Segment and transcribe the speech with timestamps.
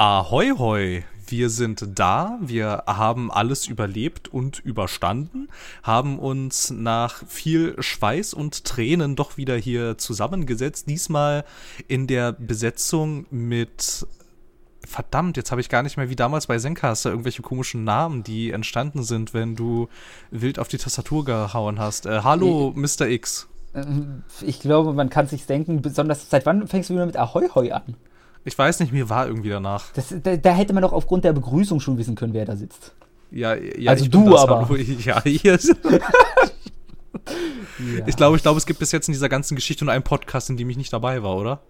[0.00, 5.48] Ahoi hoi, wir sind da, wir haben alles überlebt und überstanden,
[5.82, 11.44] haben uns nach viel Schweiß und Tränen doch wieder hier zusammengesetzt, diesmal
[11.88, 14.06] in der Besetzung mit
[14.86, 18.52] verdammt, jetzt habe ich gar nicht mehr wie damals bei Zencaster irgendwelche komischen Namen, die
[18.52, 19.88] entstanden sind, wenn du
[20.30, 22.06] wild auf die Tastatur gehauen hast.
[22.06, 23.08] Äh, hallo, Mr.
[23.08, 23.48] X.
[23.74, 27.48] Ähm, ich glaube, man kann sich denken, besonders seit wann fängst du wieder mit Ahoi
[27.52, 27.96] Hoi an?
[28.44, 29.92] Ich weiß nicht, mir war irgendwie danach.
[29.92, 32.94] Das, da, da, hätte man doch aufgrund der Begrüßung schon wissen können, wer da sitzt.
[33.30, 34.68] Ja, ja also du aber.
[34.68, 35.58] Hallo, ja, hier.
[35.78, 36.00] ja.
[38.06, 40.50] Ich glaube, ich glaube, es gibt bis jetzt in dieser ganzen Geschichte nur einen Podcast,
[40.50, 41.60] in dem ich nicht dabei war, oder?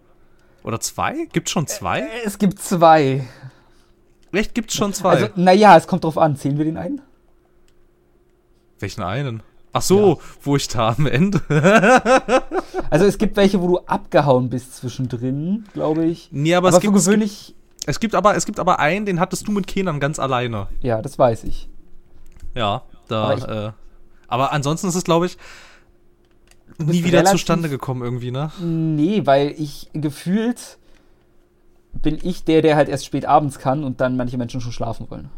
[0.63, 1.27] Oder zwei?
[1.33, 2.01] Gibt schon zwei?
[2.01, 3.27] Äh, es gibt zwei.
[4.33, 5.11] Echt, gibt es schon zwei?
[5.11, 6.37] Also, naja, es kommt drauf an.
[6.37, 7.01] Zählen wir den einen?
[8.79, 9.43] Welchen einen?
[9.79, 10.17] Ach so, ja.
[10.43, 11.41] wo ich da am Ende.
[12.91, 16.29] also es gibt welche, wo du abgehauen bist zwischendrin, glaube ich.
[16.33, 17.55] Nee, aber, aber es gibt gewöhnlich.
[17.87, 20.67] Es gibt, aber, es gibt aber einen, den hattest du mit Kenan ganz alleine.
[20.81, 21.69] Ja, das weiß ich.
[22.55, 23.25] Ja, da.
[23.25, 23.73] Aber, ich, äh,
[24.27, 25.39] aber ansonsten ist es, glaube ich,
[26.79, 28.51] nie wieder zustande gekommen irgendwie, ne?
[28.61, 30.79] Nee, weil ich gefühlt
[31.93, 35.11] bin ich der, der halt erst spät abends kann und dann manche Menschen schon schlafen
[35.11, 35.31] wollen.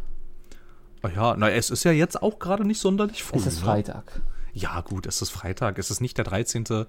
[1.03, 3.39] Ah ja, na, es ist ja jetzt auch gerade nicht sonderlich früh.
[3.39, 4.03] Es ist ne?
[4.53, 6.87] Ja, gut, es ist Freitag, es ist nicht der 13.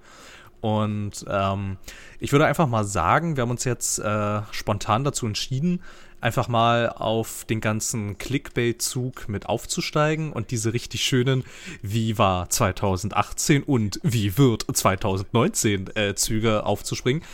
[0.60, 1.76] Und ähm,
[2.20, 5.82] ich würde einfach mal sagen, wir haben uns jetzt äh, spontan dazu entschieden,
[6.20, 11.44] einfach mal auf den ganzen Clickbait-Zug mit aufzusteigen und diese richtig schönen
[11.82, 17.24] Wie war 2018 und wie wird 2019 äh, Züge aufzuspringen.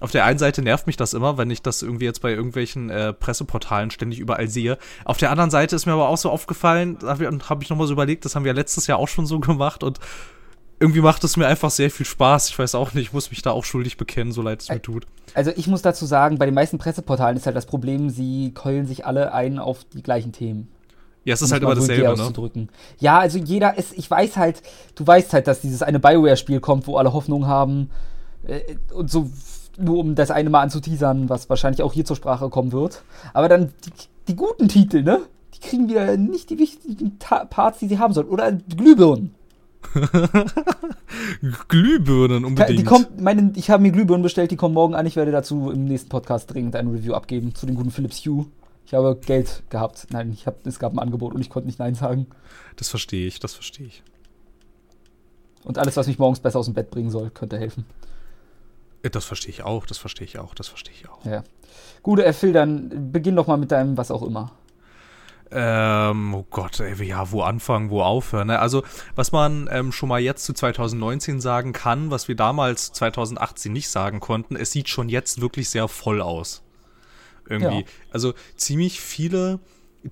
[0.00, 2.88] Auf der einen Seite nervt mich das immer, wenn ich das irgendwie jetzt bei irgendwelchen
[2.88, 4.78] äh, Presseportalen ständig überall sehe.
[5.04, 7.86] Auf der anderen Seite ist mir aber auch so aufgefallen, da habe hab ich nochmal
[7.86, 9.98] so überlegt, das haben wir letztes Jahr auch schon so gemacht und
[10.80, 12.50] irgendwie macht es mir einfach sehr viel Spaß.
[12.50, 14.80] Ich weiß auch nicht, ich muss mich da auch schuldig bekennen, so leid es mir
[14.80, 15.06] tut.
[15.34, 18.86] Also ich muss dazu sagen, bei den meisten Presseportalen ist halt das Problem, sie keulen
[18.86, 20.68] sich alle ein auf die gleichen Themen.
[21.24, 22.68] Ja, es ist halt immer dasselbe, ne?
[23.00, 24.62] Ja, also jeder ist, ich weiß halt,
[24.94, 27.90] du weißt halt, dass dieses eine Bioware-Spiel kommt, wo alle Hoffnung haben
[28.46, 29.30] äh, und so,
[29.78, 33.02] nur um das eine mal anzuteasern, was wahrscheinlich auch hier zur Sprache kommen wird.
[33.32, 33.90] Aber dann die,
[34.28, 35.20] die guten Titel, ne?
[35.54, 38.28] Die kriegen wieder nicht die wichtigen Ta Parts, die sie haben sollen.
[38.28, 39.34] Oder Glühbirnen.
[41.68, 42.78] Glühbirnen unbedingt.
[42.78, 45.06] Die kommt, meine, ich habe mir Glühbirnen bestellt, die kommen morgen an.
[45.06, 48.46] Ich werde dazu im nächsten Podcast dringend ein Review abgeben zu den guten Philips Hue.
[48.86, 50.06] Ich habe Geld gehabt.
[50.10, 52.26] Nein, ich hab, es gab ein Angebot und ich konnte nicht Nein sagen.
[52.76, 54.02] Das verstehe ich, das verstehe ich.
[55.64, 57.84] Und alles, was mich morgens besser aus dem Bett bringen soll, könnte helfen.
[59.02, 61.24] Äh, das verstehe ich auch, das verstehe ich auch, das verstehe ich auch.
[61.24, 61.44] Ja.
[62.02, 64.52] Gut, Phil, dann beginn doch mal mit deinem was auch immer.
[65.50, 68.48] Ähm, oh Gott, ey, ja, wo anfangen, wo aufhören.
[68.48, 68.58] Ne?
[68.58, 68.82] Also,
[69.14, 73.88] was man ähm, schon mal jetzt zu 2019 sagen kann, was wir damals 2018 nicht
[73.88, 76.62] sagen konnten, es sieht schon jetzt wirklich sehr voll aus.
[77.48, 77.80] Irgendwie.
[77.80, 77.86] Ja.
[78.10, 79.58] Also, ziemlich viele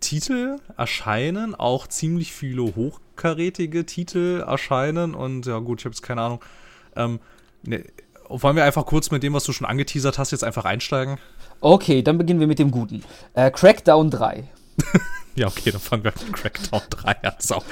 [0.01, 6.23] Titel erscheinen, auch ziemlich viele hochkarätige Titel erscheinen und ja, gut, ich habe jetzt keine
[6.23, 6.41] Ahnung.
[6.97, 7.21] Ähm,
[7.63, 7.85] ne,
[8.29, 11.19] wollen wir einfach kurz mit dem, was du schon angeteasert hast, jetzt einfach einsteigen?
[11.61, 13.03] Okay, dann beginnen wir mit dem Guten.
[13.35, 14.45] Äh, Crackdown 3.
[15.37, 17.35] Ja, okay, dann fangen wir mit Crackdown 3 an.
[17.39, 17.63] So.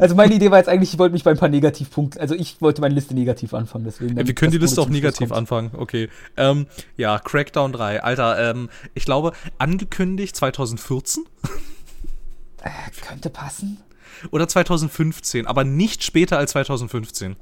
[0.00, 2.60] also meine Idee war jetzt eigentlich, ich wollte mich bei ein paar Negativpunkten, also ich
[2.60, 4.18] wollte meine Liste negativ anfangen, deswegen.
[4.18, 6.08] Ja, wir können die Liste auch negativ anfangen, okay.
[6.36, 8.02] Ähm, ja, Crackdown 3.
[8.02, 11.24] Alter, ähm, ich glaube, angekündigt 2014.
[12.62, 12.70] Äh,
[13.06, 13.78] könnte passen.
[14.32, 17.36] Oder 2015, aber nicht später als 2015.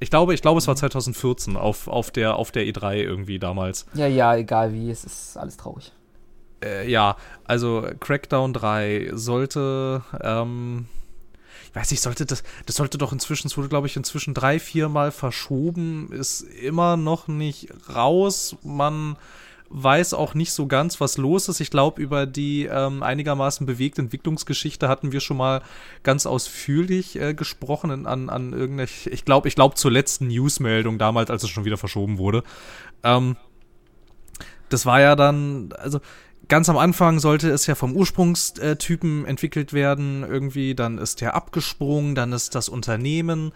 [0.00, 3.86] Ich glaube, ich glaube, es war 2014 auf, auf, der, auf der E3 irgendwie damals.
[3.94, 5.92] Ja, ja, egal wie, es ist alles traurig
[6.62, 10.86] äh, ja, also Crackdown 3 sollte, ähm,
[11.68, 14.58] ich weiß nicht, sollte das, das sollte doch inzwischen, es wurde glaube ich inzwischen drei,
[14.58, 18.56] vier Mal verschoben, ist immer noch nicht raus.
[18.62, 19.16] Man
[19.70, 21.60] weiß auch nicht so ganz, was los ist.
[21.60, 25.62] Ich glaube, über die ähm, einigermaßen bewegte Entwicklungsgeschichte hatten wir schon mal
[26.02, 30.98] ganz ausführlich äh, gesprochen in, an, an irgendwelche, ich glaube, ich glaube zur letzten Newsmeldung
[30.98, 32.42] damals, als es schon wieder verschoben wurde.
[33.04, 33.36] Ähm,
[34.68, 36.00] das war ja dann, also
[36.48, 42.16] ganz am Anfang sollte es ja vom Ursprungstypen entwickelt werden, irgendwie, dann ist der abgesprungen,
[42.16, 43.52] dann ist das Unternehmen,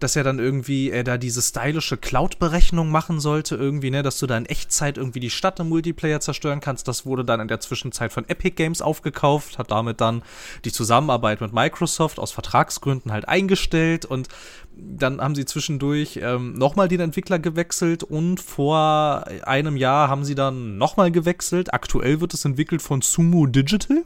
[0.00, 4.26] dass er dann irgendwie äh, da diese stylische Cloud-Berechnung machen sollte, irgendwie, ne, dass du
[4.26, 6.88] da in Echtzeit irgendwie die Stadt im Multiplayer zerstören kannst.
[6.88, 10.22] Das wurde dann in der Zwischenzeit von Epic Games aufgekauft, hat damit dann
[10.64, 14.28] die Zusammenarbeit mit Microsoft aus Vertragsgründen halt eingestellt und
[14.76, 20.34] dann haben sie zwischendurch ähm, nochmal den Entwickler gewechselt und vor einem Jahr haben sie
[20.34, 21.72] dann nochmal gewechselt.
[21.72, 24.04] Aktuell wird es entwickelt von Sumo Digital.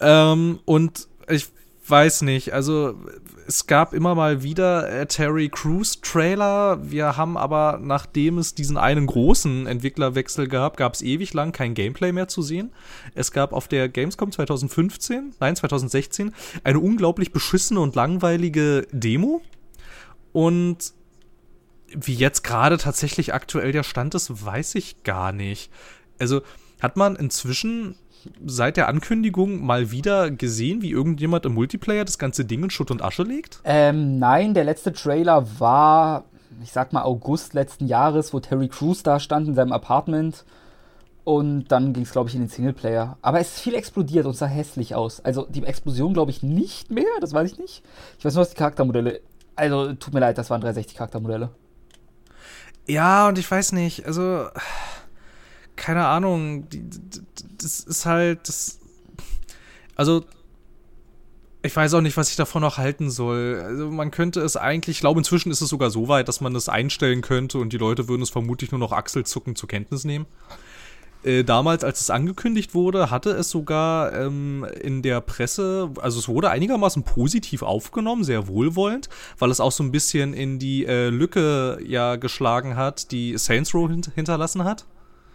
[0.00, 1.46] Ähm, und ich
[1.86, 2.52] weiß nicht.
[2.52, 2.94] Also
[3.46, 6.78] es gab immer mal wieder äh, Terry Crews Trailer.
[6.82, 11.74] Wir haben aber, nachdem es diesen einen großen Entwicklerwechsel gab, gab es ewig lang kein
[11.74, 12.72] Gameplay mehr zu sehen.
[13.14, 16.34] Es gab auf der Gamescom 2015, nein 2016,
[16.64, 19.42] eine unglaublich beschissene und langweilige Demo.
[20.32, 20.92] Und
[21.94, 25.70] wie jetzt gerade tatsächlich aktuell der Stand ist, weiß ich gar nicht.
[26.18, 26.42] Also
[26.80, 27.96] hat man inzwischen
[28.44, 32.90] seit der Ankündigung mal wieder gesehen, wie irgendjemand im Multiplayer das ganze Ding in Schutt
[32.90, 33.60] und Asche legt?
[33.64, 36.24] Ähm, nein, der letzte Trailer war,
[36.62, 40.44] ich sag mal, August letzten Jahres, wo Terry Crews da stand in seinem Apartment.
[41.24, 43.16] Und dann ging es, glaube ich, in den Singleplayer.
[43.22, 45.20] Aber es ist viel explodiert und sah hässlich aus.
[45.20, 47.04] Also die Explosion, glaube ich, nicht mehr.
[47.20, 47.84] Das weiß ich nicht.
[48.18, 49.20] Ich weiß nur, was die Charaktermodelle.
[49.54, 51.50] Also, tut mir leid, das waren 360 Charaktermodelle.
[52.86, 54.06] Ja, und ich weiß nicht.
[54.06, 54.46] Also
[55.76, 56.82] keine Ahnung, die,
[57.58, 58.80] das ist halt, das,
[59.96, 60.24] also,
[61.62, 63.62] ich weiß auch nicht, was ich davon noch halten soll.
[63.64, 66.56] Also man könnte es eigentlich, ich glaube, inzwischen ist es sogar so weit, dass man
[66.56, 70.26] es einstellen könnte und die Leute würden es vermutlich nur noch achselzuckend zur Kenntnis nehmen.
[71.24, 76.26] Äh, damals, als es angekündigt wurde, hatte es sogar ähm, in der Presse, also es
[76.26, 79.08] wurde einigermaßen positiv aufgenommen, sehr wohlwollend,
[79.38, 83.72] weil es auch so ein bisschen in die äh, Lücke ja geschlagen hat, die Saints
[83.72, 84.84] Row hint hinterlassen hat.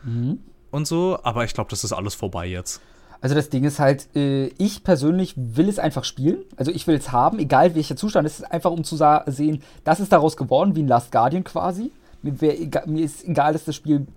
[0.07, 0.39] Mhm.
[0.71, 2.81] Und so, aber ich glaube, das ist alles vorbei jetzt.
[3.19, 6.39] Also das Ding ist halt, äh, ich persönlich will es einfach spielen.
[6.56, 8.27] Also ich will es haben, egal welcher Zustand.
[8.27, 11.92] Es ist einfach, um zu sehen, das ist daraus geworden, wie ein Last Guardian quasi.
[12.21, 12.56] Mir, wär,
[12.86, 14.07] mir ist egal, dass das Spiel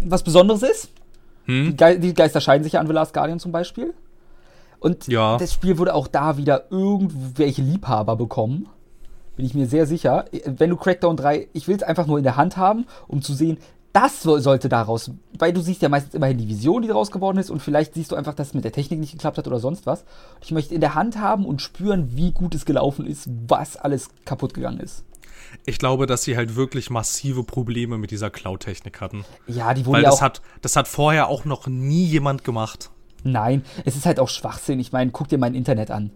[0.00, 0.90] was Besonderes ist.
[1.46, 1.70] Hm?
[1.70, 3.94] Die, Ge die, Geister scheiden sich ja an The Last Guardian zum Beispiel.
[4.78, 5.38] Und ja.
[5.38, 8.68] das Spiel würde auch da wieder irgendwelche Liebhaber bekommen.
[9.36, 10.26] Bin ich mir sehr sicher.
[10.44, 13.34] Wenn du Crackdown 3, ich will es einfach nur in der Hand haben, um zu
[13.34, 13.58] sehen,
[13.96, 17.48] das sollte daraus, weil du siehst ja meistens immerhin die Vision, die daraus geworden ist
[17.48, 19.86] und vielleicht siehst du einfach, dass es mit der Technik nicht geklappt hat oder sonst
[19.86, 20.04] was.
[20.42, 24.10] Ich möchte in der Hand haben und spüren, wie gut es gelaufen ist, was alles
[24.26, 25.06] kaputt gegangen ist.
[25.64, 29.24] Ich glaube, dass sie halt wirklich massive Probleme mit dieser Cloud-Technik hatten.
[29.46, 32.90] Ja, die wurden Weil ja das hat, das hat vorher auch noch nie jemand gemacht.
[33.24, 34.78] Nein, es ist halt auch Schwachsinn.
[34.78, 36.10] Ich meine, guck dir mein Internet an.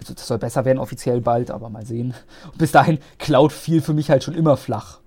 [0.00, 2.12] Also das soll besser werden offiziell bald, aber mal sehen.
[2.50, 4.98] Und bis dahin, Cloud fiel für mich halt schon immer flach.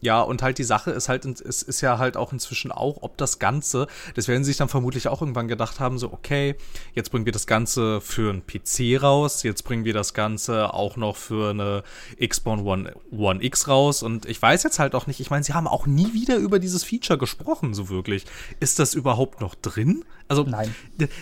[0.00, 3.16] Ja, und halt die Sache ist halt, es ist ja halt auch inzwischen auch, ob
[3.16, 6.54] das Ganze, das werden sie sich dann vermutlich auch irgendwann gedacht haben, so, okay,
[6.94, 10.96] jetzt bringen wir das Ganze für einen PC raus, jetzt bringen wir das Ganze auch
[10.96, 11.82] noch für eine
[12.24, 15.54] Xbox One, One X raus und ich weiß jetzt halt auch nicht, ich meine, sie
[15.54, 18.24] haben auch nie wieder über dieses Feature gesprochen, so wirklich.
[18.60, 20.04] Ist das überhaupt noch drin?
[20.28, 20.74] Also, Nein.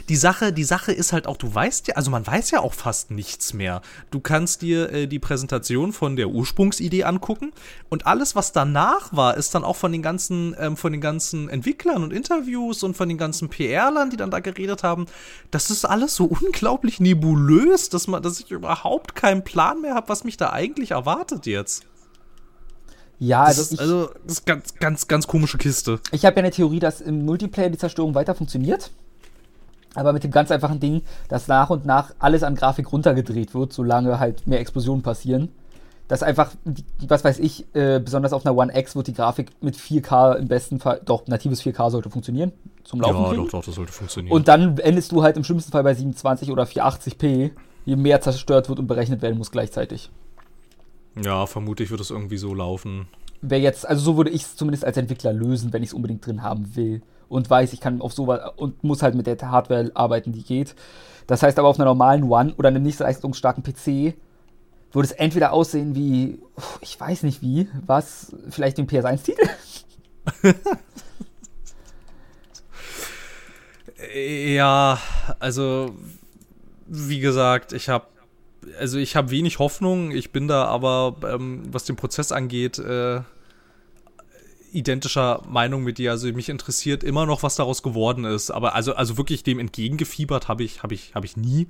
[0.08, 2.72] die Sache, die Sache ist halt auch, du weißt ja, also man weiß ja auch
[2.72, 3.82] fast nichts mehr.
[4.10, 7.52] Du kannst dir äh, die Präsentation von der Ursprungsidee angucken
[7.90, 11.48] und alles, was danach war, ist dann auch von den ganzen, ähm, von den ganzen
[11.50, 15.06] Entwicklern und Interviews und von den ganzen PR-Lern, die dann da geredet haben.
[15.50, 20.08] Das ist alles so unglaublich nebulös, dass man, dass ich überhaupt keinen Plan mehr habe,
[20.08, 21.84] was mich da eigentlich erwartet jetzt.
[23.18, 26.00] Ja, also, das ist, also das ist ganz, ganz, ganz komische Kiste.
[26.10, 28.90] Ich habe ja eine Theorie, dass im Multiplayer die Zerstörung weiter funktioniert.
[29.94, 33.72] Aber mit dem ganz einfachen Ding, dass nach und nach alles an Grafik runtergedreht wird,
[33.72, 35.50] solange halt mehr Explosionen passieren.
[36.06, 36.52] Dass einfach,
[37.08, 40.48] was weiß ich, äh, besonders auf einer One X wird die Grafik mit 4K im
[40.48, 42.52] besten Fall, doch, natives 4K sollte funktionieren.
[42.84, 43.22] Zum Laufen.
[43.22, 43.44] Ja, kriegen.
[43.44, 44.34] doch, doch, das sollte funktionieren.
[44.34, 47.52] Und dann endest du halt im schlimmsten Fall bei 27 oder 480p,
[47.86, 50.10] je mehr zerstört wird und berechnet werden muss gleichzeitig.
[51.22, 53.08] Ja, vermutlich wird es irgendwie so laufen.
[53.40, 56.26] Wer jetzt, also so würde ich es zumindest als Entwickler lösen, wenn ich es unbedingt
[56.26, 59.90] drin haben will und weiß, ich kann auf sowas und muss halt mit der Hardware
[59.94, 60.74] arbeiten, die geht.
[61.26, 64.14] Das heißt aber auf einer normalen One oder einem nicht leistungsstarken PC
[64.94, 66.38] würde es entweder aussehen wie,
[66.80, 69.48] ich weiß nicht wie, was, vielleicht den PS1-Titel?
[74.54, 74.98] ja,
[75.40, 75.94] also
[76.86, 78.06] wie gesagt, ich habe
[78.78, 80.10] also ich habe wenig Hoffnung.
[80.10, 83.20] Ich bin da aber, ähm, was den Prozess angeht, äh,
[84.72, 86.10] identischer Meinung mit dir.
[86.10, 88.50] Also mich interessiert immer noch, was daraus geworden ist.
[88.50, 91.68] Aber also, also wirklich dem entgegengefiebert habe ich, habe ich, habe ich nie.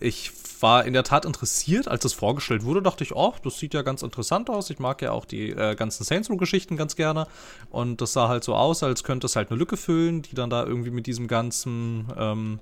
[0.00, 3.74] Ich war in der Tat interessiert, als es vorgestellt wurde, dachte ich, oh, das sieht
[3.74, 4.70] ja ganz interessant aus.
[4.70, 7.26] Ich mag ja auch die äh, ganzen Saints Row-Geschichten ganz gerne.
[7.70, 10.50] Und das sah halt so aus, als könnte es halt eine Lücke füllen, die dann
[10.50, 12.60] da irgendwie mit diesem ganzen ähm,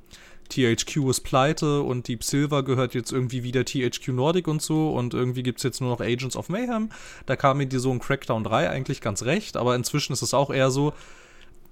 [0.49, 5.15] THQ ist pleite und Deep Silver gehört jetzt irgendwie wieder THQ Nordic und so und
[5.15, 6.91] irgendwie gibt es jetzt nur noch Agents of Mayhem.
[7.27, 10.35] Da kam mir die so ein Crackdown 3 eigentlich ganz recht, aber inzwischen ist es
[10.35, 10.93] auch eher so,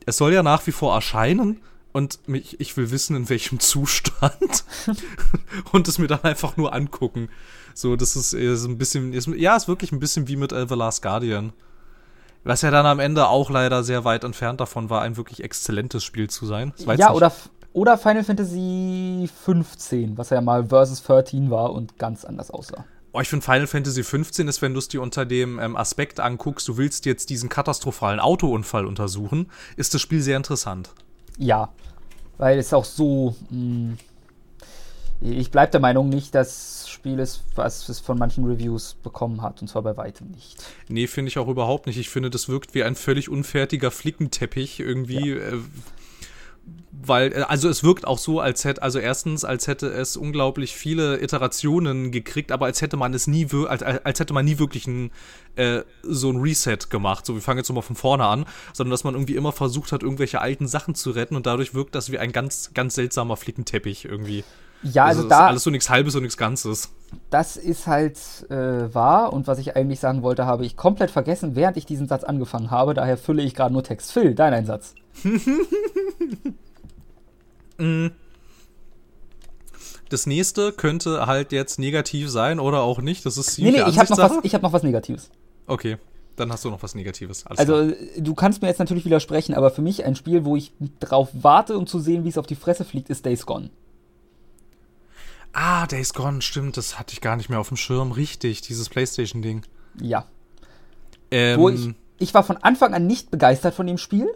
[0.07, 1.61] es soll ja nach wie vor erscheinen
[1.93, 4.65] und mich, ich will wissen, in welchem Zustand
[5.73, 7.29] und es mir dann einfach nur angucken.
[7.75, 10.67] So, das ist, ist ein bisschen, ist, ja, ist wirklich ein bisschen wie mit äh,
[10.69, 11.53] The Last Guardian.
[12.45, 16.03] Was ja dann am Ende auch leider sehr weit entfernt davon war, ein wirklich exzellentes
[16.03, 16.73] Spiel zu sein.
[16.97, 17.33] Ja, oder
[17.73, 22.85] Oder Final Fantasy 15, was ja mal Versus 13 war und ganz anders aussah.
[23.13, 26.19] Oh, ich finde Final Fantasy 15 ist, wenn du es dir unter dem ähm, Aspekt
[26.19, 30.91] anguckst, du willst jetzt diesen katastrophalen Autounfall untersuchen, ist das Spiel sehr interessant.
[31.39, 31.73] Ja,
[32.39, 33.35] weil es auch so.
[33.51, 33.99] Mh, hm,
[35.25, 39.63] ich bleibe der Meinung nicht, dass Spiel ist, was es von manchen Reviews bekommen hat,
[39.63, 40.65] und zwar bei weitem nicht.
[40.89, 41.97] Nee, finde ich auch überhaupt nicht.
[41.97, 45.31] Ich finde, das wirkt wie ein völlig unfertiger Flickenteppich irgendwie.
[45.31, 45.37] Ja.
[45.37, 45.59] Äh,
[47.05, 50.75] weil, äh, also es wirkt auch so, als hätte, also erstens, als hätte es unglaublich
[50.75, 54.87] viele Iterationen gekriegt, aber als hätte man es nie, als, als hätte man nie wirklich
[54.87, 55.11] ein,
[55.57, 57.27] äh, so ein Reset gemacht.
[57.27, 60.03] So, wir fangen jetzt nochmal von vorne an, sondern dass man irgendwie immer versucht hat,
[60.03, 64.05] irgendwelche alten Sachen zu retten und dadurch wirkt das wie ein ganz, ganz seltsamer Flickenteppich
[64.05, 64.45] irgendwie.
[64.83, 65.47] Ja, also, also da.
[65.47, 66.91] alles so nichts Halbes und nichts Ganzes.
[67.31, 68.19] Das ist halt
[68.51, 72.09] äh, wahr und was ich eigentlich sagen wollte, habe ich komplett vergessen, während ich diesen
[72.09, 72.95] Satz angefangen habe.
[72.95, 74.13] Daher fülle ich gerade nur Text.
[74.13, 74.95] Phil, dein Einsatz.
[77.79, 78.09] Mm.
[80.09, 83.25] Das nächste könnte halt jetzt negativ sein oder auch nicht.
[83.25, 85.31] Das ist Nee, nee, ich habe noch, was, hab noch was Negatives.
[85.67, 85.97] Okay,
[86.37, 87.47] dann hast du noch was Negatives.
[87.47, 87.97] Alles also, klar.
[88.19, 91.79] du kannst mir jetzt natürlich widersprechen, aber für mich ein Spiel, wo ich drauf warte,
[91.79, 93.71] um zu sehen, wie es auf die Fresse fliegt, ist Days Gone.
[95.53, 98.11] Ah, Days Gone, stimmt, das hatte ich gar nicht mehr auf dem Schirm.
[98.13, 99.63] Richtig, dieses PlayStation-Ding.
[100.01, 100.25] Ja.
[101.31, 104.27] Ähm, wo ich, ich war von Anfang an nicht begeistert von dem Spiel.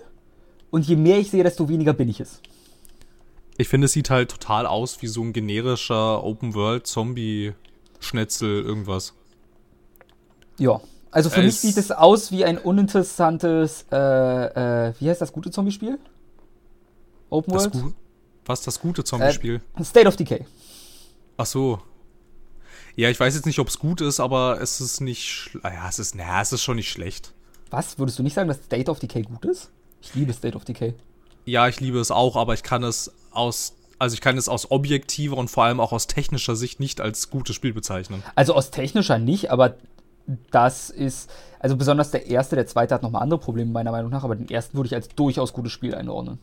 [0.71, 2.41] Und je mehr ich sehe, desto weniger bin ich es.
[3.57, 9.15] Ich finde, es sieht halt total aus wie so ein generischer Open-World-Zombie-Schnetzel, irgendwas.
[10.59, 15.23] Ja, also für es mich sieht es aus wie ein uninteressantes, äh, äh, wie heißt
[15.23, 15.99] das gute Zombie-Spiel?
[17.31, 17.75] Open World?
[17.75, 17.83] Das
[18.45, 19.63] was das gute Zombie-Spiel?
[19.79, 20.45] Äh, State of Decay.
[21.37, 21.81] Ach so.
[22.95, 25.51] Ja, ich weiß jetzt nicht, ob es gut ist, aber es ist nicht.
[25.63, 27.33] Ja, es ist, naja, es ist schon nicht schlecht.
[27.71, 27.99] Was?
[27.99, 29.71] Würdest du nicht sagen, dass State of Decay gut ist?
[30.01, 30.95] Ich liebe State of Decay.
[31.45, 34.71] Ja, ich liebe es auch, aber ich kann es aus also ich kann es aus
[34.71, 38.23] objektiver und vor allem auch aus technischer Sicht nicht als gutes Spiel bezeichnen.
[38.35, 39.77] Also aus technischer nicht, aber
[40.51, 44.25] das ist, also besonders der erste, der zweite hat nochmal andere Probleme meiner Meinung nach,
[44.25, 46.39] aber den ersten würde ich als durchaus gutes Spiel einordnen.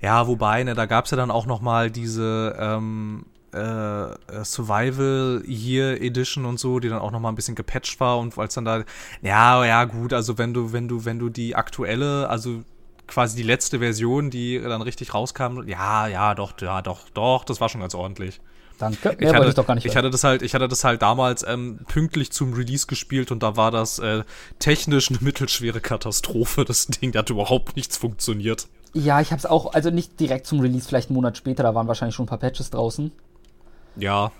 [0.00, 6.00] Ja, wobei, ne, da gab es ja dann auch nochmal diese ähm, äh, Survival Year
[6.00, 8.84] Edition und so, die dann auch nochmal ein bisschen gepatcht war und als dann da,
[9.20, 12.62] ja, ja, gut, also wenn du, wenn du, wenn du die aktuelle, also
[13.06, 15.66] quasi die letzte Version, die dann richtig rauskam.
[15.66, 18.40] Ja, ja, doch, ja, doch, doch, das war schon ganz ordentlich.
[18.78, 19.16] Danke.
[19.20, 21.46] Ich, hatte, ich, doch gar nicht ich hatte das halt, ich hatte das halt damals
[21.46, 24.24] ähm, pünktlich zum Release gespielt und da war das äh,
[24.58, 26.64] technisch eine mittelschwere Katastrophe.
[26.64, 28.66] Das Ding, da hat überhaupt nichts funktioniert.
[28.94, 31.86] Ja, ich hab's auch, also nicht direkt zum Release, vielleicht einen Monat später, da waren
[31.86, 33.12] wahrscheinlich schon ein paar Patches draußen.
[33.96, 34.32] Ja.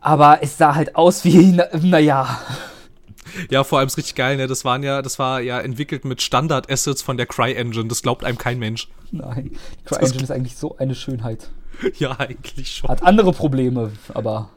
[0.00, 1.52] Aber es sah halt aus wie,
[1.82, 1.82] naja.
[1.82, 2.40] Na
[3.48, 4.46] ja, vor allem ist richtig geil, ne?
[4.46, 7.86] Das waren ja, das war ja entwickelt mit Standard-Assets von der CryEngine.
[7.86, 8.88] Das glaubt einem kein Mensch.
[9.10, 11.50] Nein, die CryEngine ist eigentlich so eine Schönheit.
[11.98, 12.90] Ja, eigentlich schon.
[12.90, 14.50] Hat andere Probleme, aber.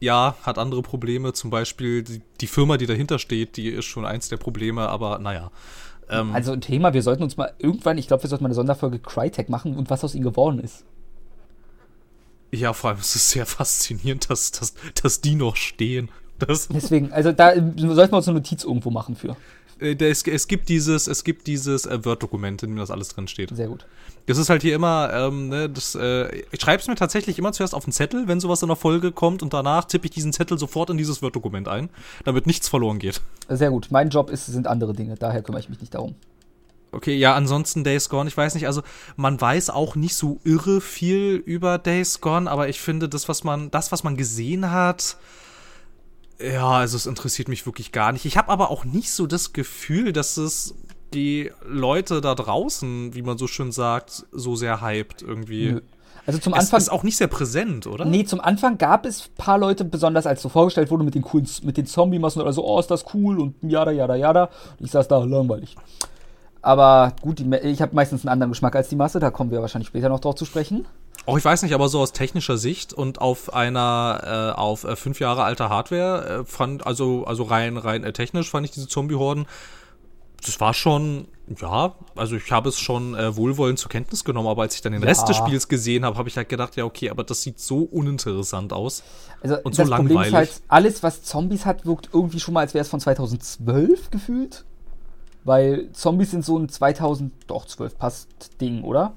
[0.00, 1.32] Ja, hat andere Probleme.
[1.32, 5.18] Zum Beispiel die, die Firma, die dahinter steht, die ist schon eins der Probleme, aber
[5.18, 5.50] naja.
[6.08, 8.54] Ähm, also ein Thema, wir sollten uns mal irgendwann, ich glaube, wir sollten mal eine
[8.54, 10.84] Sonderfolge Crytek machen und was aus ihnen geworden ist.
[12.52, 16.08] Ja, vor allem ist es sehr faszinierend, dass, dass, dass die noch stehen.
[16.38, 19.36] Das Deswegen, also da sollten wir uns eine Notiz irgendwo machen für.
[19.80, 23.28] Äh, es, es, gibt dieses, es gibt dieses äh, Word-Dokument, in dem das alles drin
[23.28, 23.54] steht.
[23.54, 23.86] Sehr gut.
[24.26, 27.52] Das ist halt hier immer, ähm, ne, das, äh, ich schreibe es mir tatsächlich immer
[27.52, 30.32] zuerst auf den Zettel, wenn sowas in der Folge kommt und danach tippe ich diesen
[30.32, 31.90] Zettel sofort in dieses Word-Dokument ein,
[32.24, 33.20] damit nichts verloren geht.
[33.48, 33.88] Sehr gut.
[33.90, 36.14] Mein Job ist, sind andere Dinge, daher kümmere ich mich nicht darum.
[36.94, 38.82] Okay, ja, ansonsten Days Gone, ich weiß nicht, also
[39.16, 43.42] man weiß auch nicht so irre viel über Days Gone, aber ich finde, das, was
[43.42, 45.16] man, das, was man gesehen hat,
[46.40, 48.24] ja, also es interessiert mich wirklich gar nicht.
[48.24, 50.74] Ich habe aber auch nicht so das Gefühl, dass es
[51.12, 55.72] die Leute da draußen, wie man so schön sagt, so sehr hypt irgendwie.
[55.72, 55.80] Nö.
[56.26, 56.78] Also zum Anfang.
[56.78, 58.04] Es ist auch nicht sehr präsent, oder?
[58.04, 61.22] Nee, zum Anfang gab es ein paar Leute, besonders als so vorgestellt wurde mit den
[61.22, 64.44] coolen, mit den Zombie-Massen oder so, oh, ist das cool und jada, jada, jada.
[64.78, 65.76] Und ich saß da langweilig.
[66.64, 69.60] Aber gut, die, ich habe meistens einen anderen Geschmack als die Masse, da kommen wir
[69.60, 70.86] wahrscheinlich später noch drauf zu sprechen.
[71.26, 74.96] Auch ich weiß nicht, aber so aus technischer Sicht und auf einer äh, auf äh,
[74.96, 78.88] fünf Jahre alter Hardware äh, fand also also rein rein äh, technisch fand ich diese
[78.88, 79.46] Zombie-Horden
[80.44, 81.28] das war schon,
[81.60, 84.92] ja, also ich habe es schon äh, wohlwollend zur Kenntnis genommen, aber als ich dann
[84.92, 85.08] den ja.
[85.08, 87.78] Rest des Spiels gesehen habe, habe ich halt gedacht, ja, okay, aber das sieht so
[87.78, 89.02] uninteressant aus.
[89.42, 90.16] Also und so das langweilig.
[90.16, 93.00] Problem ist halt, alles, was Zombies hat, wirkt irgendwie schon mal, als wäre es von
[93.00, 94.64] 2012 gefühlt.
[95.44, 99.14] Weil Zombies sind so ein 2012 passt Ding, oder?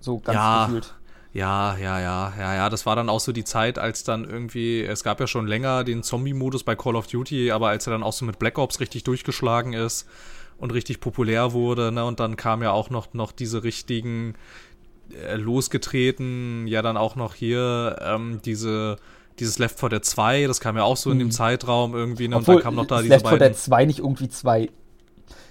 [0.00, 0.94] So ganz ja, gefühlt.
[1.34, 2.70] Ja, ja, ja, ja, ja.
[2.70, 5.84] Das war dann auch so die Zeit, als dann irgendwie, es gab ja schon länger
[5.84, 8.80] den Zombie-Modus bei Call of Duty, aber als er dann auch so mit Black Ops
[8.80, 10.08] richtig durchgeschlagen ist
[10.56, 14.34] und richtig populär wurde, ne, und dann kam ja auch noch, noch diese richtigen,
[15.12, 18.96] äh, losgetreten, ja dann auch noch hier ähm, diese
[19.38, 21.32] dieses Left 4 Dead 2, das kam ja auch so in dem Mhm.
[21.32, 22.36] Zeitraum irgendwie, ne?
[22.36, 23.52] Obwohl, und dann kam noch da diese Left 4 beiden.
[23.52, 24.68] Dead 2 nicht irgendwie 2.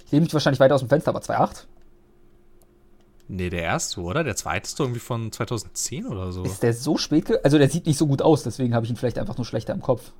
[0.08, 1.64] Ich lehne mich wahrscheinlich weiter aus dem Fenster, aber 2.8?
[3.28, 4.24] Nee, der erste, oder?
[4.24, 6.44] Der zweite ist irgendwie von 2010 oder so.
[6.44, 7.26] Ist der so spät?
[7.26, 9.44] ge- Also der sieht nicht so gut aus, deswegen habe ich ihn vielleicht einfach nur
[9.44, 10.12] schlechter im Kopf.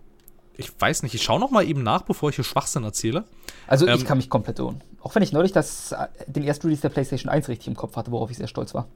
[0.59, 3.25] Ich weiß nicht, ich schaue noch mal eben nach, bevor ich hier Schwachsinn erzähle.
[3.67, 4.83] Also Ähm, ich kann mich komplett irren.
[5.01, 7.97] Auch wenn ich neulich das, äh, den ersten Release der PlayStation 1 richtig im Kopf
[7.97, 8.89] hatte, worauf ich sehr stolz war.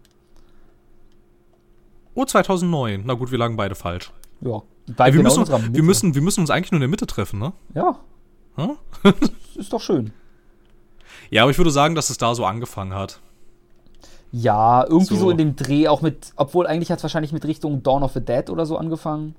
[2.14, 3.04] Oh, 2009.
[3.06, 4.12] Na gut, wir lagen beide falsch.
[4.42, 4.60] Ja,
[4.94, 7.38] beide wir, genau müssen, wir, müssen, wir müssen uns eigentlich nur in der Mitte treffen,
[7.38, 7.52] ne?
[7.74, 7.98] Ja,
[8.56, 8.76] Hm?
[9.54, 10.12] ist doch schön.
[11.32, 13.18] Ja, aber ich würde sagen, dass es da so angefangen hat.
[14.32, 15.20] Ja, irgendwie so.
[15.20, 15.30] So.
[15.30, 18.20] in dem Dreh, auch mit, obwohl eigentlich hat es wahrscheinlich mit Richtung Dawn of the
[18.20, 19.34] Dead oder so angefangen.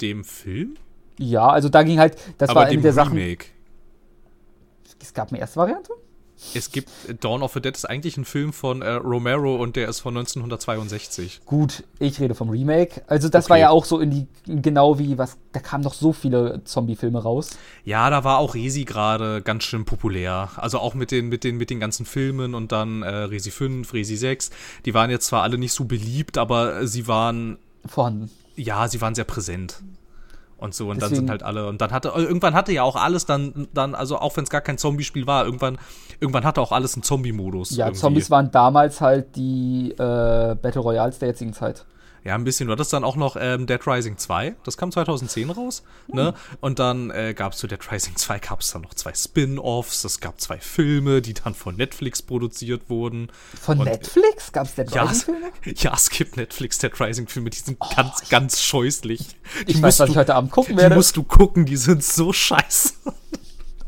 [0.00, 0.78] Dem Film?
[1.18, 3.18] Ja, also da ging halt, das aber war eine der Sachen.
[3.18, 3.48] Remake.
[4.98, 5.92] Es gab eine erste Variante?
[6.54, 6.88] Es gibt
[7.20, 10.16] Dawn of the Dead ist eigentlich ein Film von äh, Romero und der ist von
[10.16, 11.42] 1962.
[11.44, 13.02] Gut, ich rede vom Remake.
[13.06, 13.50] Also das Okay.
[13.50, 17.22] war ja auch so in die, genau wie, was, da kamen doch so viele Zombie-Filme
[17.22, 17.50] raus.
[17.84, 20.50] Ja, da war auch Resi gerade ganz schön populär.
[20.56, 23.92] Also auch mit den, mit den, mit den ganzen Filmen und dann äh, Resi 5,
[23.92, 24.50] Resi 6.
[24.86, 28.30] Die waren jetzt zwar alle nicht so beliebt, aber sie waren, Vorhanden.
[28.56, 29.82] ja, sie waren sehr präsent.
[30.60, 32.96] Und so, und dann Deswegen- sind halt alle, und dann hatte, irgendwann hatte ja auch
[32.96, 35.78] alles dann, dann, also auch wenn es gar kein Zombie-Spiel war, irgendwann,
[36.20, 37.70] irgendwann hatte auch alles einen Zombie-Modus.
[37.76, 38.00] Ja, irgendwie.
[38.00, 41.86] Zombies waren damals halt die äh, Battle Royals der jetzigen Zeit.
[42.22, 42.66] Ja, ein bisschen.
[42.66, 44.56] Du hattest dann auch noch ähm, Dead Rising 2.
[44.64, 45.82] Das kam 2010 raus.
[46.08, 46.34] Ne?
[46.60, 50.04] Und dann äh, gab es zu Dead Rising 2 gab es dann noch zwei Spin-Offs.
[50.04, 53.30] Es gab zwei Filme, die dann von Netflix produziert wurden.
[53.60, 54.52] Von Und- Netflix?
[54.52, 55.50] Gab es Dead Ja, Rising es, Filme?
[55.76, 59.36] ja, es gibt Netflix Dead Rising Filme, die sind ganz, ganz scheußlich.
[59.66, 60.96] Die Ich weiß, was du, ich heute Abend gucken die werde.
[60.96, 62.94] musst du gucken, die sind so scheiße.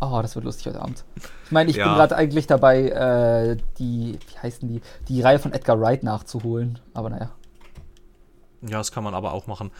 [0.04, 1.04] Oh, das wird lustig heute Abend.
[1.44, 1.84] Ich meine, ich Ja.
[1.84, 6.80] bin gerade eigentlich dabei, äh, die, wie heißen die, die Reihe von Edgar Wright nachzuholen.
[6.92, 7.30] Aber naja.
[8.62, 9.70] Ja, das kann man aber auch machen.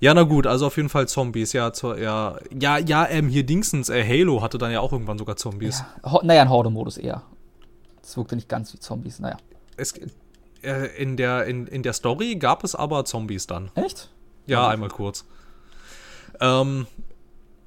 [0.00, 1.52] Ja, na gut, also auf jeden Fall Zombies.
[1.52, 5.18] Ja, zur, ja, ja, ja, ähm, hier Dingsens, äh, Halo hatte dann ja auch irgendwann
[5.18, 5.82] sogar Zombies.
[6.04, 7.22] Ja, naja, ein Horde-Modus eher.
[8.00, 9.36] Das wirkte nicht ganz wie Zombies, naja.
[9.76, 9.92] Es,
[10.62, 13.70] äh, in, der, in, in der Story gab es aber Zombies dann.
[13.74, 14.08] Echt?
[14.46, 14.68] Ja, Ja.
[14.68, 15.26] einmal kurz.
[16.40, 16.86] Ähm,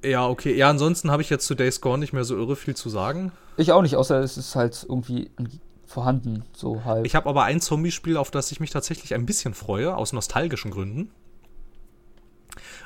[0.04, 0.54] ja, okay.
[0.56, 3.32] Ja, ansonsten habe ich jetzt zu Days Gone nicht mehr so irre viel zu sagen.
[3.56, 5.30] Ich auch nicht, außer es ist halt irgendwie
[5.94, 7.06] vorhanden, so halt.
[7.06, 10.70] Ich habe aber ein Zombie-Spiel, auf das ich mich tatsächlich ein bisschen freue, aus nostalgischen
[10.70, 11.10] Gründen.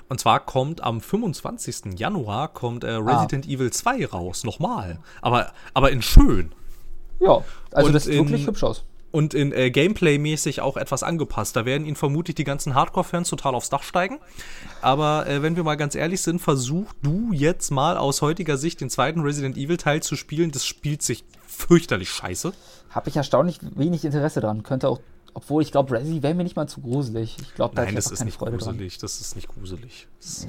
[0.09, 1.99] Und zwar kommt am 25.
[1.99, 5.01] Januar kommt äh, Resident Evil 2 raus, nochmal.
[5.21, 6.53] Aber, aber in schön.
[7.21, 7.43] ja,
[7.73, 8.85] also Und das sieht in- wirklich hübsch aus.
[9.11, 11.57] Und in äh, Gameplay-mäßig auch etwas angepasst.
[11.57, 14.19] Da werden ihn vermutlich die ganzen Hardcore-Fans total aufs Dach steigen.
[14.83, 18.83] Aber äh, wenn wir mal ganz ehrlich sind, versuch du jetzt mal aus heutiger Sicht
[18.83, 20.51] den zweiten Resident Evil-Teil zu spielen.
[20.51, 22.53] Das spielt sich fürchterlich scheiße.
[22.99, 24.65] Habe ich erstaunlich wenig Interesse dran.
[24.65, 24.99] Könnte auch,
[25.33, 27.37] obwohl ich glaube, Resi wäre mir nicht mal zu gruselig.
[27.41, 28.99] Ich glaube, da Nein, hätte ich das einfach ist nicht gruselig.
[28.99, 30.09] Das ist nicht gruselig.
[30.19, 30.49] Das.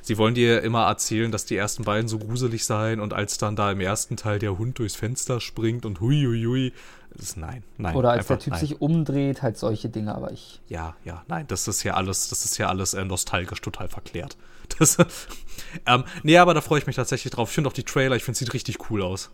[0.00, 3.54] Sie wollen dir immer erzählen, dass die ersten beiden so gruselig seien und als dann
[3.54, 6.72] da im ersten Teil der Hund durchs Fenster springt und hui hui hui,
[7.10, 7.94] das ist nein, nein.
[7.96, 8.60] Oder als der Typ nein.
[8.60, 10.62] sich umdreht, halt solche Dinge, aber ich.
[10.68, 14.38] Ja, ja, nein, das ist ja alles, das ist ja alles äh, nostalgisch total verklärt.
[14.78, 14.96] Das,
[15.86, 17.50] ähm, nee, aber da freue ich mich tatsächlich drauf.
[17.50, 19.30] Ich finde auch die Trailer, ich finde, sieht richtig cool aus.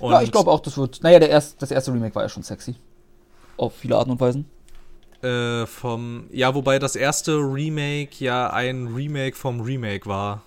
[0.00, 1.02] Und ja, ich glaube auch, das wird.
[1.02, 2.76] Naja, der erst, das erste Remake war ja schon sexy.
[3.56, 4.46] Auf viele Arten und Weisen.
[5.22, 10.42] Äh, vom, ja, wobei das erste Remake ja ein Remake vom Remake war.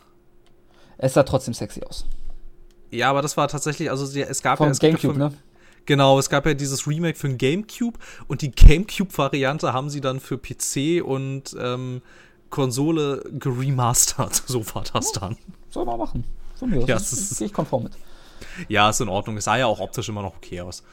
[0.97, 2.05] Es sah trotzdem sexy aus.
[2.91, 5.33] Ja, aber das war tatsächlich, also es gab ja, Vom es ja Gamecube, von- ne?
[5.85, 7.97] Genau, es gab ja dieses Remake für den GameCube
[8.27, 12.01] und die GameCube-Variante haben sie dann für PC und ähm,
[12.49, 14.43] Konsole geremastert.
[14.47, 15.37] So war das dann.
[15.69, 16.23] Soll man machen.
[16.55, 16.87] Von mir aus.
[16.87, 17.93] Ja, Das es ist- gehe ich konform mit.
[18.67, 19.37] Ja, ist in Ordnung.
[19.37, 20.83] Es sah ja auch optisch immer noch okay aus.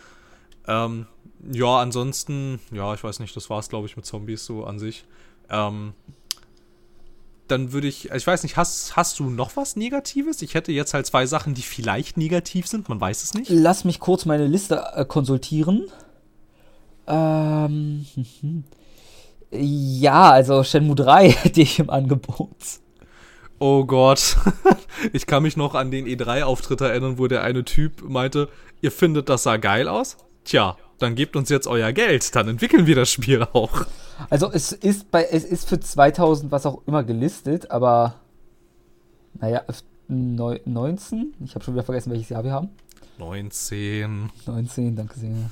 [0.66, 1.06] Ähm,
[1.52, 4.78] ja, ansonsten, ja, ich weiß nicht, das war es, glaube ich, mit Zombies so an
[4.78, 5.04] sich.
[5.50, 5.92] Ähm,
[7.48, 10.40] dann würde ich, ich weiß nicht, hast, hast du noch was Negatives?
[10.40, 13.50] Ich hätte jetzt halt zwei Sachen, die vielleicht negativ sind, man weiß es nicht.
[13.50, 15.86] Lass mich kurz meine Liste äh, konsultieren.
[17.06, 18.06] Ähm,
[19.50, 22.56] ja, also Shenmue 3 hätte ich im Angebot.
[23.66, 24.36] Oh Gott.
[25.12, 28.48] Ich kann mich noch an den E3-Auftritt erinnern, wo der eine Typ meinte,
[28.80, 30.16] ihr findet, das sah geil aus?
[30.44, 33.84] Tja, dann gebt uns jetzt euer Geld, dann entwickeln wir das Spiel auch.
[34.30, 38.14] Also es ist bei es ist für 2000 was auch immer gelistet, aber
[39.40, 41.34] naja, f- neu- 19?
[41.44, 42.68] Ich habe schon wieder vergessen, welches Jahr wir haben.
[43.18, 44.30] 19.
[44.46, 45.50] 19, danke sehr.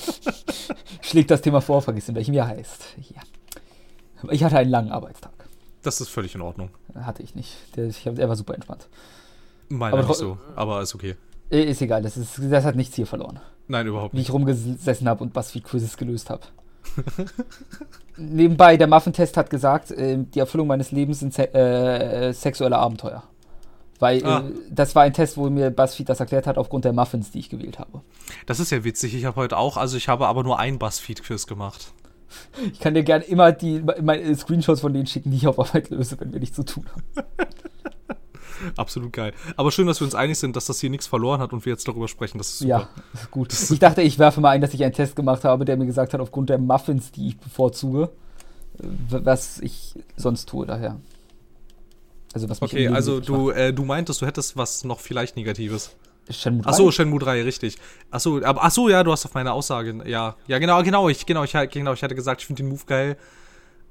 [1.00, 2.94] Schlägt das Thema vor, vergiss in welchem Jahr heißt.
[3.14, 4.30] Ja.
[4.30, 5.32] Ich hatte einen langen Arbeitstag.
[5.84, 6.70] Das ist völlig in Ordnung.
[6.94, 7.52] Hatte ich nicht.
[7.76, 8.88] Der, ich, hab- der war super entspannt.
[9.68, 11.14] Meiner Aber nicht so, aber ist okay.
[11.50, 13.38] Äh, Ist egal, das, ist, das hat nichts hier verloren.
[13.68, 14.28] Nein, überhaupt wie nicht.
[14.28, 16.42] ich rumgesessen habe und BuzzFeed-Quizzes gelöst habe.
[18.16, 23.24] Nebenbei, der Muffin-Test hat gesagt, äh, die Erfüllung meines Lebens sind se äh, sexuelle Abenteuer.
[23.98, 24.40] Weil Ah.
[24.40, 27.38] äh, das war ein Test, wo mir BuzzFeed das erklärt hat, aufgrund der Muffins, die
[27.40, 28.02] ich gewählt habe.
[28.46, 29.14] Das ist ja witzig.
[29.14, 31.92] Ich habe heute auch, also ich habe aber nur ein Buzzfeed-Quiz gemacht.
[32.72, 35.90] Ich kann dir gerne immer die meine Screenshots von denen schicken, die ich auf Arbeit
[35.90, 37.26] löse, wenn wir nichts zu tun haben.
[38.76, 39.32] Absolut geil.
[39.56, 41.72] Aber schön, dass wir uns einig sind, dass das hier nichts verloren hat und wir
[41.72, 42.38] jetzt darüber sprechen.
[42.38, 42.70] Das ist super.
[42.70, 43.52] Ja, ist gut.
[43.52, 46.14] Ich dachte, ich werfe mal ein, dass ich einen Test gemacht habe, der mir gesagt
[46.14, 48.10] hat, aufgrund der Muffins, die ich bevorzuge,
[48.78, 51.00] äh, was ich sonst tue daher.
[52.32, 55.94] Also was mich Okay, also du, äh, du meintest, du hättest was noch vielleicht Negatives.
[56.30, 56.70] Shenmue 3?
[56.70, 57.76] Achso, Shenmue 3, richtig.
[58.10, 60.02] Achso, aber achso, ja, du hast auf meine Aussage.
[60.06, 62.82] Ja, ja, genau, genau, ich, genau, ich, genau, ich hatte gesagt, ich finde den Move
[62.86, 63.16] geil.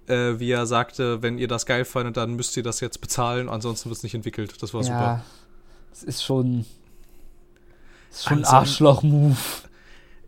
[0.07, 3.47] Äh, wie er sagte, wenn ihr das geil fandet, dann müsst ihr das jetzt bezahlen,
[3.47, 4.61] ansonsten wird es nicht entwickelt.
[4.61, 4.97] Das war super.
[4.97, 5.23] Ja,
[5.93, 6.65] es ist schon.
[8.11, 9.37] Es ist schon ein Arschloch-Move.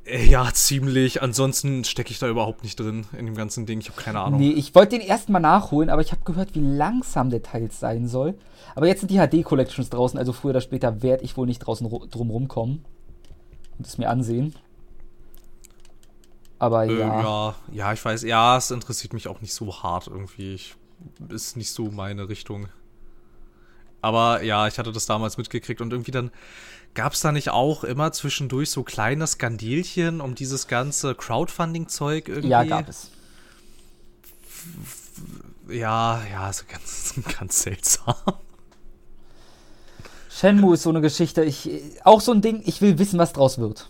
[0.06, 1.22] Äh, Ja, ziemlich.
[1.22, 3.80] Ansonsten stecke ich da überhaupt nicht drin in dem ganzen Ding.
[3.80, 4.40] Ich habe keine Ahnung.
[4.40, 7.70] Nee, ich wollte den ersten mal nachholen, aber ich habe gehört, wie langsam der Teil
[7.72, 8.36] sein soll.
[8.76, 11.88] Aber jetzt sind die HD-Collections draußen, also früher oder später werde ich wohl nicht draußen
[11.88, 12.84] ru- drum rumkommen
[13.78, 14.54] und es mir ansehen.
[16.60, 17.22] Aber Äh, ja.
[17.22, 18.24] ja, ja, ich weiß.
[18.24, 20.54] Ja, es interessiert mich auch nicht so hart irgendwie.
[20.56, 20.76] Ich,
[21.30, 22.68] ist nicht so meine Richtung.
[24.02, 26.32] Aber ja, ich hatte das damals mitgekriegt und irgendwie dann
[26.96, 32.50] gab es da nicht auch immer zwischendurch so kleine Skandilchen um dieses ganze Crowdfunding-Zeug irgendwie.
[32.50, 33.12] Ja, gab es.
[35.70, 38.16] Ja, ja, so ganz, ganz seltsam.
[40.30, 41.70] Shenmue ist so eine Geschichte, ich,
[42.04, 43.90] auch so ein Ding, ich will wissen, was draus wird.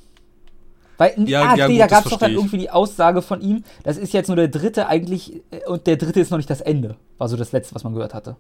[0.97, 3.41] Weil, Ja, ah, ja, nee, gut, da gab es doch dann irgendwie die Aussage von
[3.41, 6.49] ihm, das ist jetzt nur der dritte eigentlich, äh, und der dritte ist noch nicht
[6.49, 6.97] das Ende.
[7.17, 8.37] War so das letzte, was man gehört hatte.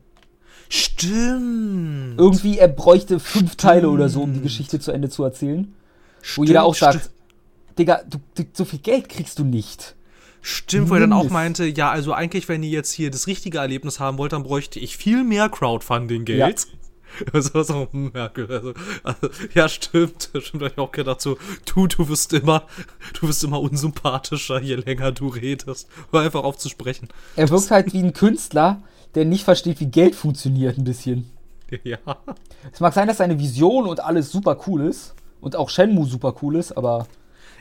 [0.69, 2.19] Stimmt.
[2.19, 5.73] Irgendwie, er bräuchte fünf Teile oder so, um die Geschichte zu Ende zu erzählen.
[6.35, 7.09] Wo jeder auch Stimmt, sagt,
[7.77, 9.95] Digga, du, du, so viel Geld kriegst du nicht.
[10.41, 13.57] Stimmt, wo er dann auch meinte, ja, also eigentlich, wenn ihr jetzt hier das richtige
[13.57, 16.67] Erlebnis haben wollt, dann bräuchte ich viel mehr Crowdfunding-Geld.
[17.31, 20.31] Also, so, hm, ja, also, also, ja, stimmt.
[20.41, 22.63] Stimmt, hab ich auch gedacht, so, du, du wirst immer,
[23.13, 25.87] du wirst immer unsympathischer, je länger du redest.
[26.11, 27.07] Hör einfach auf zu sprechen.
[27.37, 28.81] Er wirkt halt wie ein Künstler,
[29.15, 31.29] der nicht versteht, wie Geld funktioniert, ein bisschen.
[31.83, 31.97] Ja.
[32.71, 35.15] Es mag sein, dass seine Vision und alles super cool ist.
[35.41, 37.07] Und auch Shenmue super cool ist, aber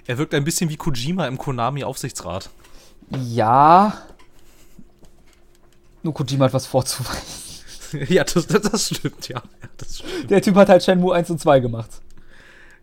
[0.06, 2.50] Er wirkt ein bisschen wie Kojima im Konami-Aufsichtsrat.
[3.10, 3.94] ja.
[6.02, 8.06] Nur Kojima hat was vorzuweisen.
[8.08, 9.42] ja, das, das, das stimmt, ja.
[9.78, 10.30] Das stimmt.
[10.30, 11.90] Der Typ hat halt Shenmue 1 und 2 gemacht.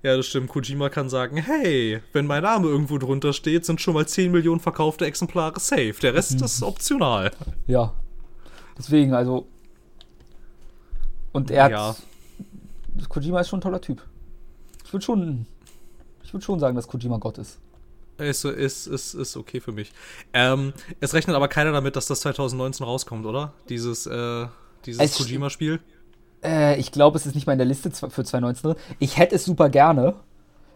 [0.01, 0.49] Ja, das stimmt.
[0.49, 4.59] Kojima kann sagen, hey, wenn mein Name irgendwo drunter steht, sind schon mal 10 Millionen
[4.59, 5.93] verkaufte Exemplare safe.
[6.01, 7.29] Der Rest ist optional.
[7.67, 7.93] Ja.
[8.81, 9.47] Deswegen, also.
[11.31, 11.71] Und er hat.
[11.71, 11.95] Ja.
[13.09, 14.01] Kojima ist schon ein toller Typ.
[14.85, 15.45] Ich würde schon.
[16.23, 17.59] Ich würde schon sagen, dass Kojima Gott ist.
[18.17, 19.91] Ist, ist, ist, ist okay für mich.
[20.33, 23.53] Ähm, es rechnet aber keiner damit, dass das 2019 rauskommt, oder?
[23.69, 24.45] Dieses, äh,
[24.85, 25.79] dieses Es- Kojima-Spiel.
[26.43, 28.81] Äh, ich glaube, es ist nicht mal in der Liste für 2019 drin.
[28.99, 30.15] Ich hätte es super gerne,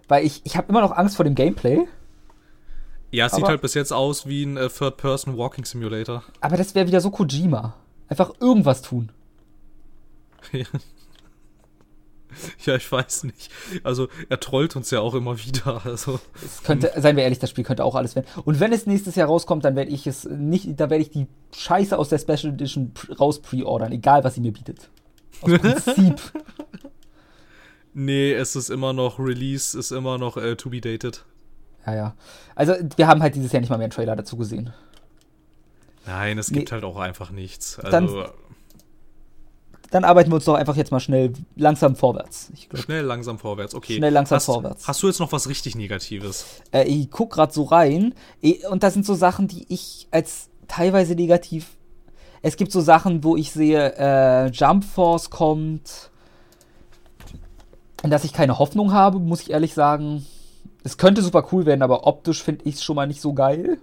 [0.07, 1.85] weil ich, ich habe immer noch Angst vor dem Gameplay.
[3.11, 6.23] Ja, es sieht aber- halt bis jetzt aus wie ein äh, Third-Person-Walking-Simulator.
[6.41, 7.75] Aber das wäre wieder so Kojima.
[8.07, 9.11] Einfach irgendwas tun.
[12.65, 13.49] ja, ich weiß nicht.
[13.83, 15.81] Also, er trollt uns ja auch immer wieder.
[15.85, 18.27] Also, Es könnte, seien wir ehrlich, das Spiel könnte auch alles werden.
[18.43, 21.27] Und wenn es nächstes Jahr rauskommt, dann werde ich es nicht, da werde ich die
[21.55, 24.89] Scheiße aus der Special Edition raus pre-ordern, egal was sie mir bietet.
[25.41, 26.21] Aus Prinzip.
[27.93, 31.23] nee, es ist immer noch Release, ist immer noch äh, to be dated.
[31.85, 32.15] ja, ja.
[32.55, 34.73] Also, wir haben halt dieses Jahr nicht mal mehr einen Trailer dazu gesehen.
[36.07, 36.59] Nein, es Nee.
[36.59, 37.77] gibt halt auch einfach nichts.
[37.81, 38.25] Dann- Also,
[39.91, 42.51] Dann arbeiten wir uns doch einfach jetzt mal schnell langsam vorwärts.
[42.73, 43.73] Schnell, langsam vorwärts.
[43.75, 43.95] Okay.
[43.97, 44.87] Schnell, langsam hast, vorwärts.
[44.87, 46.45] Hast du jetzt noch was richtig Negatives?
[46.73, 50.49] äh, ich guck grad so rein eh, und das sind so Sachen, die ich als
[50.67, 51.77] teilweise negativ.
[52.41, 56.09] Es gibt so Sachen, wo ich sehe, äh, Jump Force kommt,
[58.03, 60.25] in das ich keine Hoffnung habe, muss ich ehrlich sagen.
[60.83, 63.77] Es könnte super cool werden, aber optisch finde ich es schon mal nicht so geil.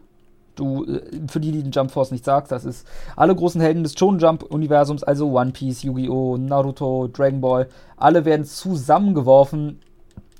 [0.55, 2.87] Du, äh, für die, die den Jump Force nicht sagst, das ist
[3.17, 8.25] alle großen Helden des Shonen Jump Universums, also One Piece, Yu-Gi-Oh!, Naruto, Dragon Ball, alle
[8.25, 9.81] werden zusammengeworfen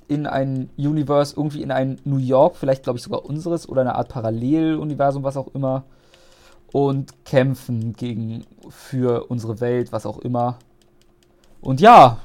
[0.07, 3.95] in ein Universe, irgendwie in ein New York, vielleicht glaube ich sogar unseres oder eine
[3.95, 5.83] Art Paralleluniversum, was auch immer,
[6.71, 10.57] und kämpfen gegen für unsere Welt, was auch immer.
[11.61, 12.17] Und ja,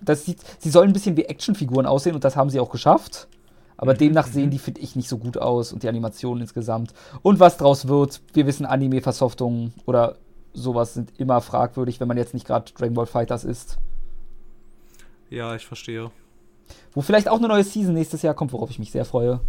[0.00, 3.28] das sieht, sie sollen ein bisschen wie Actionfiguren aussehen und das haben sie auch geschafft.
[3.76, 6.94] Aber demnach sehen die, finde ich, nicht so gut aus und die Animationen insgesamt.
[7.22, 10.16] Und was draus wird, wir wissen, Anime-Versoftungen oder
[10.52, 13.78] sowas sind immer fragwürdig, wenn man jetzt nicht gerade Dragon Ball Fighters ist.
[15.30, 16.10] Ja, ich verstehe.
[16.92, 19.40] Wo vielleicht auch eine neue Season nächstes Jahr kommt, worauf ich mich sehr freue.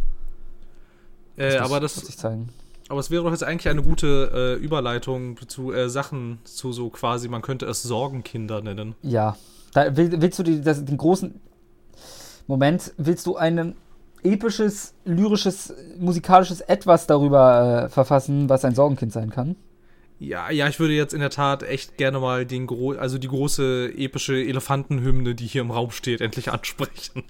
[1.35, 1.95] Äh, aber das.
[1.95, 2.49] Sich zeigen.
[2.89, 6.89] Aber es wäre doch jetzt eigentlich eine gute äh, Überleitung zu äh, Sachen, zu so
[6.89, 8.95] quasi, man könnte es Sorgenkinder nennen.
[9.01, 9.37] Ja.
[9.73, 11.39] Da will, willst du die, das, den großen.
[12.47, 13.75] Moment, willst du ein
[14.23, 19.55] episches, lyrisches, musikalisches Etwas darüber äh, verfassen, was ein Sorgenkind sein kann?
[20.19, 23.27] Ja, ja, ich würde jetzt in der Tat echt gerne mal den gro also die
[23.27, 27.23] große epische Elefantenhymne, die hier im Raum steht, endlich ansprechen.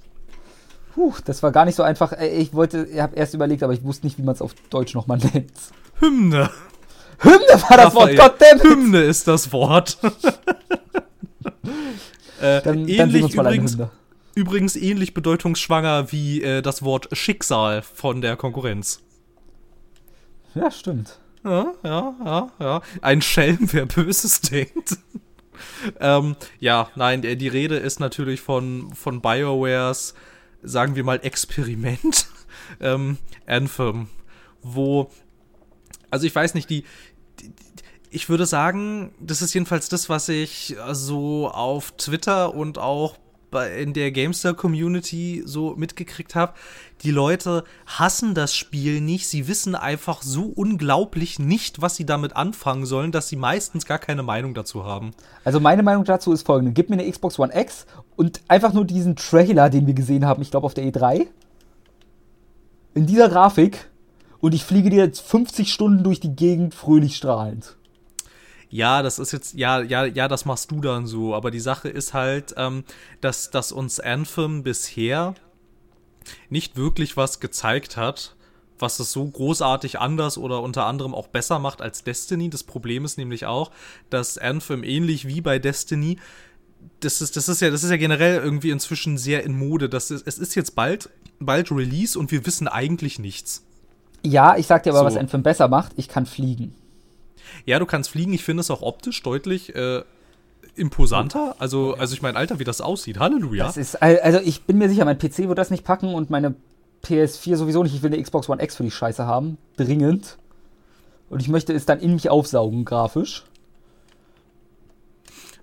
[0.94, 2.14] Puh, das war gar nicht so einfach.
[2.20, 4.94] Ich wollte, ich habe erst überlegt, aber ich wusste nicht, wie man es auf Deutsch
[4.94, 5.52] nochmal nennt.
[6.00, 6.52] Hymne.
[7.20, 8.64] Hymne war das Wort, goddammit.
[8.64, 9.98] Hymne ist das Wort.
[12.42, 13.78] äh, dann, ähnlich dann übrigens,
[14.36, 19.02] übrigens ähnlich bedeutungsschwanger wie äh, das Wort Schicksal von der Konkurrenz.
[20.56, 21.20] Ja, stimmt.
[21.44, 22.82] Ja, ja, ja, ja.
[23.02, 24.98] Ein Schelm, wer Böses denkt.
[26.00, 30.14] ähm, ja, nein, die Rede ist natürlich von, von BioWares,
[30.62, 32.28] sagen wir mal, Experiment,
[32.80, 34.08] ähm, Anthem,
[34.62, 35.12] wo,
[36.10, 36.86] also ich weiß nicht, die,
[37.40, 37.52] die,
[38.10, 43.18] ich würde sagen, das ist jedenfalls das, was ich so auf Twitter und auch
[43.56, 46.54] in der Gamestar-Community so mitgekriegt habe,
[47.04, 49.28] die Leute hassen das Spiel nicht.
[49.28, 54.00] Sie wissen einfach so unglaublich nicht, was sie damit anfangen sollen, dass sie meistens gar
[54.00, 55.12] keine Meinung dazu haben.
[55.44, 56.72] Also meine Meinung dazu ist folgende.
[56.72, 57.86] Gib mir eine Xbox One X
[58.16, 61.28] und einfach nur diesen Trailer, den wir gesehen haben, ich glaube auf der E3.
[62.94, 63.90] In dieser Grafik
[64.40, 67.78] und ich fliege dir jetzt 50 Stunden durch die Gegend fröhlich strahlend
[68.74, 71.36] ja, das ist jetzt, ja, ja, ja, das machst du dann so.
[71.36, 72.84] Aber die Sache ist halt, ähm,
[73.22, 75.36] dass, dass uns Anthem bisher
[76.50, 78.36] nicht wirklich was gezeigt hat,
[78.80, 82.50] was es so großartig anders oder unter anderem auch besser macht als Destiny.
[82.50, 83.70] Das Problem ist nämlich auch,
[84.10, 86.18] dass Anthem ähnlich wie bei Destiny
[87.00, 89.88] das ist, das ist ja, das ist ja generell irgendwie inzwischen sehr in Mode.
[89.88, 93.64] Das ist, es ist jetzt bald, bald Release und wir wissen eigentlich nichts.
[94.24, 95.06] Ja, ich sag dir aber, so.
[95.06, 95.94] was Anthem besser macht.
[95.96, 96.74] Ich kann fliegen.
[97.66, 98.34] Ja, du kannst fliegen.
[98.34, 100.04] Ich finde es auch optisch deutlich äh,
[100.76, 101.56] imposanter.
[101.60, 103.20] Also, also ich meine, Alter, wie das aussieht.
[103.20, 103.66] Halleluja.
[103.66, 106.56] Das ist, also ich bin mir sicher, mein PC wird das nicht packen und meine
[107.04, 107.94] PS4 sowieso nicht.
[107.94, 109.58] Ich will eine Xbox One X für die Scheiße haben.
[109.78, 110.38] Dringend.
[111.30, 113.44] Und ich möchte es dann in mich aufsaugen, grafisch.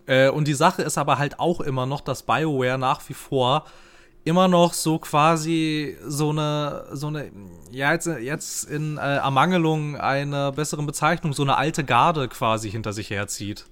[0.07, 3.65] Äh, und die Sache ist aber halt auch immer noch, dass BioWare nach wie vor
[4.25, 7.31] immer noch so quasi so eine, so eine,
[7.71, 12.93] ja, jetzt, jetzt in äh, Ermangelung einer besseren Bezeichnung, so eine alte Garde quasi hinter
[12.93, 13.67] sich herzieht.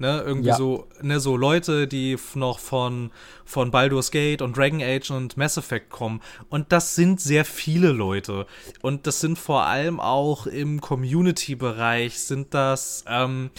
[0.00, 0.56] Ne, irgendwie ja.
[0.56, 3.12] so, ne, so Leute, die noch von,
[3.44, 6.20] von Baldur's Gate und Dragon Age und Mass Effect kommen.
[6.48, 8.46] Und das sind sehr viele Leute.
[8.82, 13.50] Und das sind vor allem auch im Community-Bereich sind das, ähm,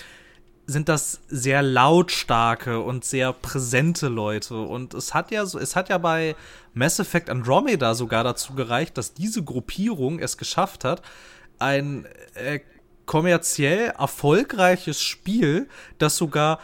[0.67, 4.55] sind das sehr lautstarke und sehr präsente Leute.
[4.55, 6.35] Und es hat ja so, es hat ja bei
[6.73, 11.01] Mass Effect Andromeda sogar dazu gereicht, dass diese Gruppierung es geschafft hat,
[11.59, 12.59] ein äh,
[13.05, 16.59] kommerziell erfolgreiches Spiel, das sogar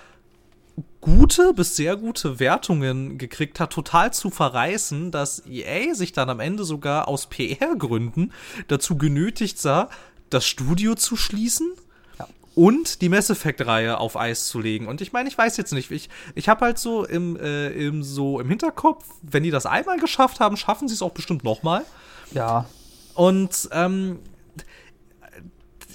[1.00, 6.40] gute bis sehr gute Wertungen gekriegt hat, total zu verreißen, dass EA sich dann am
[6.40, 8.32] Ende sogar aus PR-Gründen
[8.68, 9.90] dazu genötigt sah,
[10.30, 11.74] das Studio zu schließen
[12.56, 14.88] und die Mass Effect-Reihe auf Eis zu legen.
[14.88, 18.04] Und ich meine, ich weiß jetzt nicht, ich, ich habe halt so im, äh, im,
[18.04, 21.84] so im Hinterkopf, wenn die das einmal geschafft haben, schaffen sie es auch bestimmt nochmal.
[22.34, 22.66] Ja.
[23.14, 24.20] Und ähm,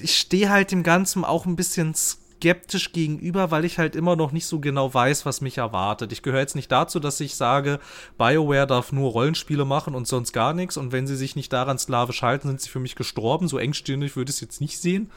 [0.00, 4.32] ich stehe halt dem Ganzen auch ein bisschen skeptisch gegenüber, weil ich halt immer noch
[4.32, 6.12] nicht so genau weiß, was mich erwartet.
[6.12, 7.80] Ich gehöre jetzt nicht dazu, dass ich sage,
[8.18, 10.76] BioWare darf nur Rollenspiele machen und sonst gar nichts.
[10.76, 13.48] Und wenn sie sich nicht daran slawisch halten, sind sie für mich gestorben.
[13.48, 15.10] So engstirnig würde ich es jetzt nicht sehen.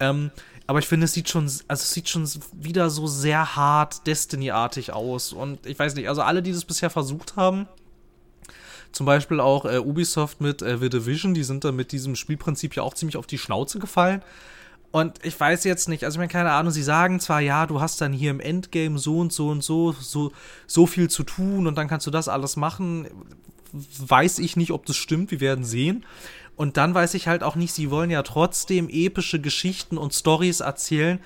[0.00, 0.30] Ähm,
[0.72, 4.90] aber ich finde, es sieht schon, also es sieht schon wieder so sehr hart Destiny-artig
[4.90, 5.34] aus.
[5.34, 7.68] Und ich weiß nicht, also alle, die das bisher versucht haben,
[8.90, 12.74] zum Beispiel auch äh, Ubisoft mit äh, The Division, die sind da mit diesem Spielprinzip
[12.74, 14.22] ja auch ziemlich auf die Schnauze gefallen.
[14.92, 17.82] Und ich weiß jetzt nicht, also ich meine, keine Ahnung, sie sagen zwar, ja, du
[17.82, 20.32] hast dann hier im Endgame so und so und so, so,
[20.66, 23.08] so viel zu tun und dann kannst du das alles machen.
[23.72, 26.06] Weiß ich nicht, ob das stimmt, wir werden sehen.
[26.56, 30.60] Und dann weiß ich halt auch nicht, sie wollen ja trotzdem epische Geschichten und Stories
[30.60, 31.18] erzählen.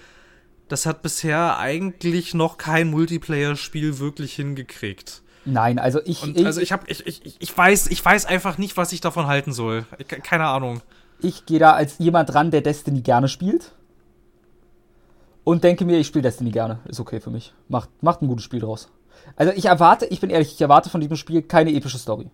[0.68, 5.22] Das hat bisher eigentlich noch kein Multiplayer-Spiel wirklich hingekriegt.
[5.44, 6.22] Nein, also ich.
[6.22, 9.26] Und also ich, hab, ich, ich, ich, weiß, ich weiß einfach nicht, was ich davon
[9.26, 9.86] halten soll.
[9.98, 10.80] Ich, keine Ahnung.
[11.20, 13.72] Ich gehe da als jemand ran, der Destiny gerne spielt.
[15.44, 16.80] Und denke mir, ich spiele Destiny gerne.
[16.86, 17.54] Ist okay für mich.
[17.68, 18.88] Macht, macht ein gutes Spiel draus.
[19.36, 22.28] Also ich erwarte, ich bin ehrlich, ich erwarte von diesem Spiel keine epische Story.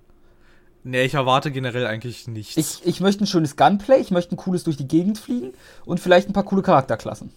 [0.85, 2.57] Nee, ich erwarte generell eigentlich nichts.
[2.57, 5.53] Ich, ich möchte ein schönes Gunplay, ich möchte ein cooles durch die Gegend fliegen
[5.85, 7.31] und vielleicht ein paar coole Charakterklassen.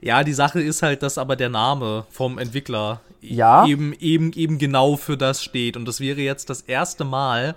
[0.00, 3.66] Ja, die Sache ist halt, dass aber der Name vom Entwickler Ja.
[3.66, 5.76] eben, eben, eben genau für das steht.
[5.76, 7.54] Und das wäre jetzt das erste Mal,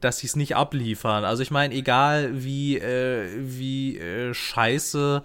[0.00, 1.24] dass sie es nicht abliefern.
[1.24, 5.22] Also ich meine, egal wie, äh, wie äh, scheiße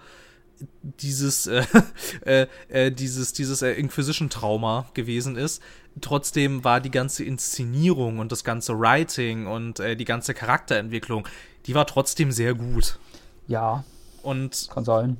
[0.81, 1.63] dieses, äh,
[2.25, 5.61] äh, äh, dieses, dieses äh, Inquisition-Trauma gewesen ist,
[6.01, 11.27] trotzdem war die ganze Inszenierung und das ganze Writing und äh, die ganze Charakterentwicklung,
[11.65, 12.99] die war trotzdem sehr gut.
[13.47, 13.83] Ja,
[14.21, 15.17] Und kann sein.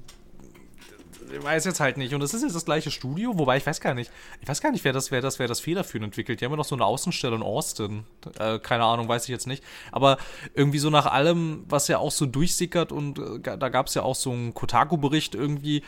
[1.41, 2.13] Weiß jetzt halt nicht.
[2.13, 4.11] Und es ist jetzt das gleiche Studio, wobei ich weiß gar nicht.
[4.41, 6.41] Ich weiß gar nicht, wer das, wer das, wer das federführend entwickelt.
[6.41, 8.03] Die haben ja noch so eine Außenstelle in Austin.
[8.39, 9.63] Äh, keine Ahnung, weiß ich jetzt nicht.
[9.91, 10.17] Aber
[10.53, 14.03] irgendwie so nach allem, was ja auch so durchsickert und äh, da gab es ja
[14.03, 15.83] auch so einen Kotaku-Bericht irgendwie,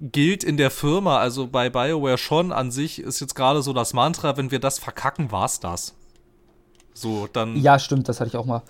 [0.00, 3.94] gilt in der Firma, also bei BioWare schon an sich, ist jetzt gerade so das
[3.94, 5.94] Mantra, wenn wir das verkacken, war's das.
[6.92, 7.56] So, dann.
[7.56, 8.62] Ja, stimmt, das hatte ich auch mal.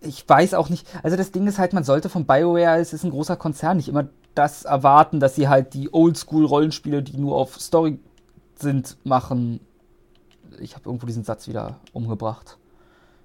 [0.00, 0.86] Ich weiß auch nicht.
[1.02, 3.88] Also das Ding ist halt, man sollte von BioWare, es ist ein großer Konzern, nicht
[3.88, 7.98] immer das erwarten, dass sie halt die Oldschool-Rollenspiele, die nur auf Story
[8.58, 9.60] sind, machen.
[10.58, 12.58] Ich habe irgendwo diesen Satz wieder umgebracht.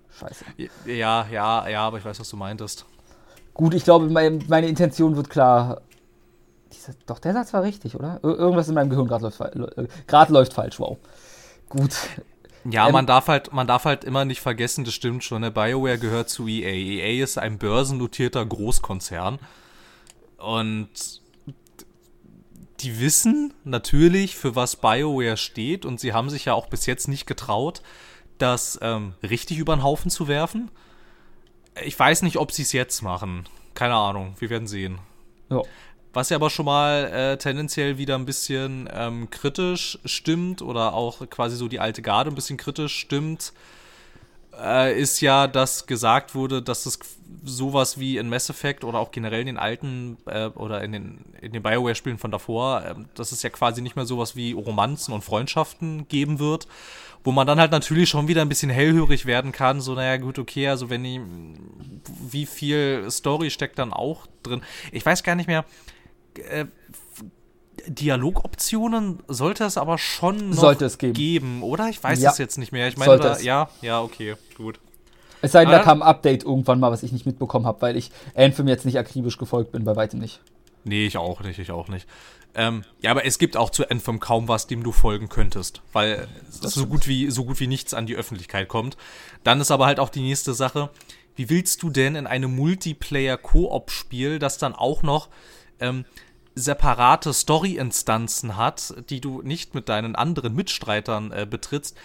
[0.09, 0.45] Scheiße.
[0.85, 2.85] Ja, ja, ja, aber ich weiß, was du meintest.
[3.53, 5.81] Gut, ich glaube, mein, meine Intention wird klar.
[6.73, 8.19] Diese, doch, der Satz war richtig, oder?
[8.23, 10.97] Ir irgendwas in meinem Gehirn gerade läuft, äh, läuft falsch, wow.
[11.69, 11.95] Gut.
[12.69, 15.51] Ja, Ähm, man darf halt, man darf halt immer nicht vergessen, das stimmt schon, ne?
[15.51, 16.69] BioWare gehört zu EA.
[16.69, 19.39] EA ist ein börsennotierter Großkonzern.
[20.37, 21.21] Und
[22.81, 27.07] die wissen natürlich, für was BioWare steht, und sie haben sich ja auch bis jetzt
[27.07, 27.81] nicht getraut,
[28.37, 30.69] das ähm, richtig über den Haufen zu werfen.
[31.83, 33.47] Ich weiß nicht, ob sie es jetzt machen.
[33.75, 34.99] Keine Ahnung, wir werden sehen.
[35.49, 35.61] Ja.
[36.15, 41.29] Was ja aber schon mal äh, tendenziell wieder ein bisschen ähm, kritisch stimmt oder auch
[41.29, 43.51] quasi so die alte Garde ein bisschen kritisch stimmt,
[44.57, 46.99] äh, ist ja, dass gesagt wurde, dass es
[47.43, 51.25] sowas wie in Mass Effect oder auch generell in den alten äh, oder in den,
[51.41, 55.13] in den Bioware-Spielen von davor, äh, dass es ja quasi nicht mehr sowas wie Romanzen
[55.13, 56.65] und Freundschaften geben wird,
[57.25, 60.39] wo man dann halt natürlich schon wieder ein bisschen hellhörig werden kann, so naja gut,
[60.39, 61.19] okay, also wenn die,
[62.25, 64.61] wie viel Story steckt dann auch drin?
[64.93, 65.65] Ich weiß gar nicht mehr,
[66.39, 66.65] äh,
[67.87, 71.13] Dialogoptionen sollte es aber schon noch Sollte es geben.
[71.13, 71.89] geben, oder?
[71.89, 72.31] Ich weiß Ja.
[72.31, 72.87] es jetzt nicht mehr.
[72.87, 74.79] Ich meine, da, ja, ja, okay, gut.
[75.41, 75.83] Es sei denn, da Ah.
[75.83, 78.97] kam ein Update irgendwann mal, was ich nicht mitbekommen habe, weil ich Anthem jetzt nicht
[78.97, 80.41] akribisch gefolgt bin, bei weitem nicht.
[80.83, 82.07] Nee, ich auch nicht, ich auch nicht.
[82.55, 86.27] Ähm, ja, aber es gibt auch zu Anthem kaum was, dem du folgen könntest, weil
[86.49, 88.95] so gut wie so gut wie nichts an die Öffentlichkeit kommt.
[89.43, 90.89] Dann ist aber halt auch die nächste Sache,
[91.35, 95.27] wie willst du denn in einem Multiplayer-Koop-Spiel, das dann auch noch
[95.81, 96.05] ähm,
[96.55, 101.97] separate Story-Instanzen hat, die du nicht mit deinen anderen Mitstreitern äh, betrittst,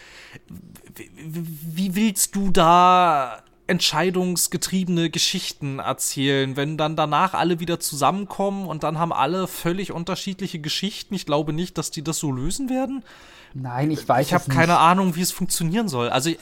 [0.96, 8.82] wie, wie, willst du da entscheidungsgetriebene Geschichten erzählen, wenn dann danach alle wieder zusammenkommen und
[8.82, 11.14] dann haben alle völlig unterschiedliche Geschichten?
[11.14, 13.04] Ich glaube nicht, dass die das so lösen werden.
[13.54, 16.08] Nein, ich weiß Ich habe keine Ahnung, wie es funktionieren soll.
[16.08, 16.38] Also ich,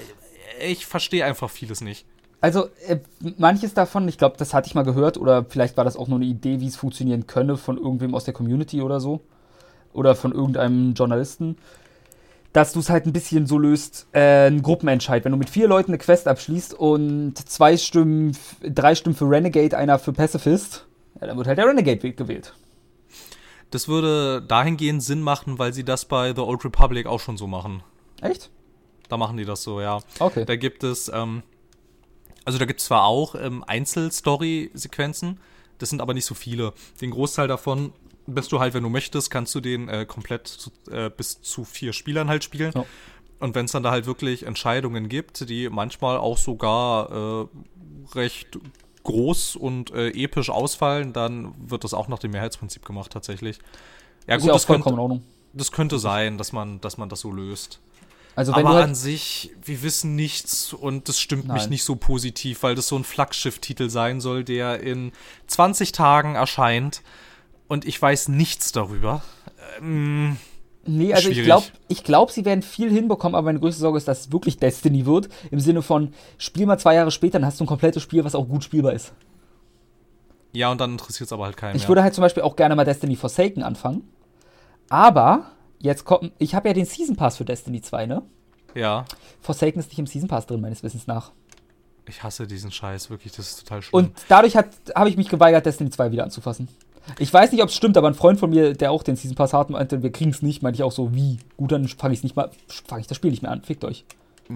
[0.61, 2.07] ich verstehe einfach vieles nicht.
[2.41, 2.99] Also, äh,
[3.37, 6.19] manches davon, ich glaube, das hatte ich mal gehört, oder vielleicht war das auch nur
[6.19, 9.21] eine Idee, wie es funktionieren könne von irgendwem aus der Community oder so.
[9.93, 11.57] Oder von irgendeinem Journalisten.
[12.53, 15.25] Dass du es halt ein bisschen so löst, äh, ein Gruppenentscheid.
[15.25, 19.77] Wenn du mit vier Leuten eine Quest abschließt und zwei Stimmen, drei Stimmen für Renegade,
[19.77, 20.87] einer für Pacifist,
[21.21, 22.55] ja, dann wird halt der Renegade gewählt.
[23.71, 27.47] Das würde dahingehend Sinn machen, weil sie das bei The Old Republic auch schon so
[27.47, 27.83] machen.
[28.23, 28.51] Echt?
[29.09, 30.01] Da machen die das so, ja.
[30.19, 30.45] Okay.
[30.45, 31.43] Da gibt es, ähm,
[32.49, 35.39] also da gibt es zwar auch ähm, Einzel-Story-Sequenzen,
[35.77, 36.73] das sind aber nicht so viele.
[36.99, 37.93] Den Großteil davon
[38.27, 41.65] bist du halt, wenn du möchtest, kannst du den äh, komplett zu, äh, bis zu
[41.65, 42.73] vier Spielern halt spielen.
[42.75, 42.87] Ja.
[43.39, 47.11] Und wenn es dann da halt wirklich Entscheidungen gibt, die manchmal auch sogar
[47.45, 47.49] äh,
[48.15, 48.59] recht
[49.03, 53.59] groß und äh, episch ausfallen, dann wird das auch nach dem Mehrheitsprinzip gemacht tatsächlich.
[54.27, 55.21] Ja ist gut, ja das könnte,
[55.53, 57.83] das könnte sein, dass man, dass man das so löst.
[58.39, 61.71] Also, wenn Aber du an halt, sich, wir wissen nichts und das stimmt mich Nein.
[61.71, 65.11] nicht so positiv, weil das so ein Flaggschiff-Titel sein soll, der in
[65.49, 67.03] 20 Tagen erscheint
[67.67, 69.23] und ich weiß nichts darüber.
[69.81, 70.37] Ähm,
[70.87, 71.47] Nee, also ich Schwierig.
[71.47, 74.57] glaube, ich glaub, sie werden viel hinbekommen, aber meine größte Sorge ist, dass es wirklich
[74.57, 75.29] Destiny wird.
[75.51, 78.35] Im Sinne von, spiel mal zwei Jahre später, dann hast du ein komplettes Spiel, was
[78.37, 79.13] auch gut spielbar ist.
[80.53, 81.89] ja, und dann interessiert es aber halt keinen Ich mehr.
[81.89, 84.09] würde halt zum Beispiel auch gerne mal Destiny Forsaken anfangen.
[84.89, 85.51] Aber,
[85.81, 88.23] jetzt kommt, ich habe ja den Season Pass für Destiny 2, ne?
[88.75, 89.05] ja,
[89.41, 91.33] Forsaken ist nicht im Season Pass drin, meines Wissens nach.
[92.07, 94.05] ich hasse diesen Scheiß, wirklich, das ist total schlimm.
[94.05, 96.69] Und dadurch habe ich mich geweigert, Destiny 2 wieder anzufassen.
[97.19, 99.35] Ich weiß nicht, ob es stimmt, aber ein Freund von mir, der auch den Season
[99.35, 101.39] Pass hat, meinte, wir kriegen es nicht, meinte ich auch so, wie?
[101.57, 102.51] Gut, dann fange ich nicht mal,
[102.87, 104.05] fange ich das Spiel nicht mehr an, fickt euch.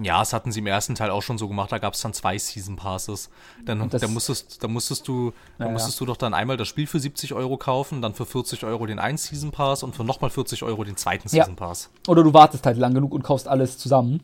[0.01, 2.13] Ja, das hatten sie im ersten Teil auch schon so gemacht, da gab es dann
[2.13, 3.29] zwei Season Passes.
[3.63, 6.67] Dann, das- da musstest, da musstest du, da Ja, musstest du doch dann einmal das
[6.67, 10.03] Spiel für 70 Euro kaufen, dann für 40 Euro den einen Season Pass und für
[10.03, 11.43] nochmal 40 Euro den zweiten Ja.
[11.43, 11.91] Season Pass.
[12.07, 14.21] Oder du wartest halt lang genug und kaufst alles zusammen.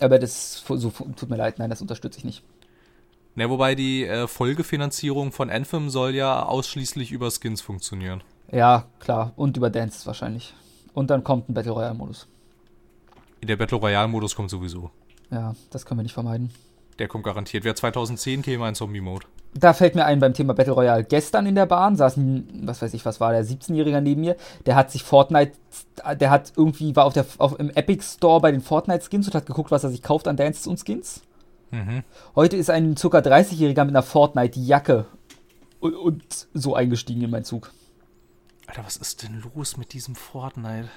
[0.00, 2.42] Aber das so, tut mir leid, nein, das unterstütze ich nicht.
[3.34, 8.22] Ne, wobei die äh, Folgefinanzierung von Anthem soll ja ausschließlich über Skins funktionieren.
[8.50, 9.32] Ja, klar.
[9.36, 10.54] Und über Dances wahrscheinlich.
[10.92, 12.26] Und dann kommt ein Battle Royale-Modus.
[13.42, 14.90] Der Battle Royale-Modus kommt sowieso.
[15.30, 16.50] Ja, das können wir nicht vermeiden.
[16.98, 17.64] Der kommt garantiert.
[17.64, 19.26] Wer 2010 käme ein Zombie-Mode.
[19.54, 21.04] Da fällt mir ein beim Thema Battle Royale.
[21.04, 24.36] Gestern in der Bahn saß ein, was weiß ich, was war der, 17-Jähriger neben mir.
[24.66, 25.52] Der hat sich Fortnite,
[26.20, 29.46] der hat irgendwie, war auf der, auf, im Epic Store bei den Fortnite-Skins und hat
[29.46, 31.22] geguckt, was er sich kauft an Dances und Skins.
[31.70, 32.02] Mhm.
[32.34, 33.06] Heute ist ein ca.
[33.18, 35.06] 30-Jähriger mit einer Fortnite-Jacke
[35.80, 37.70] und, und so eingestiegen in meinen Zug.
[38.66, 40.88] Alter, was ist denn los mit diesem Fortnite?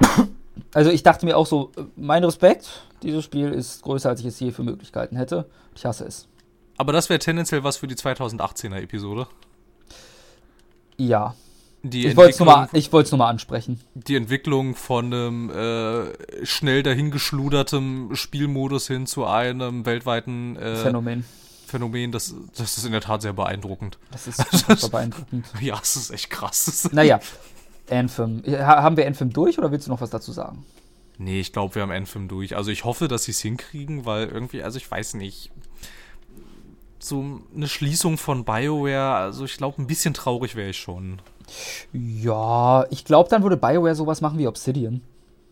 [0.74, 4.40] Also ich dachte mir auch so, mein Respekt, dieses Spiel ist größer, als ich es
[4.40, 5.48] je für Möglichkeiten hätte.
[5.74, 6.26] Ich hasse es.
[6.76, 9.26] Aber das wäre tendenziell was für die 2018er Episode.
[10.96, 11.34] Ja,
[11.82, 13.80] Die ich wollte es nur, mal- ich nur mal ansprechen.
[13.94, 21.24] die Entwicklung von einem äh, schnell dahingeschludertem Spielmodus hin zu einem weltweiten äh, Phänomen.
[21.66, 23.98] Phänomen, das, das ist in der Tat sehr beeindruckend.
[24.10, 25.46] Das ist super beeindruckend.
[25.60, 26.88] Ja, es ist echt krass.
[26.92, 27.20] Naja,
[27.90, 28.42] Anthem.
[28.46, 30.64] Ha- Haben wir Anthem durch oder willst du noch was dazu sagen?
[31.18, 32.54] Nee, ich glaube, wir haben Anthem durch.
[32.56, 35.50] Also ich hoffe, dass sie es hinkriegen, weil irgendwie, also ich weiß nicht,
[37.00, 41.20] so eine Schließung von BioWare, also ich glaube, ein bisschen traurig wäre ich schon.
[41.92, 45.00] Ja, ich glaube, dann würde BioWare sowas machen wie Obsidian.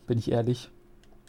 [0.07, 0.70] Bin ich ehrlich.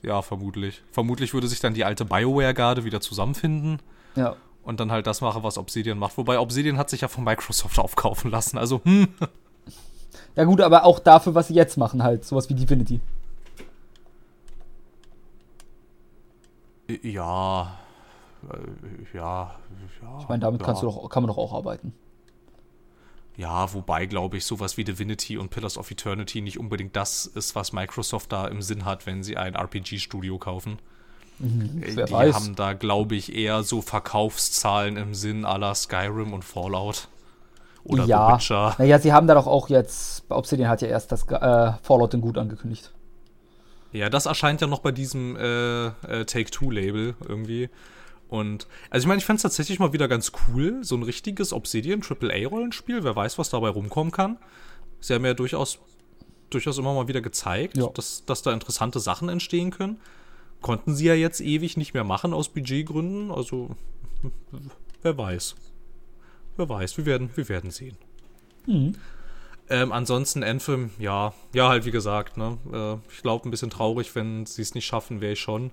[0.04, 0.84] Ja, vermutlich.
[0.92, 3.80] Vermutlich würde sich dann die alte BioWare-Garde wieder zusammenfinden
[4.16, 4.36] Ja.
[4.64, 6.18] und dann halt das machen, was Obsidian macht.
[6.18, 8.58] Wobei Obsidian hat sich ja von Microsoft aufkaufen lassen.
[8.58, 9.08] Also, hm.
[10.36, 12.26] Ja, gut, aber auch dafür, was sie jetzt machen, halt.
[12.26, 13.02] Sowas wie Divinity.
[17.04, 17.78] Ja.
[18.52, 19.56] äh, Ja.
[20.02, 20.66] ja Ich meine, damit ja.
[20.66, 21.94] kannst du doch, kann man doch auch arbeiten.
[23.36, 27.56] Ja, wobei, glaube ich, sowas wie Divinity und Pillars of Eternity nicht unbedingt das ist,
[27.56, 30.74] was Microsoft da im Sinn hat, wenn sie ein RPG-Studio kaufen.
[30.74, 30.82] Äh,
[31.40, 32.36] Mhm, Wer die weiß.
[32.36, 37.10] haben da, glaube ich, eher so Verkaufszahlen im Sinn aller Skyrim und Fallout.
[37.88, 38.36] Oder The ja.
[38.36, 38.76] Witcher.
[38.78, 40.26] Naja, sie haben da doch auch jetzt.
[40.30, 42.94] Obsidian hat ja erst das äh, Fallout in gut angekündigt.
[43.94, 47.70] Ja, das erscheint ja noch bei diesem äh, äh, Take-Two-Label irgendwie.
[48.28, 51.54] Und, also ich meine, ich fände es tatsächlich mal wieder ganz cool, so ein richtiges
[51.54, 53.04] Obsidian AAA-Rollenspiel.
[53.04, 54.38] Wer weiß, was dabei rumkommen kann.
[55.00, 55.80] Sie haben ja durchaus,
[56.50, 57.88] durchaus immer mal wieder gezeigt, Ja.
[57.88, 60.02] dass, dass da interessante Sachen entstehen können.
[60.62, 63.32] Konnten sie ja jetzt ewig nicht mehr machen aus Budgetgründen.
[63.32, 63.70] Also,
[65.04, 65.56] wer weiß.
[66.58, 67.98] Wer weiß, wir werden, wir werden sehen.
[68.66, 68.94] Mhm.
[69.70, 72.58] Ähm, ansonsten Anthem, ja, ja, halt wie gesagt, ne?
[72.72, 75.72] Äh, ich glaube, ein bisschen traurig, wenn sie es nicht schaffen, wäre ich schon.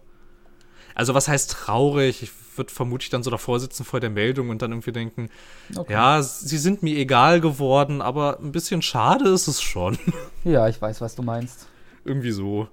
[0.96, 2.22] Also, was heißt traurig?
[2.22, 5.28] Ich würde vermutlich dann so davor sitzen vor der Meldung und dann irgendwie denken,
[5.76, 5.92] Okay.
[5.92, 9.98] ja, sie sind mir egal geworden, aber ein bisschen schade ist es schon.
[10.44, 11.66] Ja, ich weiß, was du meinst.
[12.04, 12.68] irgendwie so.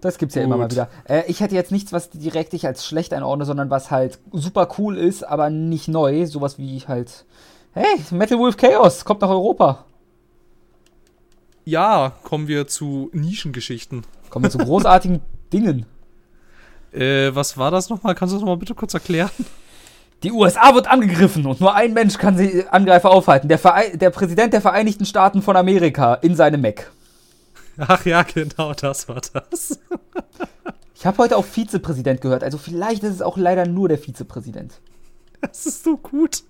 [0.00, 0.88] Das gibt's ja immer mal wieder.
[1.08, 4.68] Äh, ich hätte jetzt nichts, was direkt ich als schlecht einordne, sondern was halt super
[4.78, 6.26] cool ist, aber nicht neu.
[6.26, 7.24] Sowas wie halt,
[7.72, 9.84] hey, Metal Wolf Chaos kommt nach Europa.
[11.64, 14.04] Ja, kommen wir zu Nischengeschichten.
[14.30, 15.20] Kommen wir zu großartigen
[15.52, 15.86] Dingen.
[16.92, 18.14] Äh, was war das nochmal?
[18.14, 19.30] Kannst du das nochmal bitte kurz erklären?
[20.22, 23.48] Die USA wird angegriffen und nur ein Mensch kann sie Angreifer aufhalten.
[23.48, 26.90] Der, Verei der Präsident der Vereinigten Staaten von Amerika in seinem Mac.
[27.78, 29.78] Ach ja, genau, das war das.
[30.94, 34.80] Ich habe heute auch Vizepräsident gehört, also vielleicht ist es auch leider nur der Vizepräsident.
[35.40, 36.42] Das ist so gut.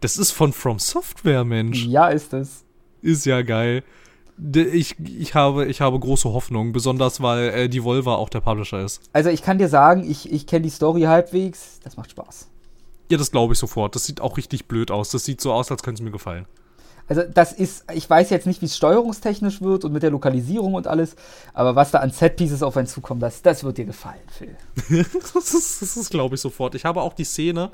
[0.00, 1.84] Das ist von From Software, Mensch.
[1.84, 2.64] Ja, ist es.
[3.02, 3.84] Ist ja geil.
[4.54, 8.80] Ich, ich, habe, ich habe große Hoffnung, besonders weil äh, die Volva auch der Publisher
[8.80, 9.02] ist.
[9.12, 11.78] Also ich kann dir sagen, ich, ich kenne die Story halbwegs.
[11.84, 12.48] Das macht Spaß.
[13.10, 13.94] Ja, das glaube ich sofort.
[13.94, 15.10] Das sieht auch richtig blöd aus.
[15.10, 16.46] Das sieht so aus, als könnte es mir gefallen.
[17.10, 20.74] Also das ist, ich weiß jetzt nicht, wie es steuerungstechnisch wird und mit der Lokalisierung
[20.74, 21.16] und alles,
[21.52, 24.54] aber was da an Setpieces auf einen zukommt, das, das wird dir gefallen, Phil.
[25.34, 26.76] das ist, das ist glaube ich, sofort.
[26.76, 27.72] Ich habe auch die Szene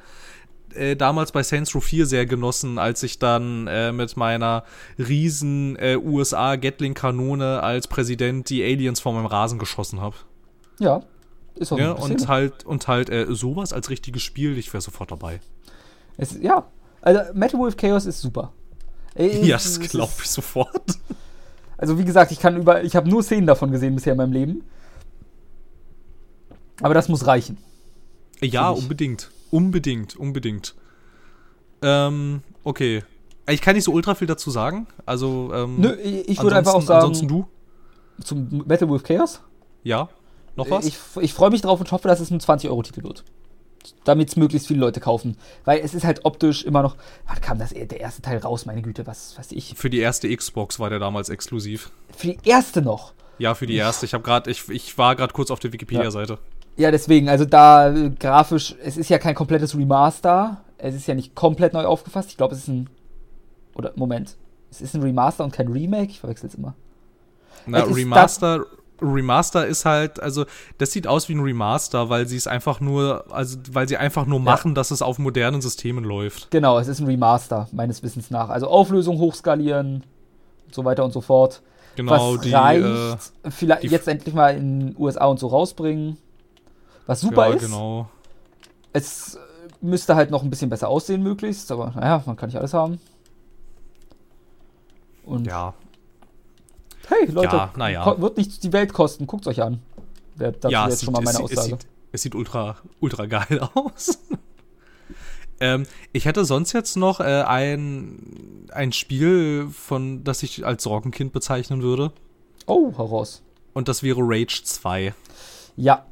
[0.74, 4.64] äh, damals bei Saints Row 4 sehr genossen, als ich dann äh, mit meiner
[4.98, 10.16] riesen äh, USA-Gatling-Kanone als Präsident die Aliens vor meinem Rasen geschossen habe.
[10.78, 11.02] Ja,
[11.56, 12.28] ist auch Ja, und Szene.
[12.28, 15.40] halt, und halt äh, sowas als richtiges Spiel, ich wäre sofort dabei.
[16.16, 16.64] Es, ja,
[17.02, 18.54] also Metal Wolf Chaos ist super.
[19.16, 20.72] Äh, Ja, das glaube ich sofort.
[21.78, 24.32] Also wie gesagt, ich kann über, ich habe nur Szenen davon gesehen bisher in meinem
[24.32, 24.64] Leben.
[26.80, 27.58] Aber das muss reichen.
[28.40, 29.30] Ja, unbedingt.
[29.50, 30.74] Unbedingt, unbedingt.
[31.82, 33.04] Ähm, okay.
[33.48, 34.86] Ich kann nicht so ultra viel dazu sagen.
[35.04, 37.46] Also, ähm, Nö, ich würde einfach auch sagen, Ansonsten du?
[38.24, 39.42] zum Metal Wolf Chaos,
[39.84, 40.08] Ja.
[40.56, 40.86] Noch was?
[40.86, 43.22] Ich, ich freue mich drauf und hoffe, dass es ein 20-Euro-Titel wird.
[44.04, 45.36] Damit es möglichst viele Leute kaufen.
[45.64, 46.96] Weil es ist halt optisch immer noch.
[47.26, 49.74] Wann kam das, der erste Teil raus, meine Güte, was weiß ich.
[49.76, 51.90] Für die erste Xbox war der damals exklusiv.
[52.16, 53.12] Für die erste noch.
[53.38, 54.06] Ja, für die erste.
[54.06, 56.38] Ich habe gerade, ich, ich war gerade kurz auf der Wikipedia-Seite.
[56.76, 60.62] Ja, deswegen, also da äh, grafisch, es ist ja kein komplettes Remaster.
[60.78, 62.30] Es ist ja nicht komplett neu aufgefasst.
[62.30, 62.90] Ich glaube, es ist ein.
[63.74, 64.36] Oder, Moment.
[64.70, 66.10] Es ist ein Remaster und kein Remake.
[66.10, 66.74] Ich verwechsel es immer.
[67.66, 68.66] Na, Remaster,
[69.02, 70.46] Remaster ist halt, also
[70.78, 74.26] das sieht aus wie ein Remaster, weil sie es einfach nur, also weil sie einfach
[74.26, 76.50] nur machen, dass es auf modernen Systemen läuft.
[76.50, 78.48] Genau, es ist ein Remaster, meines Wissens nach.
[78.48, 80.04] Also Auflösung hochskalieren
[80.66, 81.62] und so weiter und so fort.
[81.96, 82.84] Genau, was die, reicht,
[83.42, 86.16] äh, vielleicht die- jetzt endlich mal in den USA und so rausbringen.
[87.06, 87.64] Was super ja, ist.
[87.64, 88.08] genau.
[88.92, 89.38] Es
[89.80, 92.98] müsste halt noch ein bisschen besser aussehen, möglichst, aber naja, man kann nicht alles haben.
[95.24, 95.74] Und Ja,
[97.08, 98.04] hey, Leute, Ja, na ja.
[98.04, 99.80] ko- wird nicht die Welt kosten, guckt's euch an.
[100.36, 101.76] Dazu ja, jetzt schon mal meine es, es, Aussage.
[101.76, 104.18] sieht, es sieht ultra, ultra geil aus.
[105.60, 111.32] ähm, ich hätte sonst jetzt noch äh, ein, ein Spiel, von das ich als Sorgenkind
[111.32, 112.12] bezeichnen würde.
[112.66, 113.42] oh, heraus.
[113.72, 115.12] Und das wäre Rage 2.
[115.76, 116.06] Ja,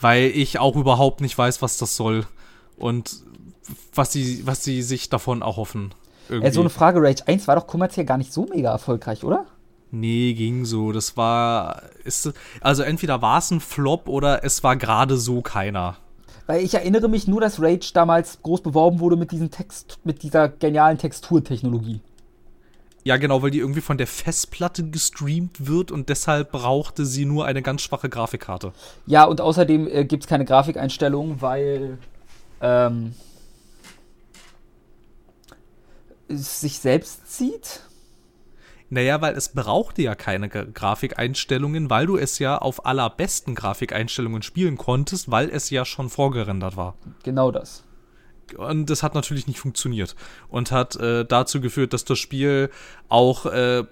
[0.00, 2.26] Weil ich auch überhaupt nicht weiß, was das soll.
[2.78, 3.20] Und
[3.94, 5.94] was sie, was sie sich davon erhoffen.
[6.30, 6.52] Irgendwie.
[6.52, 9.44] so eine Frage, Rage 1 war doch kommerziell gar nicht so mega erfolgreich, oder?
[9.94, 10.90] Nee, ging so.
[10.90, 11.82] Das war.
[12.02, 15.96] Ist, also entweder war es ein Flop oder es war gerade so keiner.
[16.46, 20.22] Weil ich erinnere mich nur, dass Rage damals groß beworben wurde mit diesem Text, mit
[20.24, 22.00] dieser genialen Texturtechnologie.
[23.04, 27.44] Ja, genau, weil die irgendwie von der Festplatte gestreamt wird und deshalb brauchte sie nur
[27.46, 28.72] eine ganz schwache Grafikkarte.
[29.06, 31.98] Ja, und außerdem äh, gibt es keine Grafikeinstellungen, weil
[32.60, 33.14] ähm,
[36.28, 37.82] es sich selbst zieht.
[38.94, 44.42] Naja, weil es brauchte ja keine Gra- Grafikeinstellungen, weil du es ja auf allerbesten Grafikeinstellungen
[44.42, 46.94] spielen konntest, weil es ja schon vorgerendert war.
[47.24, 47.82] Genau das.
[48.56, 50.14] Und das hat natürlich nicht funktioniert.
[50.48, 52.70] Und hat äh, dazu geführt, dass das Spiel
[53.08, 53.82] auch äh,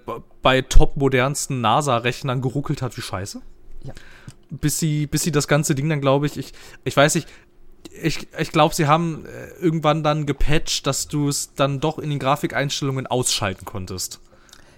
[0.41, 3.41] bei top modernsten NASA-Rechnern geruckelt hat wie Scheiße.
[3.83, 3.93] Ja.
[4.51, 6.53] Bis sie, bis sie das ganze Ding dann, glaube ich, ich,
[6.85, 7.27] ich weiß nicht,
[8.01, 12.09] ich, ich glaube, sie haben äh, irgendwann dann gepatcht, dass du es dann doch in
[12.09, 14.21] den Grafikeinstellungen ausschalten konntest.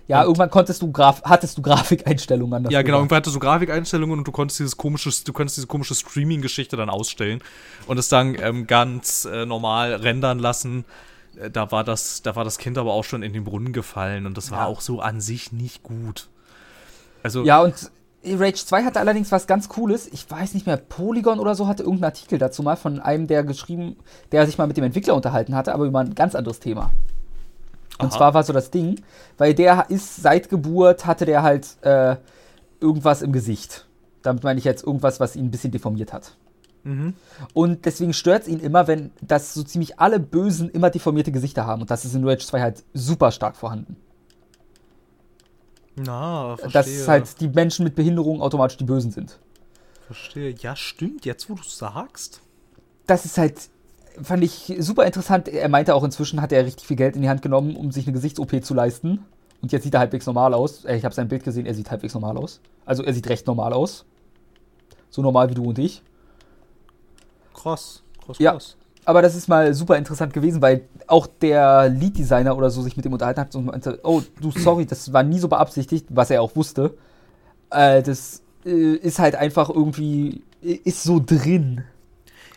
[0.08, 2.97] Ja, Und- irgendwann konntest du Graf hattest du Grafikeinstellungen an das Ja, genau.
[2.97, 6.89] Irgendwann hattest du Grafikeinstellungen und du konntest dieses komische, du konntest diese komische Streaming-Geschichte dann
[6.89, 7.41] ausstellen
[7.88, 10.86] und es dann ähm, ganz äh, normal rendern lassen.
[11.39, 14.26] Äh, Da war das, da war das Kind aber auch schon in den Brunnen gefallen
[14.28, 14.66] und das war Ja.
[14.68, 16.28] auch so an sich nicht gut.
[17.24, 17.91] Also, Ja, und
[18.28, 20.08] Rage 2 hatte allerdings was ganz Cooles.
[20.12, 23.43] Ich weiß nicht mehr, Polygon oder so hatte irgendeinen Artikel dazu mal von einem, der
[23.43, 23.95] geschrieben,
[24.32, 26.91] der sich mal mit dem Entwickler unterhalten hatte, aber über ein ganz anderes Thema.
[28.00, 28.18] Und Aha.
[28.18, 29.02] zwar war so das Ding,
[29.38, 32.18] weil der ist seit Geburt hatte der halt äh,
[32.80, 33.88] irgendwas im Gesicht.
[34.22, 36.36] Damit meine ich jetzt irgendwas, was ihn ein bisschen deformiert hat.
[36.84, 37.14] Mhm.
[37.54, 41.66] Und deswegen stört es ihn immer, wenn das so ziemlich alle Bösen immer deformierte Gesichter
[41.66, 41.82] haben.
[41.82, 43.96] Und das ist in Rage 2 halt super stark vorhanden.
[45.96, 46.82] na, verstehe.
[46.82, 49.39] Dass halt die Menschen mit Behinderung automatisch die Bösen sind.
[50.06, 50.54] verstehe.
[50.60, 51.26] Ja, stimmt.
[51.26, 52.41] Jetzt, wo du sagst.
[53.08, 53.70] das ist halt,
[54.22, 55.47] fand ich super interessant.
[55.47, 58.05] Er meinte auch, inzwischen hat er richtig viel Geld in die Hand genommen, um sich
[58.07, 59.26] eine Gesichts-OP zu leisten.
[59.61, 60.86] Und jetzt sieht er halbwegs normal aus.
[60.86, 62.59] Äh, Ich habe sein Bild gesehen, er sieht halbwegs normal aus.
[62.86, 64.05] Also er sieht recht normal aus.
[65.09, 66.01] So normal wie du und ich.
[67.53, 68.03] Krass.
[68.26, 68.51] Krass, Ja.
[68.53, 68.76] krass.
[69.07, 73.05] Aber das ist mal super interessant gewesen, weil auch der Lead-Designer oder so sich mit
[73.05, 76.41] dem unterhalten hat und meinte, oh, du, sorry, das war nie so beabsichtigt, was er
[76.41, 76.95] auch wusste.
[77.70, 81.84] Äh, das äh, ist halt einfach irgendwie, ist so drin.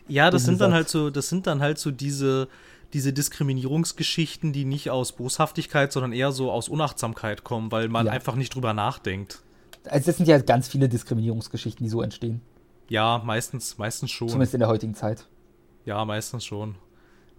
[0.08, 2.48] Ja, das sind dann halt so, das sind dann halt so diese,
[2.92, 8.12] diese Diskriminierungsgeschichten, die nicht aus Boshaftigkeit, sondern eher so aus Unachtsamkeit kommen, weil man Ja.
[8.12, 9.40] einfach nicht drüber nachdenkt.
[9.84, 12.40] Also das sind ja ganz viele Diskriminierungsgeschichten, die so entstehen.
[12.88, 14.28] Ja, meistens, meistens schon.
[14.28, 15.26] Zumindest in der heutigen Zeit.
[15.84, 16.76] Ja, meistens schon.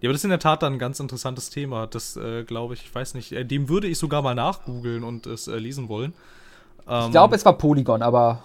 [0.00, 1.86] Ja, aber das ist in der Tat dann ein ganz interessantes Thema.
[1.86, 5.26] Das äh, glaube ich, ich weiß nicht, äh, dem würde ich sogar mal nachgoogeln und
[5.26, 6.14] es äh, lesen wollen.
[6.88, 8.42] Ähm, Ich glaube, es war Polygon, aber.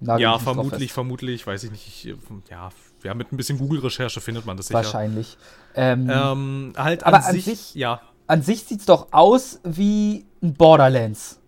[0.00, 1.86] Ja, vermutlich, vermutlich, weiß ich nicht.
[1.86, 2.16] Ich, äh,
[2.50, 2.70] ja,
[3.04, 4.78] ja, mit ein bisschen Google-Recherche findet man das sicher.
[4.78, 5.36] Wahrscheinlich.
[5.74, 8.00] Ähm, Ähm, halt Aber an, an sich, sich- ja.
[8.26, 11.38] An sich sieht es doch aus wie ein Borderlands.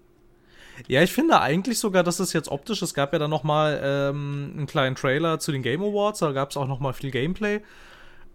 [0.89, 3.81] Ja, ich finde eigentlich sogar, dass es jetzt optisch, es gab ja dann noch mal
[3.83, 7.11] ähm, einen kleinen Trailer zu den Game Awards, da gab es auch noch mal viel
[7.11, 7.61] Gameplay.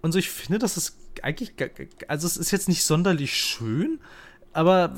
[0.01, 1.53] Und so, ich finde, das ist eigentlich,
[2.07, 3.99] also es ist jetzt nicht sonderlich schön,
[4.53, 4.93] aber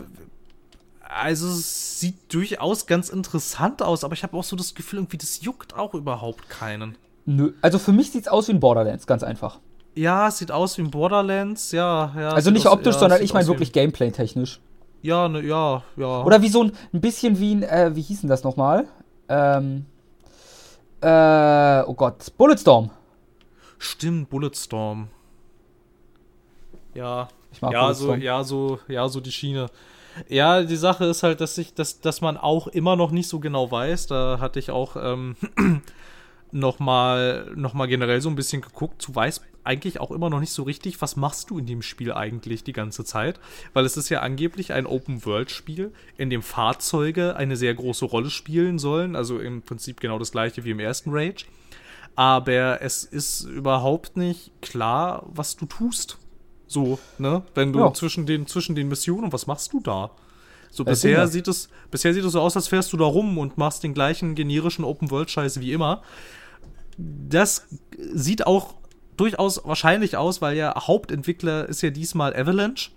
[1.02, 5.18] also es sieht durchaus ganz interessant aus, aber ich habe auch so das Gefühl, irgendwie,
[5.18, 6.96] das juckt auch überhaupt keinen.
[7.26, 7.54] Nö.
[7.62, 9.60] Also für mich sieht es aus wie ein Borderlands, ganz einfach.
[9.96, 12.30] Ja, es sieht aus wie ein Borderlands, ja, ja.
[12.32, 14.60] Also nicht aus- optisch, ja, sondern ich meine wirklich gameplay-technisch.
[15.02, 16.24] Ja, ne, ja, ja.
[16.24, 18.86] Oder wie so ein, ein bisschen wie ein, äh, wie hieß denn das nochmal?
[19.30, 19.86] Ähm,
[21.02, 22.90] Äh, oh Gott, Bulletstorm.
[23.78, 25.10] Stimmt, Bulletstorm.
[26.94, 27.28] Ja.
[27.52, 28.22] Ich mag ja, so, Bulletstorm.
[28.22, 29.68] ja, so, ja, so die Schiene.
[30.30, 33.40] Ja, die Sache ist halt, dass ich, dass, dass man auch immer noch nicht so
[33.40, 34.08] genau weiß.
[34.08, 35.36] Da hatte ich auch ähm,
[36.54, 39.06] noch mal, noch mal generell so ein bisschen geguckt.
[39.08, 42.12] Du weißt eigentlich auch immer noch nicht so richtig, was machst du in dem Spiel
[42.14, 43.40] eigentlich die ganze Zeit,
[43.74, 48.78] weil es ist ja angeblich ein Open-World-Spiel, in dem Fahrzeuge eine sehr große Rolle spielen
[48.78, 49.16] sollen.
[49.16, 51.46] Also im Prinzip genau das gleiche wie im ersten Rage.
[52.16, 56.18] Aber es ist überhaupt nicht klar, was du tust.
[56.68, 57.44] So, ne?
[57.56, 57.94] Wenn du Ja.
[57.94, 60.12] zwischen den, zwischen den Missionen, was machst du da?
[60.70, 63.38] So, Erzähl bisher sieht, es, bisher sieht es so aus, als fährst du da rum
[63.38, 66.02] und machst den gleichen generischen Open-World-Scheiß wie immer.
[66.98, 67.68] Das
[68.14, 68.76] sieht auch
[69.18, 72.92] durchaus wahrscheinlich aus, weil ja Hauptentwickler ist ja diesmal Avalanche.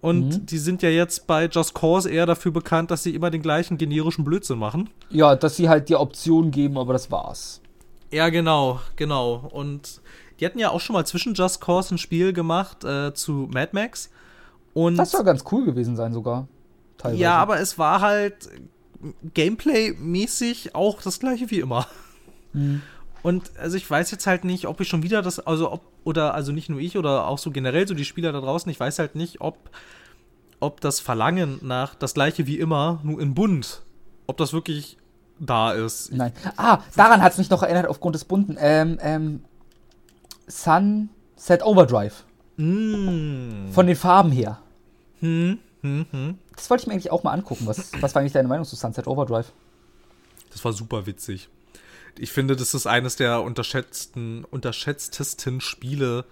[0.00, 0.46] Und Mhm.
[0.46, 3.78] die sind ja jetzt bei Just Cause eher dafür bekannt, dass sie immer den gleichen
[3.78, 4.90] generischen Blödsinn machen.
[5.10, 7.60] Ja, dass sie halt dir Optionen geben, aber das war's.
[8.12, 9.48] Ja, genau, genau.
[9.52, 10.00] Und
[10.38, 13.70] die hatten ja auch schon mal zwischen Just Cause ein Spiel gemacht äh, zu Mad
[13.72, 14.08] Max.
[14.72, 16.46] Und Das soll ganz cool gewesen sein sogar.
[16.96, 17.20] Teilweise.
[17.20, 18.48] ja, aber es war halt
[19.34, 21.86] Gameplay-mäßig auch das gleiche wie immer.
[22.52, 22.82] Mhm.
[23.22, 26.34] Und also ich weiß jetzt halt nicht, ob ich schon wieder das, also ob, oder
[26.34, 28.98] also nicht nur ich oder auch so generell so die Spieler da draußen, ich weiß
[28.98, 29.70] halt nicht, ob,
[30.60, 33.82] ob das Verlangen nach das gleiche wie immer, nur in bunt,
[34.26, 34.98] ob das wirklich
[35.40, 36.12] da ist.
[36.12, 36.32] Nein.
[36.56, 38.56] Ah, daran hat es mich noch erinnert aufgrund des bunten.
[38.58, 39.44] Ähm, ähm,
[40.46, 42.24] Sunset Overdrive.
[42.56, 43.70] Mm.
[43.70, 44.58] Von den Farben her.
[45.20, 46.38] Hm, hm, hm.
[46.56, 47.66] Das wollte ich mir eigentlich auch mal angucken.
[47.66, 49.52] Was, was war eigentlich deine Meinung zu Sunset Overdrive?
[50.50, 51.48] Das war super witzig.
[52.18, 56.24] Ich finde, das ist eines der unterschätzten, unterschätztesten Spiele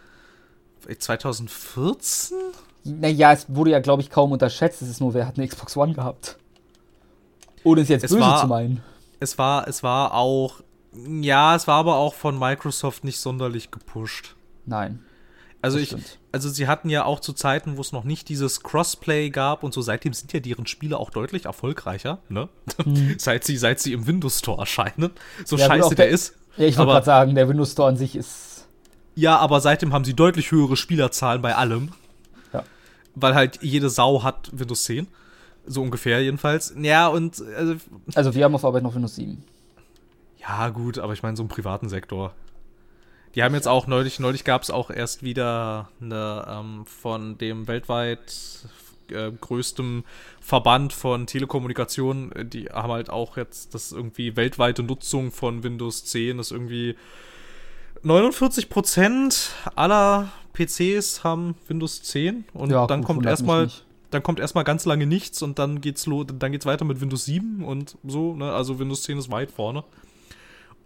[0.98, 2.36] 2014?
[2.84, 4.82] Naja, es wurde ja, glaube ich, kaum unterschätzt.
[4.82, 6.38] Es ist nur, wer hat eine Xbox One gehabt?
[7.64, 8.82] Ohne es jetzt Es böse war- zu meinen.
[9.18, 10.60] Es war, es war auch,
[10.92, 14.36] ja, es war aber auch von Microsoft nicht sonderlich gepusht.
[14.66, 15.02] Nein.
[15.62, 16.18] Also ich, stimmt.
[16.36, 19.72] Also sie hatten ja auch zu Zeiten, wo es noch nicht dieses Crossplay gab und
[19.72, 22.48] so, seitdem sind ja deren Spiele auch deutlich erfolgreicher, ne?
[23.18, 25.12] seit sie, seit sie im Windows Store erscheinen.
[25.46, 25.60] So Hm.
[25.60, 26.34] Ja, scheiße der, der- ist.
[26.58, 28.66] Ja, ich wollte gerade sagen, der Windows Store an sich ist.
[29.14, 31.92] Ja, aber seitdem haben sie deutlich höhere Spielerzahlen bei allem.
[32.52, 32.62] Ja.
[33.14, 35.06] Weil halt jede Sau hat Windows 10.
[35.66, 36.74] So ungefähr jedenfalls.
[36.80, 37.76] Ja, und also,
[38.14, 39.42] Also, wir haben auf Arbeit noch Windows 7.
[40.38, 42.34] ja, gut, aber ich meine, so im privaten Sektor.
[43.36, 47.68] Die haben jetzt auch neulich, neulich gab es auch erst wieder eine ähm, von dem
[47.68, 48.34] weltweit
[49.10, 50.04] äh, größten
[50.40, 56.38] Verband von Telekommunikation, die haben halt auch jetzt das irgendwie weltweite Nutzung von Windows 10
[56.38, 56.96] ist irgendwie
[58.04, 63.68] 49% aller PCs haben Windows 10 und Ja, dann gut, kommt mich erstmal
[64.12, 67.26] dann kommt erstmal ganz lange nichts und dann geht's lo dann geht's weiter mit Windows
[67.26, 68.52] 7 und so, ne?
[68.52, 69.84] Also Windows 10 ist weit vorne.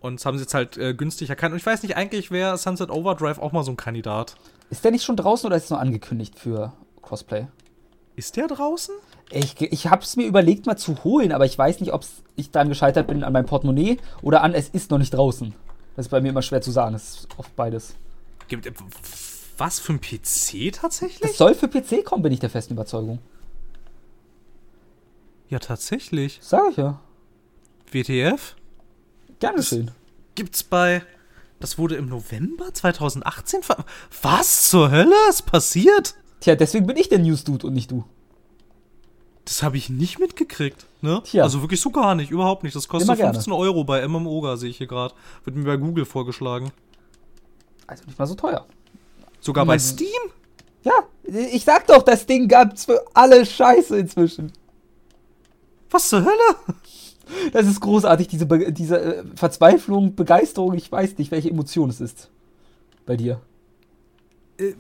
[0.01, 1.53] Und das haben sie jetzt halt äh, günstig erkannt.
[1.53, 4.37] Und ich weiß nicht, eigentlich wäre Sunset Overdrive auch mal so ein Kandidat.
[4.71, 6.73] Ist der nicht schon draußen oder ist es nur angekündigt für
[7.03, 7.47] Crossplay?
[8.17, 8.95] Ist der draußen?
[9.31, 12.05] Ich, ich habe es mir überlegt, mal zu holen, aber ich weiß nicht, ob
[12.37, 15.55] ich dann gescheitert bin an meinem Portemonnaie oder an, es ist noch nicht draußen.
[15.97, 16.95] Das ist bei mir immer schwer zu sagen.
[16.95, 17.95] Es ist oft beides.
[18.49, 18.73] Gibt äh,
[19.59, 21.31] was für ein PC tatsächlich?
[21.31, 23.19] Es soll für PC kommen, bin ich der festen Überzeugung.
[25.51, 26.39] ja, tatsächlich.
[26.41, 27.01] Sag ich ja.
[27.91, 28.57] WTF?
[29.41, 29.91] Gern geschehen.
[30.35, 31.03] Gibt's bei.
[31.59, 33.85] Das wurde im November 2018 ver
[34.23, 36.15] Was zur Hölle ist passiert?
[36.41, 38.05] Tja, deswegen bin ich der News-Dude und nicht du.
[39.45, 41.23] Das habe ich nicht mitgekriegt, ne?
[41.25, 41.43] Tja.
[41.43, 42.77] Also wirklich so gar nicht, überhaupt nicht.
[42.77, 43.35] Das kostet Immer gerne.
[43.35, 45.15] 15 Euro bei MMOGA, sehe ich hier gerade.
[45.45, 46.71] Wird mir bei Google vorgeschlagen.
[47.87, 48.67] Also nicht mal so teuer.
[49.41, 50.09] Sogar bei Steam?
[50.83, 50.93] Ja,
[51.25, 54.53] ich sag doch, das Ding gab's für alle Scheiße inzwischen.
[55.91, 56.77] Was zur Hölle?
[57.53, 62.01] Das ist großartig, diese, Be diese äh, Verzweiflung, Begeisterung, ich weiß nicht, welche Emotion es
[62.01, 62.31] ist.
[63.07, 63.41] Bei dir.
[64.59, 64.75] Äh,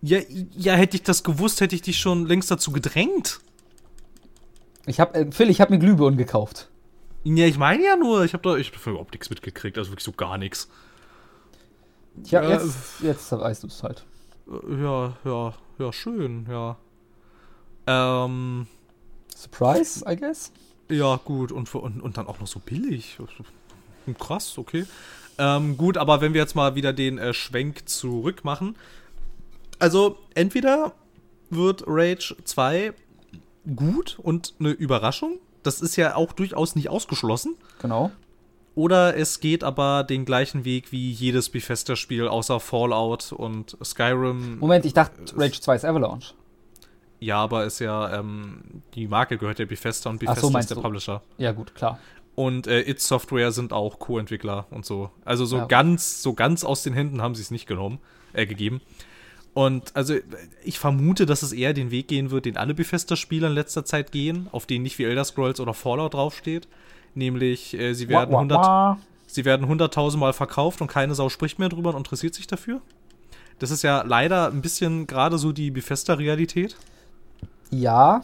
[0.00, 0.20] Ja,
[0.56, 3.40] ja, hätte ich das gewusst, hätte ich dich schon längst dazu gedrängt.
[4.86, 6.68] Ich hab, äh, Phil, ich hab mir Glühbirnen gekauft.
[7.24, 10.04] Ja, ich meine ja nur, ich habe da ich hab überhaupt nichts mitgekriegt, also wirklich
[10.04, 10.68] so gar nichts.
[12.24, 14.04] Tja, Ja, jetzt, jetzt weißt du es halt.
[14.46, 16.76] Äh, Ja, ja, ja, schön, ja.
[17.86, 18.66] Ähm,
[19.34, 20.52] Surprise, I guess.
[20.88, 23.18] Ja, gut, und, und, und dann auch noch so billig.
[24.18, 24.86] Krass, okay.
[25.38, 28.76] Ähm, gut, aber wenn wir jetzt mal wieder den äh, Schwenk zurück machen.
[29.78, 30.92] Also, entweder
[31.50, 32.92] wird Rage 2
[33.76, 35.38] gut und eine Überraschung.
[35.62, 37.56] Das ist ja auch durchaus nicht ausgeschlossen.
[37.80, 38.10] Genau.
[38.74, 44.58] Oder es geht aber den gleichen Weg wie jedes Bethesda-Spiel außer Fallout und Skyrim.
[44.58, 46.34] Moment, ich dachte, Rage 2 ist Avalanche.
[47.20, 50.70] Ja, aber ist ja, ähm, die Marke gehört ja Bethesda und Ach so, Bethesda ist
[50.70, 50.82] der du?
[50.82, 51.22] Publisher.
[51.36, 51.98] Ja, gut, klar.
[52.34, 55.10] Und äh, It Software sind auch Co-Entwickler und so.
[55.24, 55.64] Also so Ja.
[55.66, 57.98] ganz, so ganz aus den Händen haben sie es nicht genommen,
[58.32, 58.80] äh, gegeben.
[59.54, 60.14] Und also
[60.62, 64.12] ich vermute, dass es eher den Weg gehen wird, den alle Bethesda-Spieler in letzter Zeit
[64.12, 66.68] gehen, auf denen nicht wie Elder Scrolls oder Fallout draufsteht.
[67.14, 68.98] Nämlich, äh, sie werden Wah, wah, 100 wah.
[69.26, 72.80] Sie werden 100.000 Mal verkauft und keine Sau spricht mehr drüber und interessiert sich dafür.
[73.58, 76.76] Das ist ja leider ein bisschen gerade so die Bethesda-Realität.
[77.70, 78.22] Ja,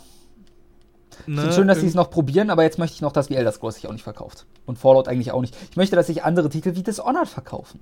[1.26, 1.40] Ne?
[1.40, 3.52] Finde schön, dass sie es noch probieren, aber jetzt möchte ich noch, dass wie Elder
[3.52, 4.46] Scrolls sich auch nicht verkauft.
[4.66, 5.56] Und Fallout eigentlich auch nicht.
[5.70, 7.80] Ich möchte, dass sich andere Titel wie Dishonored verkaufen.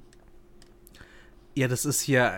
[1.55, 2.33] Ja, das ist hier,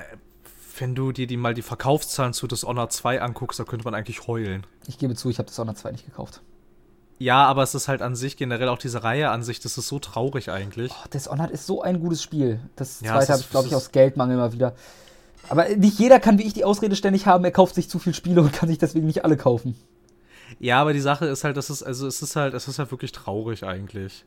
[0.79, 4.27] wenn du dir die mal die Verkaufszahlen zu Dishonored 2 anguckst, da könnte man eigentlich
[4.27, 4.66] heulen.
[4.87, 6.43] Ich gebe zu, ich habe Dishonored 2 nicht gekauft.
[7.18, 9.87] Ja, aber es ist halt an sich, generell auch diese Reihe an sich, das ist
[9.87, 10.91] so traurig eigentlich.
[10.93, 12.61] Oh, Dishonored ist so ein gutes Spiel.
[12.75, 14.75] Das Ja, zweite habe ich, glaube ich, aus Geldmangel mal wieder.
[15.49, 18.14] Aber nicht jeder kann wie ich die Ausrede ständig haben, er kauft sich zu viel
[18.14, 19.76] Spiele und kann sich deswegen nicht alle kaufen.
[20.59, 22.90] Ja, aber die Sache ist halt, das ist, also es ist halt, es ist halt
[22.90, 24.24] wirklich traurig eigentlich.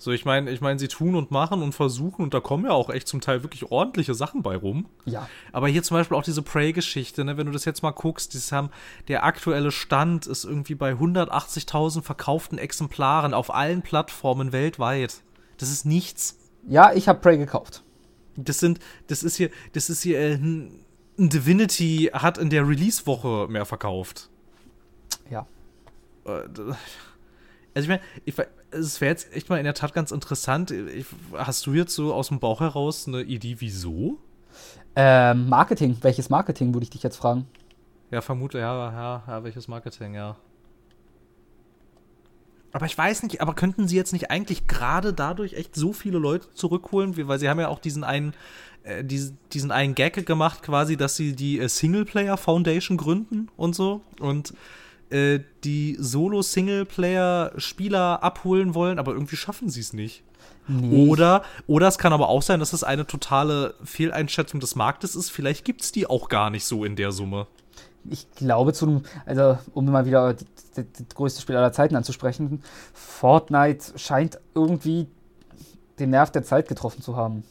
[0.00, 2.70] So, ich meine, ich meine, sie tun und machen und versuchen und da kommen ja
[2.70, 4.86] auch echt zum Teil wirklich ordentliche Sachen bei rum.
[5.06, 5.28] Ja.
[5.50, 8.52] Aber hier zum Beispiel auch diese Prey-Geschichte, ne, wenn du das jetzt mal guckst, dieses
[8.52, 8.70] haben,
[9.08, 15.22] der aktuelle Stand ist irgendwie bei 180.000 verkauften Exemplaren auf allen Plattformen weltweit.
[15.58, 16.38] Das ist nichts.
[16.68, 17.82] Ja, ich habe Prey gekauft.
[18.44, 18.78] Das sind,
[19.08, 20.84] das ist hier, das ist hier, äh, ein
[21.16, 24.30] Divinity hat in der Release-Woche mehr verkauft.
[25.30, 25.46] Ja.
[26.24, 26.74] Äh,
[27.74, 28.00] Also ich
[28.34, 30.72] meine, es wäre jetzt echt mal in der Tat ganz interessant.
[30.72, 34.18] Ich, hast du jetzt so aus dem Bauch heraus eine Idee, wieso?
[34.96, 35.96] Ähm, Marketing.
[36.00, 37.46] Welches Marketing, würde ich dich jetzt fragen?
[38.10, 40.36] Ja, vermute, ja, ja, ja, welches Marketing, ja.
[42.72, 46.18] Aber ich weiß nicht, aber könnten sie jetzt nicht eigentlich gerade dadurch echt so viele
[46.18, 47.16] Leute zurückholen?
[47.28, 48.34] Weil sie haben ja auch diesen einen,
[48.82, 53.74] äh, diesen, diesen einen Gag gemacht, quasi, dass sie die äh, Singleplayer Foundation gründen und
[53.74, 54.52] so und
[55.10, 60.22] äh, die Solo-Singleplayer-Spieler abholen wollen, aber irgendwie schaffen sie es nicht.
[60.66, 61.08] Nee.
[61.08, 65.30] Oder, oder es kann aber auch sein, dass es eine totale Fehleinschätzung des Marktes ist.
[65.30, 67.46] Vielleicht gibt es die auch gar nicht so in der Summe.
[68.10, 70.84] Ich glaube zu also um mal wieder das
[71.14, 72.62] größte Spiel aller Zeiten anzusprechen,
[72.94, 75.08] Fortnite scheint irgendwie
[75.98, 77.44] den Nerv der Zeit getroffen zu haben.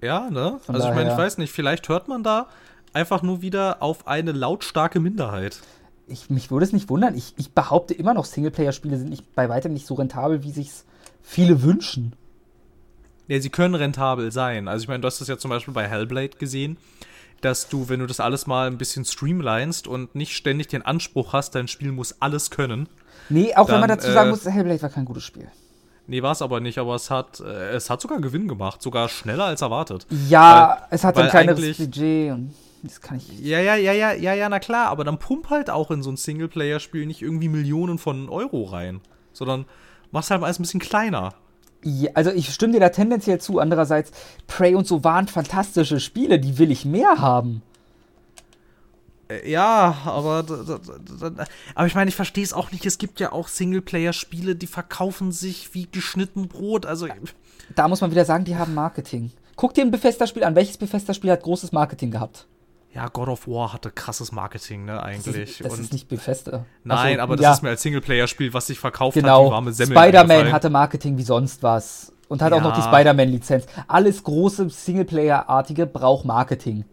[0.00, 0.58] Ja, ne?
[0.64, 2.48] Von also ich meine, ich weiß nicht, vielleicht hört man da
[2.92, 5.60] einfach nur wieder auf eine lautstarke Minderheit.
[6.06, 7.14] Ich, mich würde es nicht wundern.
[7.14, 10.84] Ich, ich behaupte immer noch, Singleplayer-Spiele sind nicht, bei weitem nicht so rentabel, wie sich's
[11.22, 12.14] viele wünschen.
[13.28, 14.66] Ja, sie können rentabel sein.
[14.68, 16.76] Also ich meine, du hast das ja zum Beispiel bei Hellblade gesehen,
[17.42, 21.32] dass du, wenn du das alles mal ein bisschen streamlinest und nicht ständig den Anspruch
[21.32, 22.88] hast, dein Spiel muss alles können.
[23.28, 25.48] Nee, auch wenn man Dann, dazu sagen äh, muss, Hellblade war kein gutes Spiel.
[26.06, 29.08] Nee, war es aber nicht, aber es hat, äh, es hat sogar Gewinn gemacht, sogar
[29.08, 30.06] schneller als erwartet.
[30.28, 33.40] Ja, weil- es hat ein kleineres Budget und das kann ich.
[33.40, 36.10] Ja, ja, ja, ja, ja, ja, na klar, aber dann pump halt auch in so
[36.10, 39.00] ein Singleplayer-Spiel nicht irgendwie Millionen von Euro rein,
[39.32, 39.66] sondern
[40.10, 41.34] mach's halt alles ein bisschen kleiner.
[41.84, 43.58] Ja, also ich stimme dir da tendenziell zu.
[43.58, 44.12] Andererseits,
[44.46, 47.62] Prey und so waren fantastische Spiele, die will ich mehr haben.
[49.28, 50.44] Äh, Ja, aber,
[51.74, 52.86] aber ich meine, ich verstehe es auch nicht.
[52.86, 56.86] Es gibt ja auch Singleplayer-Spiele, die verkaufen sich wie geschnitten Brot.
[56.86, 57.08] Also,
[57.74, 59.32] Da muss man wieder sagen, die haben Marketing.
[59.56, 60.54] Guck dir ein Bethesda-Spiel an.
[60.54, 62.46] Welches Bethesda-Spiel hat großes Marketing gehabt?
[62.94, 65.50] Ja, God of War hatte krasses Marketing, ne, Das, eigentlich.
[65.60, 66.64] ist, das Und ist nicht Bethesda.
[66.84, 69.46] nein, Ach so, aber das ja, ist mir als Singleplayer-Spiel, was sich verkauft hat, genau.
[69.46, 69.96] wie warme Semmel.
[69.96, 72.12] Spider-Man hatte Marketing wie sonst was.
[72.28, 72.86] Und hat auch noch die Ja.
[72.88, 73.66] Spider-Man-Lizenz.
[73.88, 76.84] Alles große Singleplayer-artige braucht Marketing.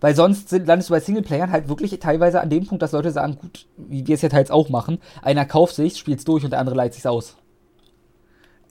[0.00, 3.10] Weil sonst sind, landest du bei Singleplayern halt wirklich teilweise an dem Punkt, dass Leute
[3.10, 6.50] sagen, gut, wie wir es ja teils auch machen, einer kauft sich's, spielt's durch und
[6.50, 7.36] der andere leiht sich's aus.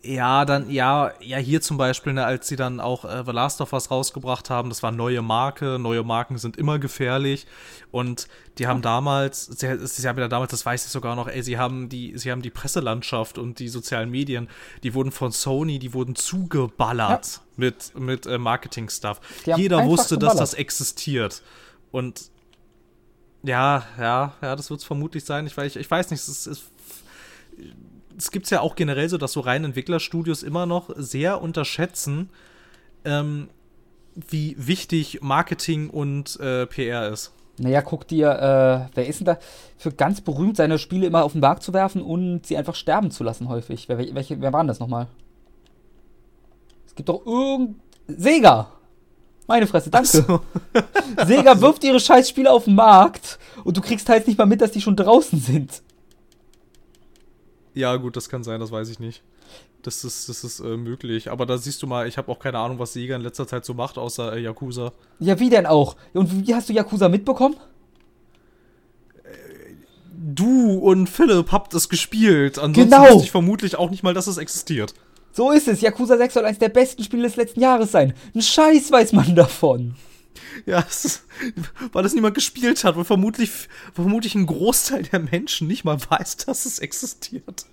[0.05, 3.61] Ja, dann, ja, ja, hier zum Beispiel, ne, als sie dann auch äh, The Last
[3.61, 7.47] of Us rausgebracht haben, das war neue Marke, neue Marken sind immer gefährlich
[7.89, 8.27] und
[8.57, 11.57] die haben damals, sie, sie haben ja damals, das weiß ich sogar noch, ey, sie
[11.57, 14.49] haben die, sie haben die Presselandschaft und die sozialen Medien,
[14.83, 19.21] die wurden von Sony, die wurden zugeballert mit, mit äh, Marketing-Stuff.
[19.55, 20.41] Jeder wusste, dass geballert.
[20.41, 21.43] das existiert
[21.93, 22.29] und
[23.41, 25.47] ja, ja, ja, das wird es vermutlich sein.
[25.47, 26.63] Ich, weiß- ich, ich weiß nicht, es ist, es
[28.17, 32.29] es gibt ja auch generell so, dass so rein Entwicklerstudios immer noch sehr unterschätzen,
[33.05, 33.49] ähm,
[34.15, 37.33] wie wichtig Marketing und äh, PR ist.
[37.59, 39.37] Naja, guck dir, äh, wer ist denn da
[39.77, 43.11] für ganz berühmt, seine Spiele immer auf den Markt zu werfen und sie einfach sterben
[43.11, 43.87] zu lassen häufig?
[43.89, 45.07] Wer, welche, wer waren das nochmal?
[46.87, 47.79] Es gibt doch irgend...
[48.07, 48.71] Sega!
[49.45, 50.07] Meine Fresse, danke.
[50.07, 50.39] So.
[51.25, 54.71] Sega wirft ihre Scheißspiele auf den Markt und du kriegst halt nicht mal mit, dass
[54.71, 55.82] die schon draußen sind.
[57.73, 59.23] Ja, gut, das kann sein, das weiß ich nicht.
[59.81, 61.29] Das ist, das ist äh, möglich.
[61.31, 63.65] Aber da siehst du mal, ich habe auch keine Ahnung, was Sega in letzter Zeit
[63.65, 64.93] so macht, außer äh, Yakuza.
[65.19, 65.95] Ja, wie denn auch?
[66.13, 67.55] Und wie hast du Yakuza mitbekommen?
[70.25, 72.57] du und Philipp habt es gespielt.
[72.57, 73.09] Ansonsten Genau.
[73.09, 74.93] wusste ich vermutlich auch nicht mal, dass es existiert.
[75.31, 75.81] So ist es.
[75.81, 78.13] Yakuza 6 soll eines der besten Spiele des letzten Jahres sein.
[78.33, 79.95] Ein Scheiß weiß man davon.
[80.65, 81.25] Ja, ist,
[81.91, 83.49] weil das niemand gespielt hat, weil vermutlich,
[83.93, 87.65] vermutlich ein Großteil der Menschen nicht mal weiß, dass es existiert.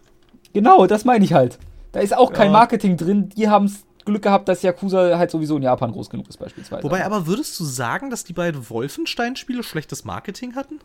[0.53, 1.59] Genau, das meine ich halt.
[1.93, 2.53] Da ist auch kein Ja.
[2.53, 3.29] Marketing drin.
[3.31, 3.73] Die haben
[4.05, 6.83] Glück gehabt, dass Yakuza halt sowieso in Japan groß genug ist, beispielsweise.
[6.85, 10.81] Wobei, aber würdest du sagen, dass die beiden Wolfenstein-Spiele schlechtes Marketing hatten?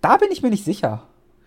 [0.00, 1.02] da bin ich mir nicht sicher.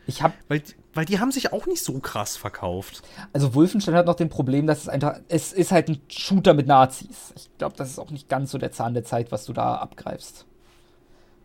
[0.06, 3.02] Ich habe Weil, die- weil die haben sich auch nicht so krass verkauft.
[3.32, 6.68] Also Wolfenstein hat noch den Problem, dass es einfach, es ist halt ein Shooter mit
[6.68, 7.34] Nazis.
[7.36, 9.76] Ich glaube, das ist auch nicht ganz so der Zahn der Zeit, was du da
[9.76, 10.46] abgreifst.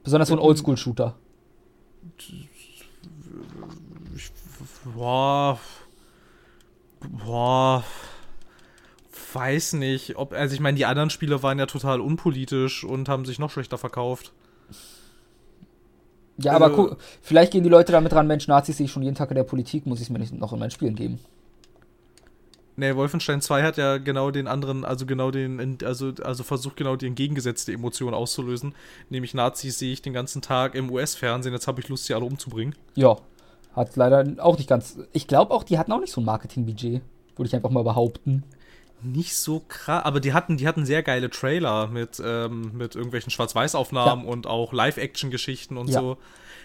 [0.02, 1.14] Besonders so ein Oldschool-Shooter.
[4.84, 5.58] Boah.
[7.00, 7.84] Boah.
[9.32, 10.32] Weiß nicht, ob.
[10.32, 13.78] Also, ich meine, die anderen Spiele waren ja total unpolitisch und haben sich noch schlechter
[13.78, 14.32] verkauft.
[16.38, 16.74] Ja, aber Äh.
[16.74, 19.34] guck, vielleicht gehen die Leute damit ran, Mensch, Nazis sehe ich schon jeden Tag in
[19.34, 21.18] der Politik, muss ich es mir nicht noch in meinen Spielen geben.
[22.76, 26.94] Nee, Wolfenstein 2 hat ja genau den anderen, also genau den, also, also versucht genau
[26.94, 28.72] die entgegengesetzte Emotion auszulösen.
[29.10, 32.24] Nämlich Nazis sehe ich den ganzen Tag im US-Fernsehen, jetzt habe ich Lust, sie alle
[32.24, 32.76] umzubringen.
[32.94, 33.16] Ja,
[33.74, 34.96] hat leider auch nicht ganz.
[35.12, 37.02] Ich glaube auch, die hatten auch nicht so ein Marketing-Budget,
[37.36, 38.44] würde ich einfach mal behaupten.
[39.02, 43.30] Nicht so krass, aber die hatten, die hatten sehr geile Trailer mit, ähm, mit irgendwelchen
[43.30, 46.00] Schwarz-Weiß-Aufnahmen und auch Live-Action-Geschichten und Ja.
[46.00, 46.18] so.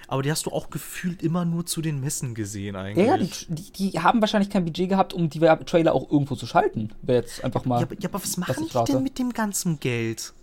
[0.07, 3.07] Aber die hast du auch gefühlt immer nur zu den Messen gesehen Ja, eigentlich.
[3.07, 3.17] ja,
[3.55, 6.89] die, die, die haben wahrscheinlich kein Budget gehabt, um die Trailer auch irgendwo zu schalten.
[7.01, 7.79] Wäre jetzt einfach mal.
[7.79, 10.33] Ja, aber, ja, aber was machen ich die denn mit dem ganzen Geld?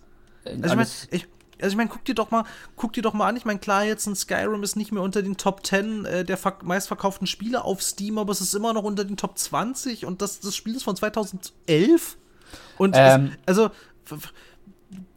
[0.45, 1.27] äh, Also ich meine, ich,
[1.61, 2.43] also ich mein, guck dir doch mal,
[2.75, 3.37] guck dir doch mal an.
[3.37, 6.37] Ich meine, klar, jetzt ein Skyrim ist nicht mehr unter den Top 10 äh, der
[6.37, 10.21] ver meistverkauften Spiele auf Steam, aber es ist immer noch unter den Top 20 und
[10.21, 12.17] das, das Spiel ist von 2011.
[12.77, 13.31] Und Ähm.
[13.45, 13.69] es, also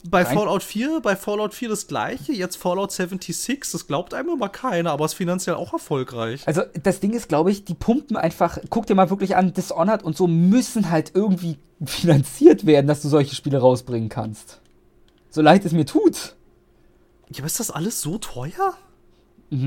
[0.09, 4.29] bei Rein- Fallout 4, bei Fallout 4 das gleiche, jetzt Fallout 76, das glaubt einem
[4.29, 6.43] immer keiner, aber ist finanziell auch erfolgreich.
[6.47, 10.03] Also das Ding ist, glaube ich, die pumpen einfach, guck dir mal wirklich an, Dishonored
[10.03, 14.61] und so müssen halt irgendwie finanziert werden, dass du solche Spiele rausbringen kannst.
[15.35, 16.33] So leid es mir tut.
[17.29, 18.73] Ja, aber ist das alles so teuer?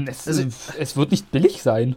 [0.07, 0.47] Es, Also-
[0.79, 1.95] es wird nicht billig sein.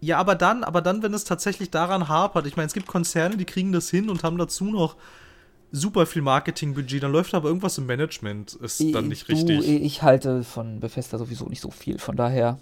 [0.00, 3.36] Ja, aber dann, aber dann, wenn es tatsächlich daran hapert, ich meine, es gibt Konzerne,
[3.36, 4.96] die kriegen das hin und haben dazu noch
[5.70, 9.68] super viel Marketingbudget, dann läuft aber irgendwas im Management, ist dann nicht du, richtig.
[9.68, 12.58] ich halte von Bethesda sowieso nicht so viel, von daher.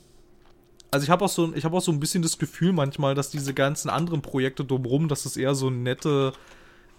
[0.90, 3.30] Also ich habe auch so, ich habe auch so ein bisschen das Gefühl manchmal, dass
[3.30, 6.32] diese ganzen anderen Projekte drumherum, dass es eher so nette,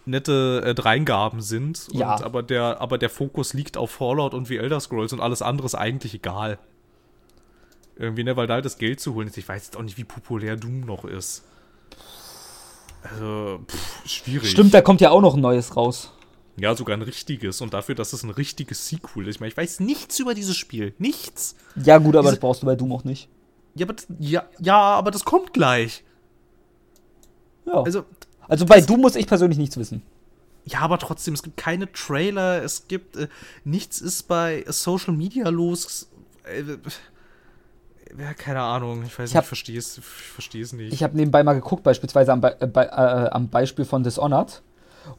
[0.05, 1.87] nette äh, Dreingaben sind.
[1.91, 2.15] Ja.
[2.15, 5.41] Und, aber der, aber der Fokus liegt auf Fallout und wie Elder Scrolls und alles
[5.41, 6.57] andere ist eigentlich egal.
[7.95, 9.37] Irgendwie, ne, weil da halt das Geld zu holen ist.
[9.37, 11.43] Ich weiß jetzt auch nicht, wie populär Doom noch ist.
[13.03, 14.49] Also, pff, schwierig.
[14.51, 16.11] Stimmt, da kommt ja auch noch ein neues raus.
[16.57, 17.61] Ja, sogar ein richtiges.
[17.61, 19.35] Und dafür, dass es ein richtiges Sequel ist.
[19.35, 20.93] Ich meine, ich weiß nichts über dieses Spiel.
[20.97, 21.55] Nichts.
[21.75, 23.29] Ja, gut, aber Diese- das brauchst du bei Doom auch nicht.
[23.75, 26.03] Ja, aber das, ja, ja, aber das kommt gleich.
[27.65, 27.81] Ja.
[27.83, 28.03] Also,
[28.49, 30.01] Also, bei Doom muss ich persönlich nichts wissen.
[30.65, 32.61] ja, aber trotzdem, es gibt keine Trailer.
[32.63, 33.27] Es gibt, äh,
[33.63, 36.09] nichts ist bei Social Media los.
[36.43, 36.77] Äh,
[38.19, 39.03] ja, keine Ahnung.
[39.05, 40.91] Ich weiß Ich nicht, ich verstehe es, ich verstehe es nicht.
[40.93, 44.61] Ich habe nebenbei mal geguckt, beispielsweise am, Be äh, bei, äh, am Beispiel von Dishonored.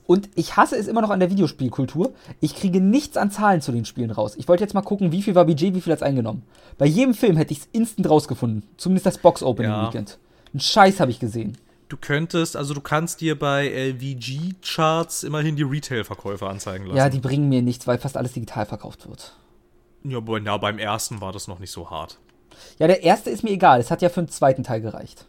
[0.07, 2.13] Und ich hasse es immer noch an der Videospielkultur.
[2.41, 4.35] Ich kriege nichts an Zahlen zu den Spielen raus.
[4.37, 6.43] Ich wollte jetzt mal gucken, wie viel war Budget, wie viel hat's eingenommen.
[6.79, 8.63] Bei jedem Film hätte ich es instant rausgefunden.
[8.77, 9.87] Zumindest das Box-Opening Ja.
[9.87, 10.19] Weekend.
[10.55, 11.57] Ein Scheiß habe ich gesehen.
[11.91, 16.97] Du könntest, also du kannst dir bei LVG-Charts immerhin die Retail-Verkäufe anzeigen lassen.
[16.97, 19.37] Ja, die bringen mir nichts, weil fast alles digital verkauft wird.
[20.05, 22.21] ja, aber ja, beim ersten war das noch nicht so hart.
[22.79, 23.81] Ja, der erste ist mir egal.
[23.81, 25.27] Es hat ja für den zweiten Teil gereicht.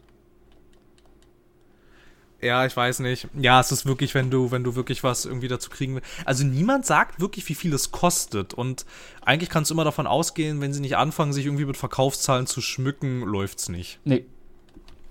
[2.42, 3.28] Ja, ich weiß nicht.
[3.40, 6.08] Ja, es ist wirklich, wenn du, wenn du wirklich was irgendwie dazu kriegen willst.
[6.26, 8.54] Also niemand sagt wirklich, wie viel es kostet.
[8.54, 8.86] Und
[9.26, 12.62] eigentlich kannst du immer davon ausgehen, wenn sie nicht anfangen, sich irgendwie mit Verkaufszahlen zu
[12.62, 14.00] schmücken, läuft's nicht.
[14.06, 14.26] Nee.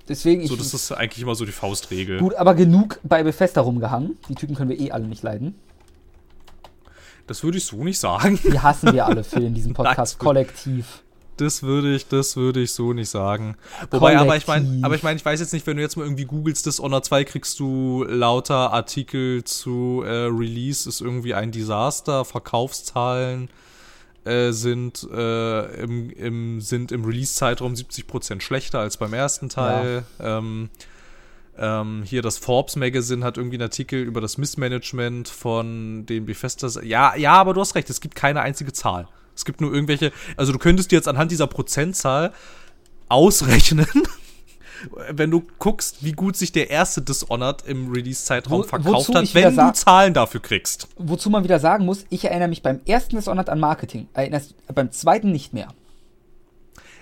[0.09, 0.49] Deswegen, ich.
[0.49, 2.19] So, das ist eigentlich immer so die Faustregel.
[2.19, 4.19] gut, aber genug bei Bethesda rumgehangen.
[4.29, 5.55] Die Typen können wir eh alle nicht leiden.
[7.27, 8.39] Das würde ich so nicht sagen.
[8.43, 11.03] Die hassen wir alle, Phil, in diesem Nein, Podcast das- kollektiv.
[11.37, 13.57] Das würde ich, das würde ich so nicht sagen.
[13.91, 14.85] Wobei, aber ich meine, Kollektiv.
[14.85, 17.25] aber ich meine, ich weiß jetzt nicht, wenn du jetzt mal irgendwie googelst, Dishonored 2
[17.25, 23.49] kriegst du lauter Artikel zu äh, Release ist irgendwie ein Desaster, Verkaufszahlen
[24.25, 30.05] äh, sind, äh, im, im, sind im Release-Zeitraum 70% schlechter als beim ersten Teil.
[30.19, 30.71] Ähm,
[31.59, 36.69] ähm, hier das Forbes Magazine hat irgendwie einen Artikel über das Missmanagement von den Bethesda.
[36.83, 39.09] Ja, ja, aber du hast recht, es gibt keine einzige Zahl.
[39.35, 42.33] Es gibt nur irgendwelche, also du könntest dir jetzt anhand dieser Prozentzahl
[43.09, 43.87] ausrechnen,
[45.11, 49.57] wenn du guckst, wie gut sich der erste Dishonored im Release-Zeitraum Wo- verkauft hat, wenn
[49.57, 50.89] du Zahlen dafür kriegst.
[50.97, 54.09] Wozu man wieder sagen muss, ich erinnere mich beim ersten Dishonored an Marketing.
[54.15, 55.69] Erinnerst, beim zweiten nicht mehr.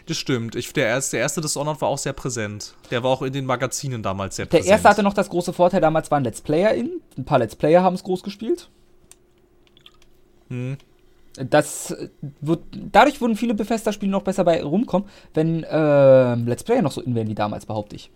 [0.06, 0.54] Das stimmt.
[0.56, 2.74] Ich, der, erste, der erste Dishonored war auch sehr präsent.
[2.90, 4.70] Der war auch in den Magazinen damals sehr Der präsent.
[4.72, 7.02] erste hatte noch das große Vorteil, damals waren Let's PlayerInnen.
[7.18, 8.70] Ein paar Let's Player haben es groß gespielt.
[10.48, 10.78] Hm.
[11.44, 12.08] Das äh,
[12.40, 12.62] wird,
[12.92, 17.14] dadurch würden viele Bethesda-Spiele noch besser bei rumkommen, wenn äh, Let's Player noch so in
[17.14, 18.10] wären wie damals, behaupte ich.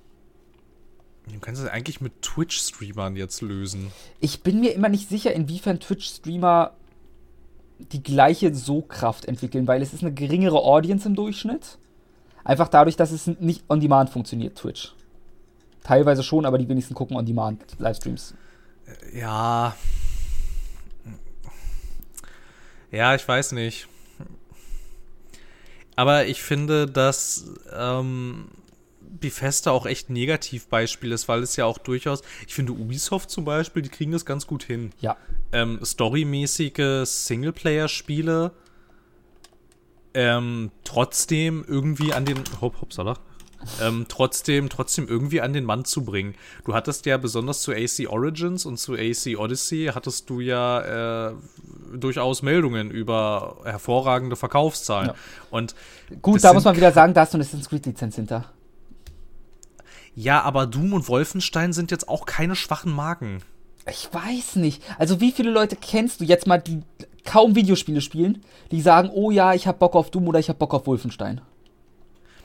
[1.33, 3.93] Du kannst das eigentlich mit Twitch-Streamern jetzt lösen.
[4.21, 6.73] Ich bin mir immer nicht sicher, inwiefern Twitch-Streamer
[7.79, 11.79] die gleiche So-Kraft entwickeln, weil es ist eine geringere Audience im Durchschnitt.
[12.45, 14.95] Einfach dadurch, dass es nicht on-demand funktioniert, Twitch.
[15.85, 18.35] Teilweise schon, aber die wenigsten gucken on-demand-Livestreams.
[19.15, 19.75] Ja.
[22.93, 23.89] Ja, ich weiß nicht.
[25.97, 28.49] Aber ich finde, dass ähm,
[29.01, 33.45] Bethesda auch echt ein Negativbeispiel ist, weil es ja auch durchaus, ich finde Ubisoft zum
[33.45, 34.93] Beispiel, die kriegen das ganz gut hin.
[35.01, 35.17] Ja.
[35.53, 38.53] Ähm, storymäßige Singleplayer-Spiele
[40.15, 43.19] ähm, trotzdem irgendwie an den Hop, hopsala,
[43.81, 46.35] ähm, trotzdem, trotzdem irgendwie an den Mann zu bringen.
[46.65, 51.35] Du hattest ja besonders zu AC Origins und zu AC Odyssey hattest du ja äh,
[51.95, 55.09] durchaus Meldungen über hervorragende Verkaufszahlen.
[55.09, 55.15] Ja.
[55.51, 55.75] Und
[56.21, 58.47] Gut, da muss man wieder sagen, da hast du eine Assassin's Creed-Lizenz hinter.
[60.15, 63.43] Ja, aber Doom und Wolfenstein sind jetzt auch keine schwachen Marken.
[63.91, 64.83] Ich weiß nicht.
[64.99, 66.83] Also wie viele Leute kennst du jetzt mal, die
[67.25, 70.59] kaum Videospiele spielen, die sagen, oh ja, ich hab Bock auf Doom oder ich hab
[70.59, 71.41] Bock auf Wolfenstein?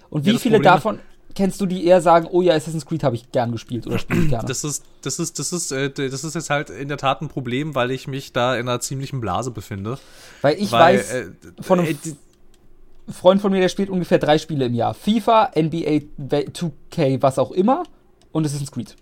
[0.10, 1.00] Und wie Ja, viele Problem- davon
[1.36, 4.22] kennst du, die eher sagen, oh ja, Assassin's Creed habe ich gern gespielt oder spiele
[4.24, 4.48] ich gerne?
[4.48, 7.28] Das ist, das ist, das ist, äh, das ist jetzt halt in der Tat ein
[7.28, 10.00] Problem, weil ich mich da in einer ziemlichen Blase befinde.
[10.42, 11.26] Weil ich weil, weiß, äh,
[11.62, 14.94] von einem äh, Freund von mir, der spielt ungefähr drei Spiele im Jahr.
[14.94, 17.84] FIFA, NBA 2K, was auch immer
[18.32, 18.96] und Assassin's Creed.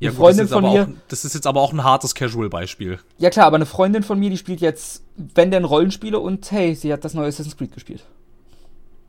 [0.00, 1.84] ja, eine gut, Freundin das ist, von mir- auch, das ist jetzt aber auch ein
[1.84, 2.98] hartes Casual-Beispiel.
[3.18, 6.74] Ja klar, aber eine Freundin von mir, die spielt jetzt, wenn denn Rollenspiele und hey,
[6.74, 8.04] sie hat das neue Assassin's Creed gespielt.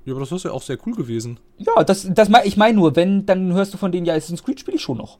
[0.06, 1.40] Ja, aber das ist ja auch sehr cool gewesen.
[1.58, 4.44] Ja, das, das mein, ich meine nur, wenn, dann hörst du von denen, ja, Assassin's
[4.44, 5.18] Creed spiele ich schon noch.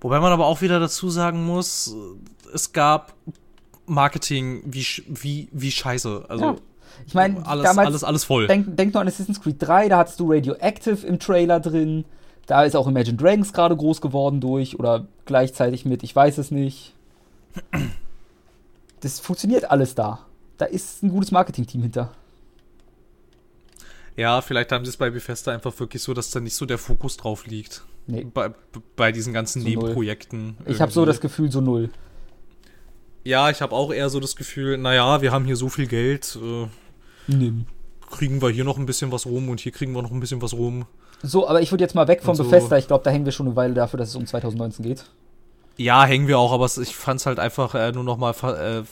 [0.00, 1.94] Wobei man aber auch wieder dazu sagen muss,
[2.52, 3.14] es gab
[3.86, 6.24] Marketing wie, wie, wie scheiße.
[6.28, 6.56] Also Ja.
[7.06, 8.46] Ich meine, alles, damals, alles, alles voll.
[8.46, 12.04] denk, denk nur an Assassin's Creed 3, da hattest du Radioactive im Trailer drin.
[12.46, 16.50] Da ist auch Imagine Dragons gerade groß geworden durch oder gleichzeitig mit, ich weiß es
[16.50, 16.94] nicht.
[19.00, 20.20] Das funktioniert alles da.
[20.58, 22.12] Da ist ein gutes Marketing-Team hinter.
[24.16, 26.78] Ja, vielleicht haben sie es bei Bethesda einfach wirklich so, dass da nicht so der
[26.78, 27.82] Fokus drauf liegt.
[28.06, 28.24] Nee.
[28.32, 28.50] Bei,
[28.96, 29.68] bei diesen ganzen So.
[29.68, 30.56] Nebenprojekten.
[30.66, 31.88] Ich habe so das Gefühl, so null.
[33.24, 36.36] Ja, ich habe auch eher so das Gefühl, naja, wir haben hier so viel Geld,
[36.42, 36.66] äh,
[37.32, 37.66] Nimm.
[38.10, 40.42] kriegen wir hier noch ein bisschen was rum und hier kriegen wir noch ein bisschen
[40.42, 40.86] was rum.
[41.22, 42.76] So, aber ich würde jetzt mal weg Und so- Bethesda.
[42.78, 45.04] Ich glaube, da hängen wir schon eine Weile dafür, dass es um 2019 geht.
[45.78, 48.78] Ja, hängen wir auch, aber es- ich fand's halt einfach äh, nur noch mal, ver-
[48.80, 48.82] äh,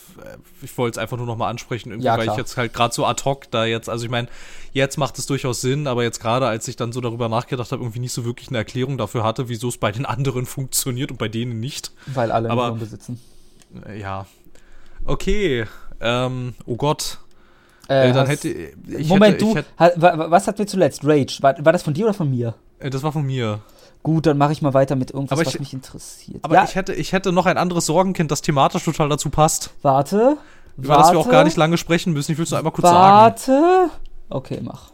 [0.62, 2.95] ich wollte es einfach nur noch mal ansprechen, irgendwie, Ja, weil ich jetzt halt gerade
[2.95, 4.28] so ad hoc da jetzt, also ich meine,
[4.72, 7.83] jetzt macht es durchaus Sinn, aber jetzt gerade, als ich dann so darüber nachgedacht habe,
[7.83, 11.18] irgendwie nicht so wirklich eine Erklärung dafür hatte, wieso es bei den anderen funktioniert und
[11.18, 11.93] bei denen nicht.
[12.07, 13.20] Weil alle Aber- besitzen.
[13.87, 14.26] Äh, ja.
[15.05, 15.66] Okay.
[16.01, 17.18] Ähm, oh Gott.
[17.89, 20.01] Äh, Äh, dann hast- hätte ich Moment, hätte, du, hätte,
[20.31, 21.05] was hatten wir zuletzt?
[21.05, 21.39] Rage.
[21.43, 22.55] War, war das von dir oder von mir?
[22.78, 23.61] äh, das war von mir.
[24.03, 26.38] Gut, dann mache ich mal weiter mit irgendwas, Aber was ich- mich interessiert.
[26.42, 29.70] Aber ja, ich hätte, ich hätte noch ein anderes Sorgenkind, das thematisch total dazu passt.
[29.82, 30.38] warte.
[30.76, 32.32] Über das wir auch gar nicht lange sprechen müssen.
[32.32, 32.96] Ich will es nur einmal kurz sagen.
[33.51, 33.90] Warte.
[34.30, 34.92] Okay, mach.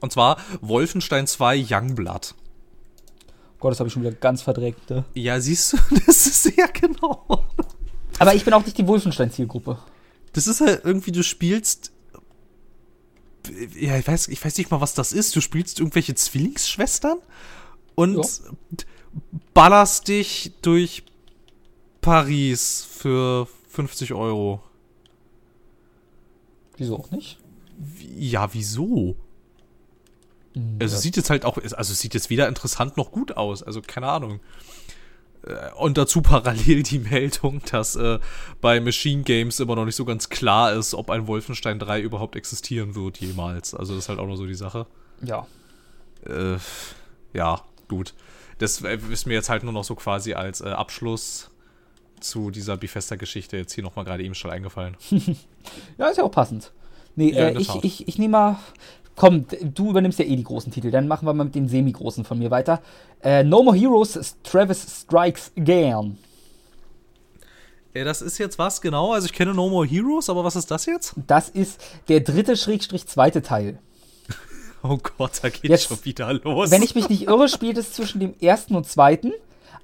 [0.00, 2.34] Und zwar Wolfenstein 2 Youngblood.
[3.60, 4.90] Gott, das habe ich schon wieder ganz verdreckt.
[4.90, 5.04] Ne?
[5.14, 5.76] Ja, siehst du,
[6.06, 7.44] das ist sehr genau.
[8.18, 9.78] Aber ich bin auch nicht die Wolfenstein-Zielgruppe.
[10.32, 11.92] Das ist halt irgendwie, du spielst.
[13.78, 15.34] Ja, ich weiß, ich weiß nicht mal, was das ist.
[15.36, 17.18] Du spielst irgendwelche Zwillingsschwestern
[17.98, 18.84] und Ja.
[19.54, 21.02] ballerst dich durch
[22.00, 24.62] Paris für 50 Euro.
[26.76, 27.38] Wieso auch nicht?
[28.16, 29.16] Ja, wieso?
[30.80, 31.00] Also ja.
[31.00, 33.62] sieht jetzt halt auch, also sieht jetzt weder interessant noch gut aus.
[33.64, 34.40] Also keine Ahnung.
[35.44, 38.18] Äh, Und dazu parallel die Meldung, dass äh,
[38.60, 42.36] bei Machine Games immer noch nicht so ganz klar ist, ob ein Wolfenstein 3 überhaupt
[42.36, 43.74] existieren wird jemals.
[43.74, 44.86] Also das ist halt auch noch so die Sache.
[45.20, 45.46] ja.
[46.26, 46.58] Äh,
[47.34, 48.14] ja, gut.
[48.58, 51.50] Das äh, ist mir jetzt halt nur noch so quasi als äh, Abschluss
[52.20, 54.96] zu dieser Bethesda-Geschichte jetzt hier nochmal gerade eben schnell eingefallen.
[55.98, 56.72] Ja, ist ja auch passend.
[57.14, 58.58] Nee, Ja, äh, ich, ich, ich nehme mal.
[59.16, 60.90] Komm, du übernimmst ja eh die großen Titel.
[60.90, 62.80] Dann machen wir mal mit den semi-großen von mir weiter.
[63.22, 66.16] Äh, no More Heroes, Travis Strikes Again.
[67.94, 69.12] Ja, das ist jetzt was genau?
[69.12, 71.14] Also ich kenne No More Heroes, aber was ist das jetzt?
[71.26, 73.78] Das ist der dritte Schrägstrich zweite Teil.
[74.82, 76.70] Oh Gott, da geht Jetzt, schon wieder los.
[76.70, 79.32] Wenn ich mich nicht irre, spielt es zwischen dem ersten und zweiten.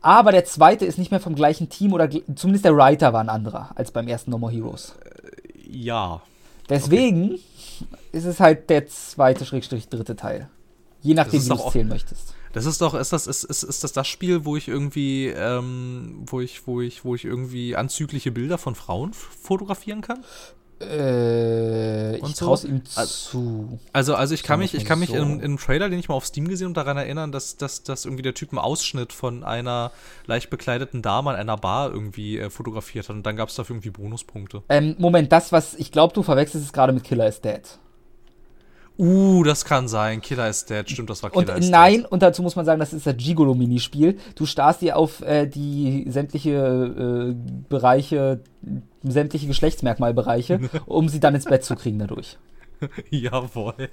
[0.01, 3.30] Aber der zweite ist nicht mehr vom gleichen Team oder zumindest der Writer war ein
[3.30, 4.95] anderer als beim ersten No More Heroes.
[5.70, 6.20] ja.
[6.68, 7.38] Deswegen
[8.12, 10.49] ist es halt der zweite, Schrägstrich, dritte Teil.
[11.03, 12.34] Je nachdem, wie du es zählen möchtest.
[12.55, 16.22] Das ist doch, ist das, ist, ist, ist das das Spiel, wo ich irgendwie, ähm,
[16.24, 20.24] wo ich, wo ich, wo ich irgendwie anzügliche Bilder von Frauen fotografieren kann?
[20.81, 22.47] Äh, Und ich so?
[22.47, 23.79] traue ihm Also- zu.
[23.93, 25.16] Also, also ich kann mich, ich kann mich so.
[25.16, 27.83] in, in einem Trailer, den ich mal auf Steam gesehen und daran erinnern, dass, dass,
[27.83, 29.93] dass irgendwie der Typ einen Ausschnitt von einer
[30.27, 33.75] leicht bekleideten Dame an einer Bar irgendwie äh, fotografiert hat und dann gab es dafür
[33.75, 34.62] irgendwie Bonuspunkte.
[34.68, 37.62] Ähm, Moment, das, was ich glaube, du verwechselst es gerade mit Killer is Dead.
[38.97, 40.20] Uh, das kann sein.
[40.20, 42.12] Killer is Dead, stimmt, das war Und Killer is nein, Dead.
[42.12, 44.18] und dazu muss man sagen, das ist das Gigolo-Minispiel.
[44.36, 47.34] Du starrst dir auf äh, die sämtliche äh,
[47.68, 48.40] Bereiche,
[49.03, 52.38] sämtliche Geschlechtsmerkmalbereiche, um sie dann ins Bett zu kriegen dadurch.
[53.11, 53.90] Jawohl.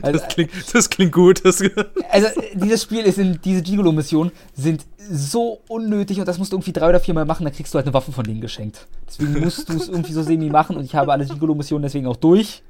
[0.00, 1.44] Also, Das klingt, das klingt gut.
[1.44, 1.60] Das,
[2.10, 6.56] also äh, dieses Spiel ist in, diese Gigolo-Missionen sind so unnötig und das musst du
[6.56, 8.86] irgendwie drei oder viermal machen, dann kriegst du halt eine Waffe von denen geschenkt.
[9.06, 12.16] Deswegen musst du es irgendwie so semi machen und ich habe alle Gigolo-Missionen deswegen auch
[12.16, 12.62] durch.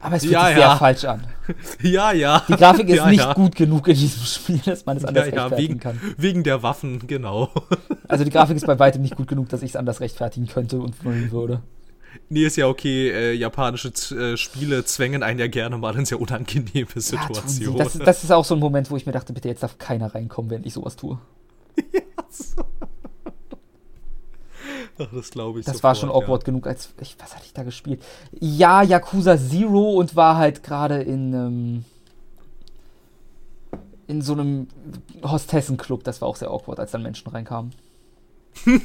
[0.00, 0.76] Aber es fühlt Ja, sich sehr ja.
[0.76, 1.26] falsch an.
[1.82, 2.42] ja, ja.
[2.48, 3.32] Die Grafik ist ja, nicht ja.
[3.32, 6.00] gut genug in diesem Spiel, dass man es Ja, anders ja, rechtfertigen wegen, kann.
[6.16, 7.50] wegen der Waffen, genau.
[8.08, 10.78] Also die Grafik ist bei weitem nicht gut genug, dass ich es anders rechtfertigen könnte
[10.78, 11.60] und wollen würde.
[12.30, 13.10] Nee, ist ja okay.
[13.10, 17.00] Äh, japanische Z äh, Spiele zwängen einen ja gerne mal in sehr unangenehme Ja.
[17.00, 17.76] Situationen.
[17.76, 20.14] das, das ist auch so ein Moment, wo ich mir dachte, bitte jetzt darf keiner
[20.14, 21.18] reinkommen, wenn ich sowas tue.
[24.98, 27.52] Ach, das glaube ich Das sofort, war schon awkward genug, als ich, was hatte ich
[27.52, 28.02] da gespielt?
[28.40, 31.84] Ja, Yakuza Zero und war halt gerade in ähm,
[34.06, 34.68] in so einem
[35.22, 36.02] Hostessenclub.
[36.04, 37.72] Das war auch sehr awkward, als dann Menschen reinkamen.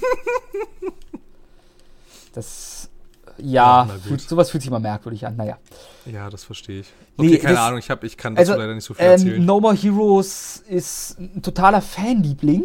[2.34, 2.90] das
[3.38, 5.36] ja, Ja, fühlt, sowas fühlt sich mal merkwürdig an.
[5.36, 5.58] Naja.
[6.06, 6.88] Ja, das verstehe ich.
[7.18, 9.06] Nee, Okay, keine das- Ahnung, ich, hab, ich kann dazu Also, leider nicht so viel
[9.06, 9.36] erzählen.
[9.38, 12.64] ähm, No More Heroes ist ein totaler Fanliebling.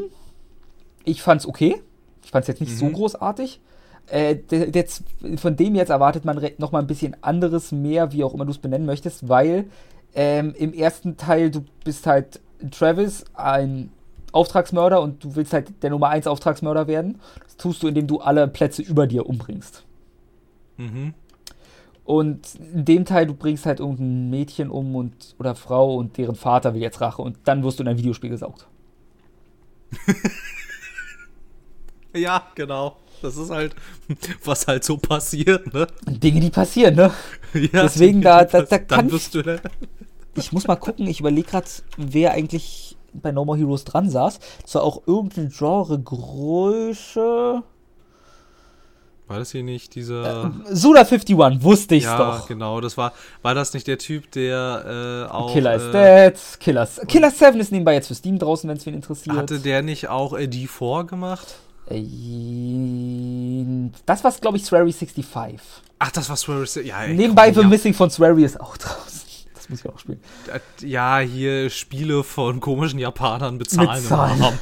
[1.04, 1.80] Ich fand's okay.
[2.28, 2.92] Ich fand's jetzt nicht so Mhm.
[2.92, 3.58] großartig.
[4.06, 4.84] Äh, der, der,
[5.38, 8.44] von dem jetzt erwartet man re- noch mal ein bisschen anderes mehr, wie auch immer
[8.44, 9.64] du es benennen möchtest, weil
[10.14, 13.90] ähm, im ersten Teil du bist halt Travis, ein
[14.32, 17.18] Auftragsmörder und du willst halt der Nummer 1 Auftragsmörder werden.
[17.44, 19.84] Das tust du, indem du alle Plätze über dir umbringst.
[20.76, 21.14] mhm.
[22.04, 26.34] Und in dem Teil, du bringst halt irgendein Mädchen um und oder Frau und deren
[26.36, 28.66] Vater will jetzt Rache und dann wirst du in ein Videospiel gesaugt.
[32.14, 32.96] Ja, genau.
[33.22, 33.74] Das ist halt,
[34.44, 35.86] was halt so passiert, ne?
[36.06, 37.12] Dinge, die passieren, ne?
[37.54, 39.60] Ja, Deswegen da- da- da kann du, ne?
[40.34, 44.38] Ich muss mal gucken, ich überlege gerade, wer eigentlich bei No More Heroes dran saß.
[44.62, 47.62] Das war auch irgendeine Genregröße.
[49.26, 50.46] War das hier nicht dieser.
[50.72, 52.48] Suda51, wusste ich's ja, doch.
[52.48, 53.12] genau, das war.
[53.42, 55.52] War das nicht der Typ, der äh, auch.
[55.52, 58.86] Killer is äh, Dead, Killer, Killer 7 ist nebenbei jetzt für Steam draußen, wenn es
[58.86, 59.36] wen interessiert.
[59.36, 61.56] Hatte der nicht auch äh, D4 gemacht?
[61.90, 62.04] Äh,
[64.06, 65.60] das war, glaube ich, Swery 65.
[65.98, 69.18] Ach, das war Swear Ja, ey, Nebenbei komm, The Missing von Swery ist auch draußen.
[69.54, 70.20] Das muss ich auch spielen.
[70.80, 71.18] ja.
[71.18, 74.00] ja, hier Spiele von komischen Japanern bezahlen.
[74.00, 74.36] Mit Zahlen.
[74.36, 74.58] im Raum.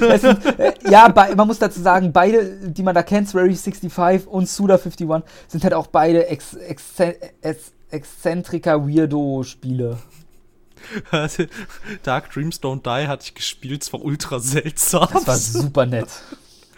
[0.10, 4.26] Es sind, äh, ja, man muss dazu sagen, beide, die man da kennt, Swery 65
[4.26, 6.84] und Suda51, sind halt auch beide Ex Ex
[7.90, 9.98] Exzentriker Weirdo-Spiele.
[12.02, 15.08] Dark Dreams Don't Die hatte ich gespielt, es war ultra seltsam.
[15.12, 16.08] Das war super nett.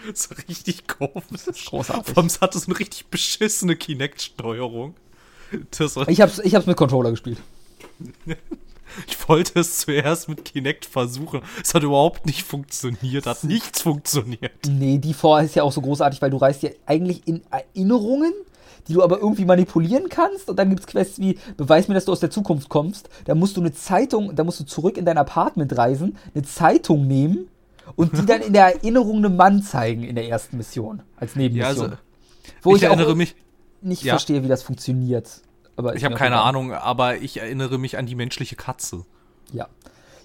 [0.11, 1.66] Das war richtig komisch.
[1.66, 2.14] Großartig.
[2.14, 4.94] Vor allem, hatte so eine richtig beschissene Kinect-Steuerung.
[6.09, 7.38] Ich hab's, ich hab's mit Controller gespielt.
[9.07, 11.42] ich wollte es zuerst mit Kinect versuchen.
[11.62, 14.53] Es hat überhaupt nicht funktioniert, hat nichts funktioniert.
[14.68, 18.32] Nee, die vor ist ja auch so großartig, weil du reist ja eigentlich in Erinnerungen,
[18.88, 20.48] die du aber irgendwie manipulieren kannst.
[20.48, 23.09] Und dann gibt's Quests wie, beweis mir, dass du aus der Zukunft kommst.
[23.24, 27.06] Da musst du eine Zeitung, da musst du zurück in dein Apartment reisen, eine Zeitung
[27.06, 27.48] nehmen
[27.97, 31.03] und die dann in der Erinnerung einem Mann zeigen in der ersten Mission.
[31.17, 31.85] Als Ja, Nebenmission.
[31.85, 31.97] also,
[32.62, 33.35] Wo ich ich, erinnere auch mich,
[33.83, 34.15] nicht ja.
[34.15, 35.43] verstehe, wie das funktioniert.
[35.77, 36.49] Aber ich habe keine egal.
[36.49, 39.05] Ahnung, aber ich erinnere mich an die menschliche Katze.
[39.53, 39.69] Ja.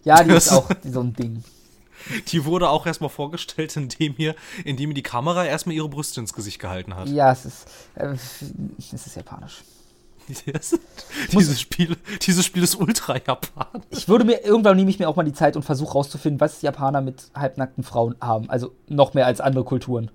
[0.03, 1.43] Ja, die ist auch so ein Ding.
[2.27, 6.59] Die wurde auch erstmal vorgestellt, indem ihr, indem die Kamera erstmal ihre Brüste ins Gesicht
[6.59, 7.07] gehalten hat.
[7.07, 9.63] Ja, es ist, äh, es ist japanisch.
[10.45, 10.79] Yes.
[11.31, 13.83] dieses, Spiel, dieses Spiel ist ultra Japan.
[13.91, 16.61] Ich würde mir, irgendwann nehme ich mir auch mal die Zeit und versuche rauszufinden, was
[16.61, 18.49] Japaner mit halbnackten Frauen haben.
[18.49, 20.09] Also noch mehr als andere Kulturen.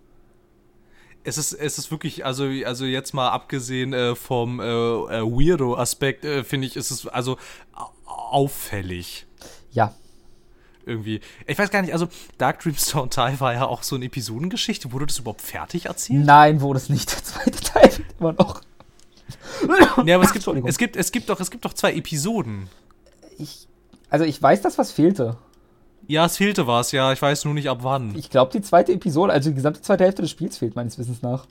[1.22, 6.24] Es ist, es ist wirklich, also, also jetzt mal abgesehen äh, vom äh, äh, Weirdo-Aspekt,
[6.24, 7.36] äh, finde ich, ist es also
[7.74, 9.26] au- auffällig.
[9.70, 9.94] Ja.
[10.86, 11.20] Irgendwie.
[11.46, 12.08] Ich weiß gar nicht, also
[12.38, 14.92] Dark Dreams Don't Die war ja auch so eine Episodengeschichte.
[14.92, 16.24] Wurde das überhaupt fertig erzählt?
[16.24, 17.12] Nein, wurde es nicht.
[17.12, 18.62] Der zweite Teil immer noch.
[20.04, 22.68] Nee, aber es gibt, es, gibt, es, gibt doch, es gibt doch zwei Episoden.
[23.38, 23.68] Ich,
[24.08, 25.36] also ich weiß, dass was fehlte.
[26.06, 27.12] Ja, es fehlte was, ja.
[27.12, 28.14] Ich weiß nur nicht ab wann.
[28.16, 31.22] Ich glaube, die zweite Episode, also die gesamte zweite Hälfte des Spiels fehlt meines Wissens
[31.22, 31.46] nach.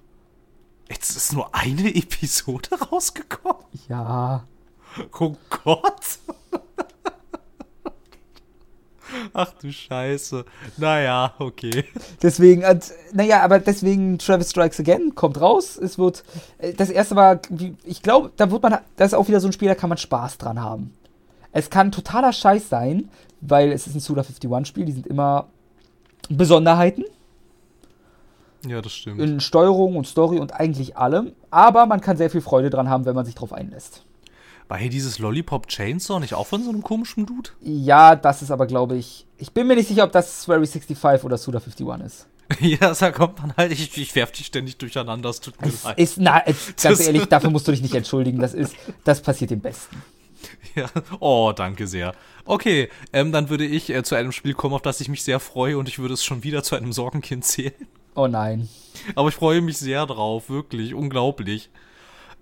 [0.89, 3.63] Jetzt ist nur eine Episode rausgekommen.
[3.87, 4.43] Ja.
[5.19, 6.19] Oh Gott.
[9.33, 10.45] Ach du Scheiße.
[10.77, 11.85] Naja, okay.
[12.21, 15.77] Deswegen, und, naja, aber deswegen Travis Strikes Again kommt raus.
[15.77, 16.23] Es wird,
[16.57, 17.39] äh, das erste war,
[17.83, 19.97] ich glaube, da wird man, das ist auch wieder so ein Spiel, da kann man
[19.97, 20.93] Spaß dran haben.
[21.51, 23.09] Es kann totaler Scheiß sein,
[23.41, 25.47] weil es ist ein Suda 51-Spiel, die sind immer
[26.29, 27.05] Besonderheiten.
[28.67, 29.19] Ja, das stimmt.
[29.19, 31.33] In Steuerung und Story und eigentlich allem.
[31.49, 34.03] Aber man kann sehr viel Freude dran haben, wenn man sich drauf einlässt.
[34.69, 37.49] War hier dieses Lollipop Chainsaw nicht auch von so einem komischen Dude?
[37.59, 39.25] Ja, das ist aber, glaube ich.
[39.37, 42.27] Ich bin mir nicht sicher, ob das Swery 65 oder Suda 51 ist.
[42.61, 43.71] ja, da kommt man halt.
[43.71, 45.29] Ich, ich werf dich ständig durcheinander.
[45.29, 45.97] Es tut mir es leid.
[45.97, 48.39] Ist, na, ganz das ehrlich, dafür musst du dich nicht entschuldigen.
[48.39, 49.97] Das, ist, das passiert dem Besten.
[50.75, 50.85] Ja,
[51.19, 52.13] oh, danke sehr.
[52.45, 55.39] Okay, ähm, dann würde ich äh, zu einem Spiel kommen, auf das ich mich sehr
[55.39, 57.73] freue und ich würde es schon wieder zu einem Sorgenkind zählen.
[58.15, 58.69] Oh nein.
[59.15, 61.69] Aber ich freue mich sehr drauf, wirklich, unglaublich.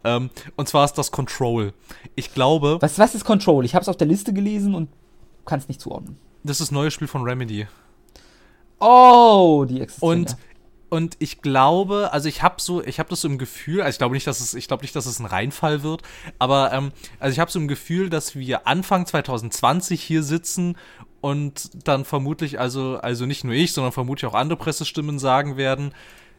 [0.04, 1.74] Ähm, und zwar ist das Control.
[2.16, 2.78] Ich glaube.
[2.82, 3.66] Was, was ist Control?
[3.66, 4.90] Ich habe es auf der Liste gelesen und
[5.46, 6.18] kann es nicht zuordnen.
[6.44, 7.68] Das ist das neue Spiel von Remedy.
[8.80, 10.20] Oh, die existieren.
[10.20, 10.38] Und
[10.90, 13.98] und ich glaube, also ich habe so, ich habe das so im Gefühl, also ich
[13.98, 16.02] glaube nicht, dass es, ich glaube nicht, dass es ein Reinfall wird,
[16.40, 20.78] aber ähm, also ich habe so im Gefühl, dass wir Anfang 2020 hier sitzen
[21.20, 25.94] und dann vermutlich, also also nicht nur ich, sondern vermutlich auch andere Pressestimmen sagen werden,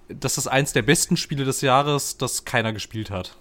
[0.09, 3.37] dass das eins der besten Spiele des Jahres, das keiner gespielt hat.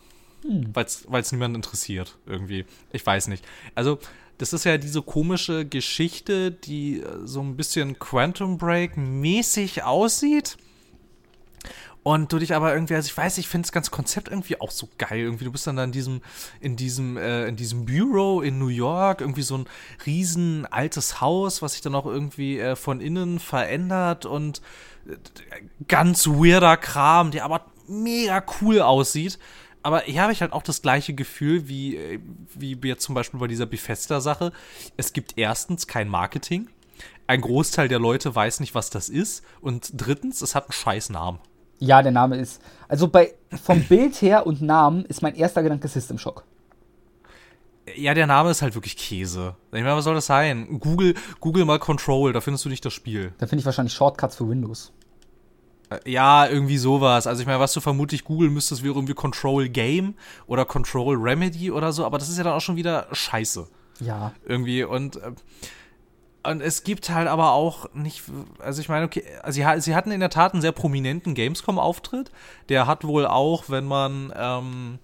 [0.48, 0.74] Hm.
[0.74, 2.66] Weil es niemand interessiert, irgendwie.
[2.92, 3.46] Ich weiß nicht.
[3.76, 4.00] Also,
[4.38, 10.58] das ist ja diese komische Geschichte, die äh, so ein bisschen Quantum Break mäßig aussieht.
[12.04, 14.72] Und du dich aber irgendwie, also ich weiß, ich finde das ganze Konzept irgendwie auch
[14.72, 15.20] so geil.
[15.20, 16.22] Irgendwie, du bist dann da in diesem,
[16.62, 19.66] in diesem, äh, in diesem Bureau in New York, irgendwie so ein
[20.06, 24.62] riesen altes Haus, was sich dann auch irgendwie äh, von innen verändert und
[25.06, 25.18] äh,
[25.90, 29.38] ganz weirder Kram, der aber mega cool aussieht.
[29.88, 32.20] Aber hier habe ich halt auch das gleiche Gefühl wie, äh,
[32.56, 34.52] wie jetzt zum Beispiel bei dieser Bethesda-Sache.
[34.98, 36.68] Es gibt erstens kein Marketing.
[37.26, 39.46] Ein Großteil der Leute weiß nicht, was das ist.
[39.62, 41.40] Und drittens, es hat einen scheiß Namen.
[41.80, 42.62] Ja, der Name ist.
[42.90, 43.34] Also bei
[43.64, 46.44] vom Bild her und Namen ist mein erster Gedanke System Shock.
[47.96, 49.56] Ja, der Name ist halt wirklich Käse.
[49.68, 50.82] Ich meine, was soll das sein?
[50.82, 53.32] Google, Google mal Control, da findest du nicht das Spiel.
[53.38, 54.92] Da finde ich wahrscheinlich Shortcuts für Windows.
[55.90, 57.28] Äh, ja, irgendwie sowas.
[57.28, 60.16] Also ich meine, was du vermutlich googeln müsstest, wäre irgendwie Control Game
[60.48, 63.68] oder Control Remedy oder so, aber das ist ja dann auch schon wieder scheiße.
[64.00, 64.34] Ja.
[64.46, 65.32] Irgendwie und äh,
[66.44, 68.24] und es gibt halt aber auch nicht,
[68.60, 72.32] also ich meine, okay, sie, sie hatten in der Tat einen sehr prominenten Gamescom-Auftritt.
[72.70, 75.00] Der hat wohl auch, wenn man ähm,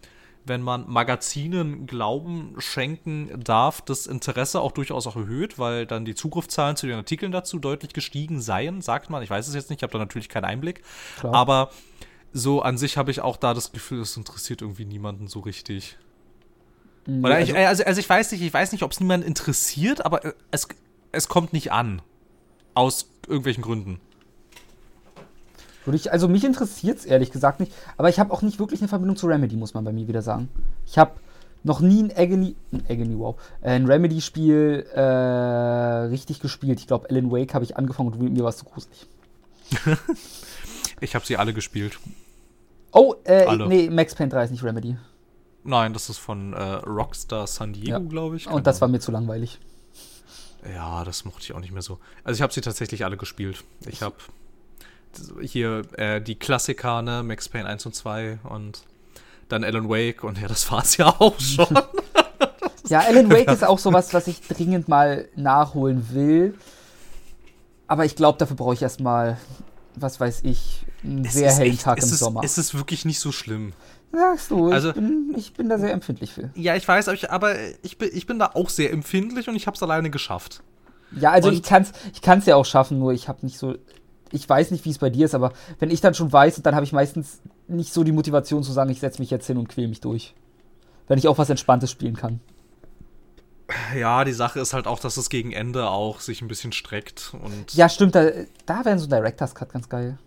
[0.45, 6.15] wenn man Magazinen Glauben schenken darf, das Interesse auch durchaus auch erhöht, weil dann die
[6.15, 9.23] Zugriffszahlen zu den Artikeln dazu deutlich gestiegen seien, sagt man.
[9.23, 10.81] Ich weiß es jetzt nicht, ich habe da natürlich keinen Einblick.
[11.19, 11.33] Klar.
[11.33, 11.69] Aber
[12.33, 15.97] so an sich habe ich auch da das Gefühl, es interessiert irgendwie niemanden so richtig.
[17.05, 20.05] Nee, also, ich, also, also, ich weiß nicht, ich weiß nicht, ob es niemanden interessiert,
[20.05, 20.67] aber es,
[21.11, 22.01] es kommt nicht an.
[22.75, 23.99] Aus irgendwelchen Gründen.
[25.85, 28.81] Würde ich, also mich interessiert es ehrlich gesagt nicht, aber ich habe auch nicht wirklich
[28.81, 30.49] eine Verbindung zu Remedy, muss man bei mir wieder sagen.
[30.85, 31.11] Ich habe
[31.63, 36.79] noch nie ein Agony, ein Agony, wow, ein Remedy-Spiel äh, richtig gespielt.
[36.79, 39.07] Ich glaube, Alan Wake habe ich angefangen und mir war es zu gruselig.
[41.01, 41.99] ich habe sie alle gespielt.
[42.91, 43.67] Oh, äh, alle.
[43.67, 44.97] nee, Max Payne 3 ist nicht Remedy.
[45.63, 47.99] Nein, das ist von äh, Rockstar San Diego, ja.
[47.99, 48.47] glaube ich.
[48.47, 49.59] Und das war mir zu langweilig.
[50.73, 51.99] Ja, das mochte ich auch nicht mehr so.
[52.23, 53.63] Also ich habe sie tatsächlich alle gespielt.
[53.85, 54.15] Ich habe
[55.41, 58.83] hier äh, die Klassiker, ne, Max Payne 1 und 2 und
[59.49, 61.67] dann Alan Wake und ja, das war's ja auch schon.
[62.87, 66.55] ja, Alan Wake ist auch sowas, was ich dringend mal nachholen will.
[67.87, 69.37] Aber ich glaube, dafür brauche ich erstmal,
[69.95, 72.41] was weiß ich, einen es sehr hellen echt, Tag im ist, Sommer.
[72.43, 73.73] Es ist wirklich nicht so schlimm.
[74.11, 76.51] Sagst du, also, ich, bin, ich bin da sehr empfindlich für.
[76.55, 79.55] Ja, ich weiß, aber ich, aber ich, bin, ich bin da auch sehr empfindlich und
[79.55, 80.61] ich habe es alleine geschafft.
[81.19, 83.57] Ja, also und ich kann es ich kann's ja auch schaffen, nur ich habe nicht
[83.57, 83.75] so
[84.33, 86.75] ich weiß nicht, wie es bei dir ist, aber wenn ich dann schon weiß, dann
[86.75, 89.69] habe ich meistens nicht so die Motivation zu sagen, ich setze mich jetzt hin und
[89.69, 90.33] quäle mich durch.
[91.07, 92.39] Wenn ich auch was Entspanntes spielen kann.
[93.95, 97.33] Ja, die Sache ist halt auch, dass es gegen Ende auch sich ein bisschen streckt
[97.41, 97.73] und.
[97.73, 98.29] Ja, stimmt, da,
[98.65, 100.17] da wäre so ein Director's Cut ganz geil.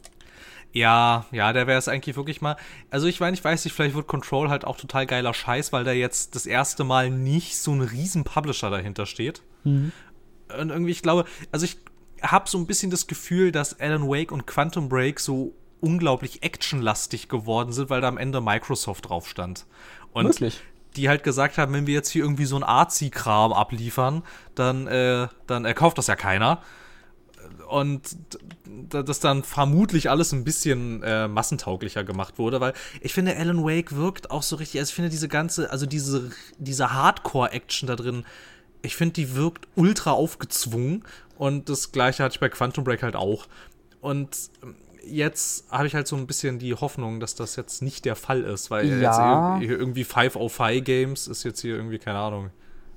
[0.72, 2.56] Ja, ja, der wäre es eigentlich wirklich mal.
[2.90, 5.84] Also ich meine, ich weiß nicht, vielleicht wird Control halt auch total geiler Scheiß, weil
[5.84, 9.42] da jetzt das erste Mal nicht so ein riesen Publisher dahinter steht.
[9.64, 9.92] Mhm.
[10.58, 11.78] Und irgendwie, ich glaube, also ich
[12.30, 17.28] habe so ein bisschen das Gefühl, dass Alan Wake und Quantum Break so unglaublich actionlastig
[17.28, 19.66] geworden sind, weil da am Ende Microsoft drauf stand.
[20.12, 20.62] Und Wirklich?
[20.96, 24.22] die halt gesagt haben, wenn wir jetzt hier irgendwie so ein Arzi-Kram abliefern,
[24.54, 26.62] dann, äh, dann äh, kauft das ja keiner.
[27.68, 28.16] und
[28.88, 33.94] das dann vermutlich alles ein bisschen äh, massentauglicher gemacht wurde, weil ich finde, Alan Wake
[33.94, 38.24] wirkt auch so richtig, also ich finde diese ganze, also diese, diese Hardcore-Action da drin,
[38.82, 41.04] ich finde, die wirkt ultra aufgezwungen
[41.38, 43.46] und das gleiche hatte ich bei Quantum Break halt auch.
[44.00, 44.50] Und
[45.04, 48.42] jetzt habe ich halt so ein bisschen die Hoffnung, dass das jetzt nicht der Fall
[48.42, 49.56] ist, weil Ja.
[49.58, 52.50] jetzt irgendwie 505 Games ist jetzt hier irgendwie, keine Ahnung,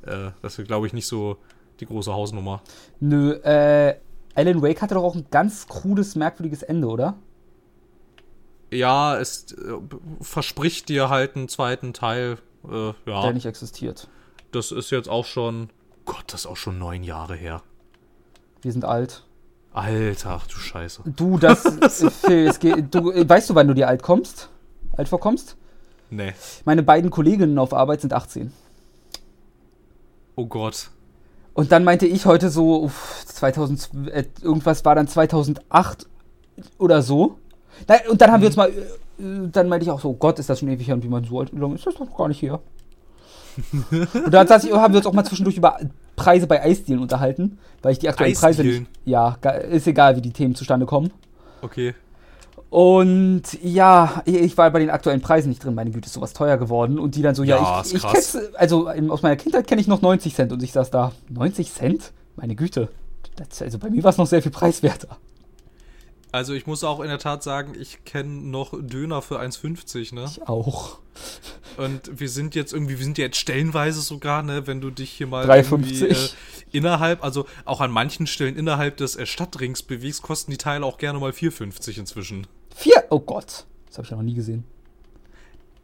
[0.03, 1.37] äh, das ist, glaube ich, nicht so
[1.79, 2.61] die große Hausnummer.
[2.99, 3.95] Nö, äh,
[4.35, 7.17] Alan Wake hatte doch auch ein ganz krudes, merkwürdiges Ende, oder?
[8.71, 9.73] Ja, es äh,
[10.21, 12.37] verspricht dir halt einen zweiten Teil.
[12.69, 14.07] Äh, ja, Der nicht existiert.
[14.51, 15.69] das ist jetzt auch schon,
[16.05, 17.63] Gott, das ist auch schon neun Jahre her.
[18.61, 19.23] Wir sind alt.
[19.71, 21.03] Alter, du Scheiße.
[21.15, 21.61] Du, das,
[22.21, 24.49] Phil, es geht, du, äh, weißt du, wann du dir alt kommst?
[24.97, 25.55] Alt vorkommst?
[26.09, 26.33] Nee.
[26.65, 28.51] Meine beiden Kolleginnen auf Arbeit sind 18.
[30.35, 30.89] Oh Gott.
[31.53, 36.07] Und dann meinte ich heute so, uff, 2000, äh, irgendwas war dann 2008
[36.77, 37.37] oder so.
[37.87, 38.73] Nein, und dann haben wir uns mal, äh,
[39.51, 41.39] dann meinte ich auch so, Gott, ist das schon ewig her und wie man so
[41.39, 42.59] alt, ist das doch gar nicht her?
[43.91, 45.77] und dann saß ich, haben wir uns auch mal zwischendurch über
[46.15, 49.37] Preise bei Eisdielen unterhalten, weil ich die aktuellen Preise nicht, ja,
[49.69, 51.11] ist egal, wie die Themen zustande kommen.
[51.61, 51.93] Okay.
[52.69, 55.73] Und ja, ich- war bei den aktuellen Preisen nicht drin.
[55.73, 56.99] Meine Güte, ist sowas teuer geworden.
[56.99, 59.87] Und die dann so, ja, Ja, ich, ich kenn's, also aus meiner Kindheit kenne ich
[59.87, 60.51] noch 90 Cent.
[60.51, 62.11] Und ich saß da, 90 Cent?
[62.35, 62.89] Meine Güte.
[63.37, 65.17] Das, also bei mir war es noch sehr viel preiswerter.
[66.31, 70.25] Also ich muss auch in der Tat sagen, ich kenne noch Döner für 1,50, ne?
[70.29, 70.99] Ich auch.
[71.79, 75.27] Und wir sind jetzt irgendwie, wir sind jetzt stellenweise sogar, ne, wenn du dich hier
[75.27, 75.71] mal 3,50.
[75.71, 76.29] irgendwie, äh,
[76.71, 80.97] innerhalb, also auch an manchen Stellen innerhalb des äh, Stadtrings bewegst, kosten die Teile auch
[80.97, 82.47] gerne mal 4,50 inzwischen.
[82.75, 83.65] Vier, oh Gott.
[83.87, 84.65] Das habe ich ja noch nie gesehen.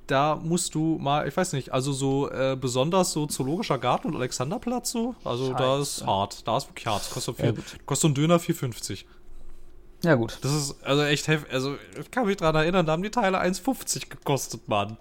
[0.08, 4.16] Da musst du mal, ich weiß nicht, also so äh, besonders so Zoologischer Garten und
[4.16, 6.06] Alexanderplatz so, also da ist Scheiße.
[6.06, 7.02] hart, da ist wirklich hart.
[7.02, 9.06] Das kostet, Ja, viel, kostet so ein Döner 4,50.
[10.04, 10.38] Ja gut.
[10.42, 13.42] Das ist also echt heftig, also ich kann mich dran erinnern, da haben die Teile
[13.42, 14.98] 1,50 gekostet, Mann.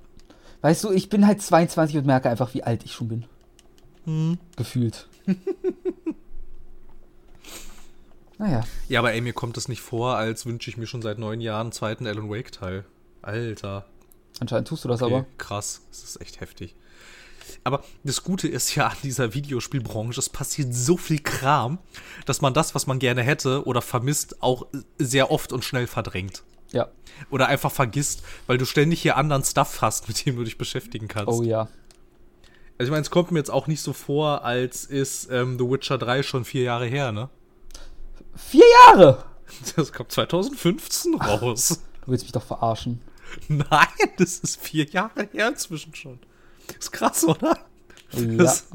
[0.64, 3.26] Weißt du, ich bin halt 22 und merke einfach, wie alt ich schon bin.
[4.04, 4.38] Hm.
[4.56, 5.06] Gefühlt.
[8.38, 8.64] naja.
[8.88, 11.42] Ja, aber ey, mir kommt es nicht vor, als wünsche ich mir schon seit neun
[11.42, 12.86] Jahren einen zweiten Alan Wake-Teil.
[13.20, 13.84] Alter.
[14.40, 15.26] Anscheinend tust du das Okay, aber.
[15.36, 15.82] krass.
[15.90, 16.74] Das ist echt heftig.
[17.62, 21.78] Aber das Gute ist ja an dieser Videospielbranche, es passiert so viel Kram,
[22.24, 24.66] dass man das, was man gerne hätte oder vermisst, auch
[24.96, 26.42] sehr oft und schnell verdrängt.
[26.72, 26.88] Ja.
[27.30, 31.08] Oder einfach vergisst, weil du ständig hier anderen Stuff hast, mit dem du dich beschäftigen
[31.08, 31.28] kannst.
[31.28, 31.68] Oh ja.
[32.76, 35.64] Also ich meine, es kommt mir jetzt auch nicht so vor, als ist ähm, The
[35.64, 37.28] Witcher 3 schon vier Jahre her, ne?
[38.34, 39.24] Vier Jahre!
[39.76, 41.80] Das kommt 2015 raus.
[42.04, 43.00] Du willst mich doch verarschen.
[43.48, 43.86] Nein,
[44.18, 46.18] das ist vier Jahre her inzwischen schon.
[46.78, 47.58] Ist krass, oder?
[48.12, 48.36] Ja.
[48.36, 48.68] Das,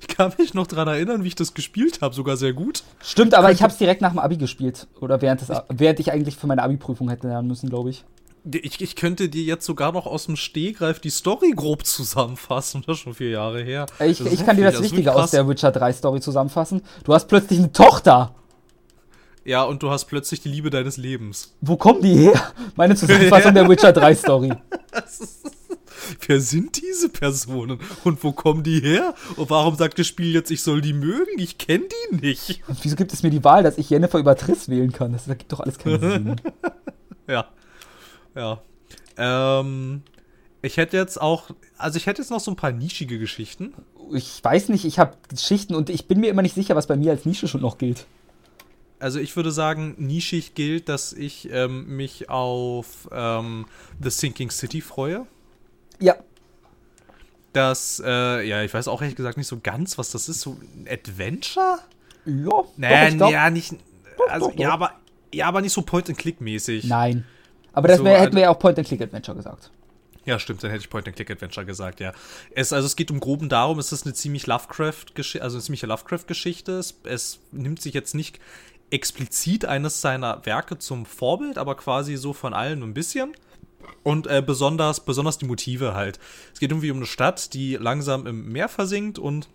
[0.00, 2.82] ich kann mich noch dran erinnern, wie ich das gespielt habe, sogar sehr gut.
[3.02, 4.86] Stimmt, aber ich habe es direkt nach dem Abi gespielt.
[5.00, 8.04] Oder während, des, während ich eigentlich für meine Abi-Prüfung hätte lernen müssen, glaube ich.
[8.50, 12.82] Ich, ich könnte dir jetzt sogar noch aus dem Stehgreif die Story grob zusammenfassen.
[12.86, 13.86] Das ist schon vier Jahre her.
[14.00, 16.20] Ich, Das ist ich kann dir das heftig, ist Wichtige aus der Witcher 3 Story
[16.20, 16.80] zusammenfassen.
[17.04, 18.34] Du hast plötzlich eine Tochter.
[19.44, 21.54] Ja, und du hast plötzlich die Liebe deines Lebens.
[21.60, 22.52] Wo kommen die her?
[22.76, 24.52] Meine Zusammenfassung der Witcher 3 Story.
[26.26, 27.78] Wer sind diese Personen?
[28.04, 29.14] Und wo kommen die her?
[29.36, 31.38] Und warum sagt das Spiel jetzt, ich soll die mögen?
[31.38, 32.62] Ich kenne die nicht.
[32.68, 35.12] Und wieso gibt es mir die Wahl, dass ich Jennifer über Triss wählen kann?
[35.12, 36.36] Das ergibt doch alles keinen Sinn.
[37.26, 37.46] Ja.
[38.34, 38.60] Ja.
[39.16, 40.02] Ähm,
[40.62, 43.74] ich hätte jetzt auch, also ich hätte jetzt noch so ein paar nischige Geschichten.
[44.12, 46.96] Ich weiß nicht, ich habe Geschichten und ich bin mir immer nicht sicher, was bei
[46.96, 48.06] mir als Nische schon noch gilt.
[48.98, 53.64] Also ich würde sagen, nischig gilt, dass ich ähm, mich auf ähm,
[54.02, 55.26] The Sinking City freue.
[56.00, 56.16] Ja,
[57.52, 60.40] Das, äh, ja, ich weiß auch ehrlich gesagt nicht so ganz, was das ist.
[60.40, 61.78] So ein Adventure?
[62.24, 63.08] ja.
[63.08, 63.74] ich glaub- ja, nicht.
[64.28, 64.74] Also, doch, ja, doch.
[64.74, 64.92] aber,
[65.32, 66.84] ja, aber nicht so Point-and-Click-mäßig.
[66.86, 67.24] Nein.
[67.72, 69.70] Aber das So, wär, hätten also- wir ja auch Point-and-Click-Adventure gesagt.
[70.26, 72.12] Ja, stimmt, dann hätte ich Point-and-Click-Adventure gesagt, ja.
[72.54, 75.86] Es, also es geht im Groben darum, es ist eine ziemlich Lovecraft-Geschichte, also eine ziemliche
[75.86, 76.72] Lovecraft-Geschichte.
[76.72, 78.38] Es, es nimmt sich jetzt nicht
[78.90, 83.32] explizit eines seiner Werke zum Vorbild, aber quasi so von allen ein bisschen.
[84.02, 86.18] Und äh, besonders, besonders die Motive halt.
[86.52, 89.48] Es geht irgendwie um eine Stadt, die langsam im Meer versinkt und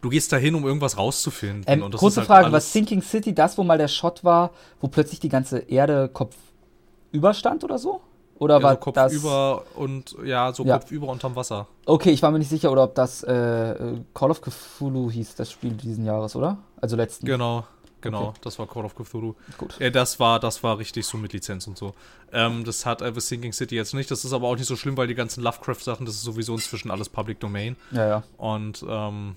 [0.00, 1.64] du gehst dahin, um irgendwas rauszufinden.
[1.66, 4.50] Ähm, und das kurze halt Frage, was Sinking City, das, wo mal der Shot war,
[4.80, 8.00] wo plötzlich die ganze Erde kopfüber stand oder so?
[8.38, 9.12] Oder ja, war so Kopf das...
[9.12, 10.78] über und ja, so Ja.
[10.78, 11.66] Kopf über unterm Wasser.
[11.84, 15.34] Okay, ich war mir nicht sicher, oder ob das äh, äh, Call of Cthulhu hieß,
[15.34, 16.56] das Spiel diesen Jahres, oder?
[16.80, 17.26] Also letzten.
[17.26, 17.64] Genau,
[18.00, 18.38] genau, Okay.
[18.42, 19.34] das war Call of Cthulhu.
[19.58, 19.78] Gut.
[19.92, 21.94] Das war, das war richtig so mit Lizenz und so.
[22.32, 24.10] Ähm, das hat äh, The Sinking City jetzt nicht.
[24.10, 26.90] Das ist aber auch nicht so schlimm, weil die ganzen Lovecraft-Sachen, das ist sowieso inzwischen
[26.90, 27.76] alles Public Domain.
[27.90, 28.22] Ja, ja.
[28.36, 29.36] Und ähm,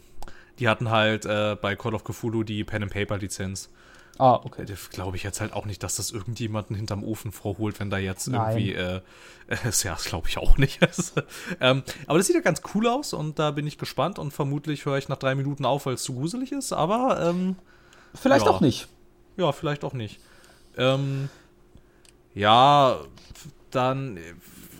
[0.60, 3.69] Die hatten halt äh, bei Call of Cthulhu die Pen and Paper Lizenz.
[4.19, 4.64] Ah, okay.
[4.91, 8.27] Glaube ich jetzt halt auch nicht, dass das irgendjemanden hinterm Ofen vorholt, wenn da jetzt
[8.27, 8.57] Nein.
[8.60, 8.73] irgendwie.
[8.76, 9.02] Äh,
[9.48, 10.80] äh, ja, das glaube ich auch nicht.
[11.60, 14.85] ähm, aber das sieht ja ganz cool aus und da bin ich gespannt und vermutlich
[14.85, 16.73] höre ich nach drei Minuten auf, weil es zu gruselig ist.
[16.73, 17.56] Aber ähm,
[18.15, 18.52] Vielleicht Ja.
[18.52, 18.88] auch nicht.
[19.38, 20.19] ja, vielleicht auch nicht.
[20.77, 21.30] Ähm,
[22.35, 22.98] ja,
[23.72, 24.22] dann äh,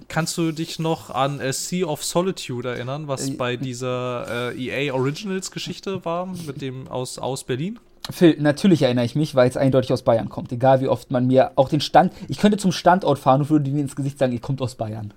[0.08, 4.88] kannst du dich noch an äh, Sea of Solitude erinnern, was Äh, bei dieser äh,
[4.88, 7.80] EA Originals Geschichte war, mit dem aus, aus Berlin?
[8.12, 10.52] Phil, natürlich erinnere ich mich, weil es eindeutig aus Bayern kommt.
[10.52, 12.12] Egal wie oft man mir auch den Stand.
[12.28, 15.14] Ich könnte zum Standort fahren und würde ihnen ins Gesicht sagen, ihr kommt aus Bayern.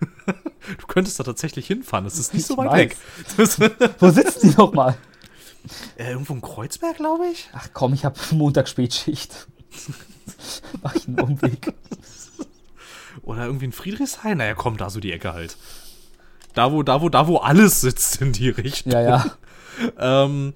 [0.78, 2.78] Du könntest da tatsächlich hinfahren, es ist nicht so weit weiß.
[2.78, 2.96] weg.
[3.36, 3.58] Das,
[3.98, 4.94] Wo sitzen die nochmal?
[5.96, 7.48] irgendwo in Kreuzberg, glaube ich.
[7.52, 9.48] Ach komm, ich habe Montag Spätschicht.
[10.82, 11.72] Mach ich einen Umweg.
[13.22, 14.38] Oder irgendwie in Friedrichshain.
[14.38, 15.56] Naja, komm, da so die Ecke halt.
[16.54, 18.92] Da, wo, da, wo, da, wo alles sitzt in die Richtung.
[18.92, 19.24] Ja, ja.
[19.98, 20.52] Ähm,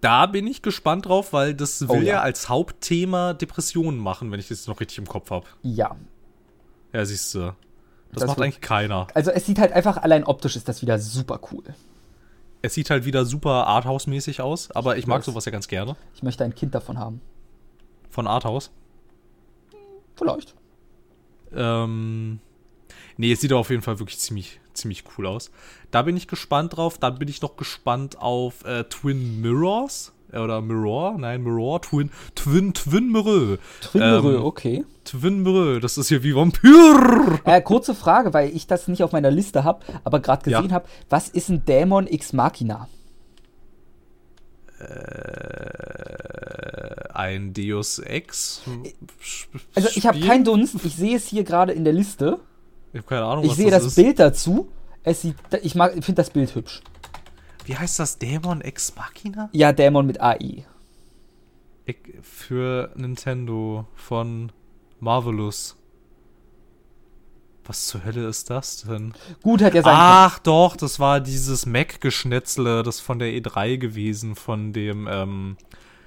[0.00, 2.02] da bin ich gespannt drauf, weil das will Oh, ja.
[2.02, 5.46] ja als Hauptthema Depressionen machen, wenn ich das noch richtig im Kopf habe.
[5.62, 5.96] Ja.
[6.94, 7.40] Ja, siehst du.
[7.40, 9.06] Das, Das macht eigentlich keiner.
[9.12, 11.62] Also es sieht halt einfach, allein optisch ist das wieder super cool.
[12.62, 15.26] Es sieht halt wieder super Arthouse-mäßig aus, aber ich mag weiß.
[15.26, 15.96] sowas ja ganz gerne.
[16.14, 17.20] Ich möchte ein Kind davon haben.
[18.08, 18.70] Von Arthouse.
[20.14, 20.54] Vielleicht.
[21.52, 22.38] Ähm,
[23.16, 25.50] nee, es sieht auf jeden Fall wirklich ziemlich, ziemlich cool aus.
[25.90, 26.98] Da bin ich gespannt drauf.
[26.98, 30.11] Dann bin ich noch gespannt auf äh, Twin Mirrors.
[30.32, 31.16] Äh, Oder Mirror?
[31.18, 31.82] Nein, Mirror.
[31.82, 33.58] Twin, Twin, Twin Mirror.
[33.82, 34.84] Twinnerö, Ähm, okay.
[35.04, 35.80] Twin Mirror.
[35.80, 37.38] Das ist hier wie Vampir.
[37.44, 40.60] Äh, kurze Frage, weil ich das nicht auf meiner Liste habe, aber gerade Ja.
[40.60, 40.86] gesehen habe.
[41.10, 42.88] Was ist ein Dämon X Machina?
[47.14, 48.62] Ein Deus Ex.
[49.74, 50.76] Also ich habe keinen Dunst.
[50.84, 52.38] Ich sehe es hier gerade in der Liste.
[52.92, 53.94] Ich habe keine Ahnung, Ich sehe das das.
[53.94, 54.68] Bild dazu.
[55.04, 56.80] Es sieht, ich mag, finde das Bild hübsch.
[57.64, 58.18] Wie heißt das?
[58.18, 59.48] Dämon Ex Machina?
[59.52, 60.64] Ja, Dämon mit AI.
[61.84, 64.52] Ich, für Nintendo von
[65.00, 65.76] Marvelous.
[67.64, 69.14] Was zur Hölle ist das denn?
[69.42, 70.04] Gut hat ja sein können.
[70.04, 75.56] Ach doch, das war dieses Mac-Geschnetzle, das von der E3 gewesen, von dem, ähm,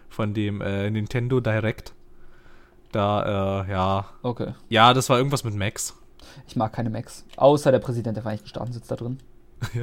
[0.10, 1.94] von dem äh, Nintendo Direct.
[2.92, 4.06] Da, äh, ja.
[4.22, 4.54] Okay.
[4.70, 5.94] Ja, das war irgendwas mit Macs.
[6.48, 7.26] Ich mag keine Macs.
[7.38, 9.20] Außer der Präsident der Vereinigten Staaten sitzt da drin.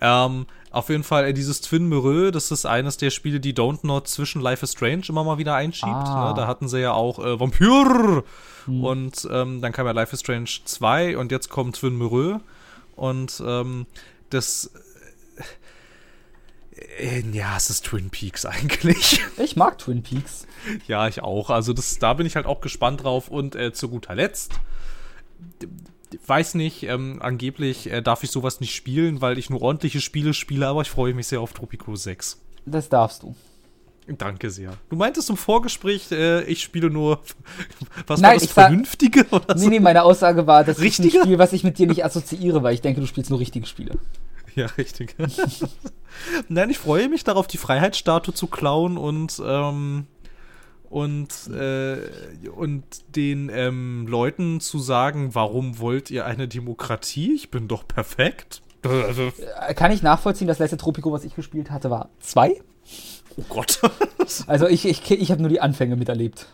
[0.00, 3.80] Ähm, auf jeden Fall, äh, dieses Twin Mirror, das ist eines der Spiele, die Don't
[3.86, 5.90] Not zwischen Life is Strange immer mal wieder einschiebt.
[5.90, 6.28] Ah.
[6.30, 6.34] Ne?
[6.36, 8.24] Da hatten sie ja auch äh, Vampir
[8.66, 8.82] Hm.
[8.84, 12.40] und ähm, dann kam ja Life is Strange 2 und jetzt kommt Twin Mirror
[12.96, 13.86] und ähm,
[14.30, 14.72] das
[16.98, 19.22] äh, äh, ja, es ist Twin Peaks eigentlich.
[19.38, 20.46] Ich mag Twin Peaks.
[20.88, 21.50] ja, ich auch.
[21.50, 24.52] Also das, da bin ich halt auch gespannt drauf und äh, zu guter Letzt
[26.26, 30.34] weiß nicht, ähm, angeblich äh, darf ich sowas nicht spielen, weil ich nur ordentliche Spiele
[30.34, 32.40] spiele, aber ich freue mich sehr auf Tropico 6.
[32.64, 33.34] Das darfst du.
[34.08, 34.72] Danke sehr.
[34.88, 37.20] Du meintest im Vorgespräch, äh, ich spiele nur,
[38.06, 39.68] was Nein, war das, Vernünftige oder Nee, so?
[39.68, 41.18] nee, meine Aussage war, das ist Richtige?
[41.18, 43.66] ein Spiel, was ich mit dir nicht assoziiere, weil ich denke, du spielst nur richtige
[43.66, 43.98] Spiele.
[44.54, 45.16] Ja, richtig.
[46.48, 50.06] Nein, ich freue mich darauf, die Freiheitsstatue zu klauen und, ähm,
[50.90, 51.98] und, äh,
[52.54, 52.84] und
[53.14, 57.34] den ähm, Leuten zu sagen, warum wollt ihr eine Demokratie?
[57.34, 58.62] Ich bin doch perfekt.
[58.82, 59.32] Also,
[59.66, 62.60] Äh, Kann ich nachvollziehen, das letzte Tropico, was ich gespielt hatte, war zwei?
[63.36, 63.80] oh Gott.
[64.48, 66.46] Also ich, ich, ich habe nur die Anfänge miterlebt.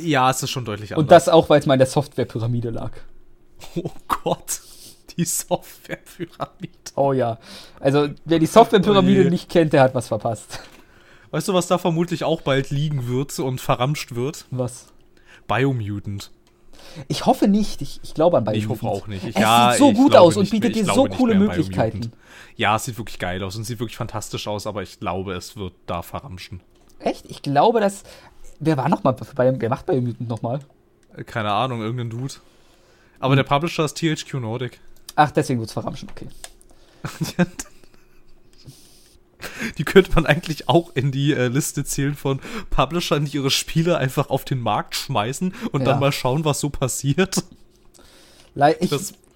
[0.00, 1.02] ja, es ist schon deutlich anders.
[1.04, 2.90] Und das auch, weil es mal in der Softwarepyramide lag.
[3.76, 3.90] oh
[4.24, 4.60] Gott.
[5.16, 6.72] Die Softwarepyramide.
[6.96, 7.38] Oh ja.
[7.80, 10.58] Also, wer die Softwarepyramide Oh nicht kennt, der hat was verpasst.
[11.30, 14.46] Weißt du, was da vermutlich auch bald liegen wird und verramscht wird?
[14.50, 14.86] Was?
[15.48, 16.30] Biomutant.
[17.08, 17.82] Ich hoffe nicht.
[17.82, 18.82] Ich, ich glaube an Ich Biomutant.
[18.82, 19.24] hoffe auch nicht.
[19.24, 22.12] Ich, Es ja, sieht so ich gut aus und bietet ich dir so coole Möglichkeiten.
[22.56, 25.56] Ja, es sieht wirklich geil aus und sieht wirklich fantastisch aus, aber ich glaube, es
[25.56, 26.60] wird da verramschen.
[26.98, 27.26] Echt?
[27.26, 28.02] Ich glaube, dass.
[28.58, 30.60] Wer war nochmal bei Wer macht Biomutant nochmal?
[31.16, 32.34] Äh, Keine Ahnung, irgendein Dude.
[33.20, 34.80] Aber der Publisher ist THQ Nordic.
[35.14, 36.28] Ach, deswegen wird's verramschen, okay.
[39.78, 42.40] Die könnte man eigentlich auch in die äh, Liste zählen von
[42.70, 45.86] Publishern, die ihre Spiele einfach auf den Markt schmeißen und Ja.
[45.92, 47.44] dann mal schauen, was so passiert.
[48.54, 48.90] Le- Ich,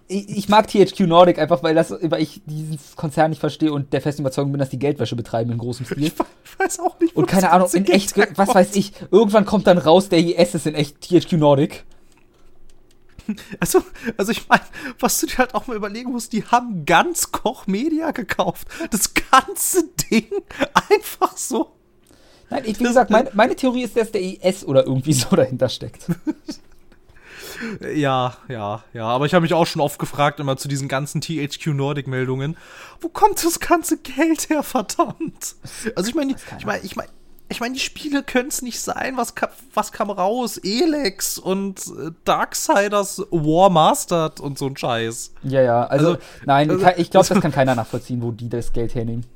[0.09, 3.93] ich, ich mag THQ Nordic einfach, weil, das, weil ich diesen Konzern nicht verstehe und
[3.93, 6.05] der festen Überzeugung bin, dass die Geldwäsche betreiben in großem Stil.
[6.05, 9.67] Ich weiß auch nicht, wo Und keine Ahnung, in echt, was weiß ich, irgendwann kommt
[9.67, 11.85] dann raus, der IS ist in echt THQ Nordic.
[13.61, 13.83] Also,
[14.17, 14.63] also ich meine,
[14.99, 18.69] was du dir halt auch mal überlegen musst, die haben ganz Koch Media gekauft.
[18.91, 20.27] Das ganze Ding
[20.89, 21.73] einfach so.
[22.49, 25.69] Nein, ich, wie gesagt, mein, meine Theorie ist, dass der IS oder irgendwie so dahinter
[25.69, 26.07] steckt.
[27.95, 29.05] Ja, ja, ja.
[29.05, 32.57] Aber ich habe mich auch schon oft gefragt, immer zu diesen ganzen THQ Nordic-Meldungen,
[33.01, 35.57] wo kommt das ganze Geld her, verdammt?
[35.95, 37.11] Also ich meine, ich meine, ich meine,
[37.51, 39.17] ich meine, die Spiele können es nicht sein.
[39.17, 40.57] Was, ka was kam raus?
[40.57, 45.33] Elex und äh, Darksiders War Mastered und so ein Scheiß.
[45.43, 45.85] Ja, ja.
[45.85, 49.27] Also, also nein, also, ich glaube, das kann keiner nachvollziehen, wo die das Geld hernehmen.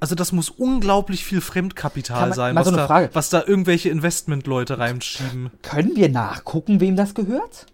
[0.00, 4.78] Also das muss unglaublich viel Fremdkapital man, sein, was, so da, was, da, irgendwelche Investmentleute
[4.78, 5.50] reinschieben.
[5.62, 7.66] Können wir nachgucken, wem das gehört?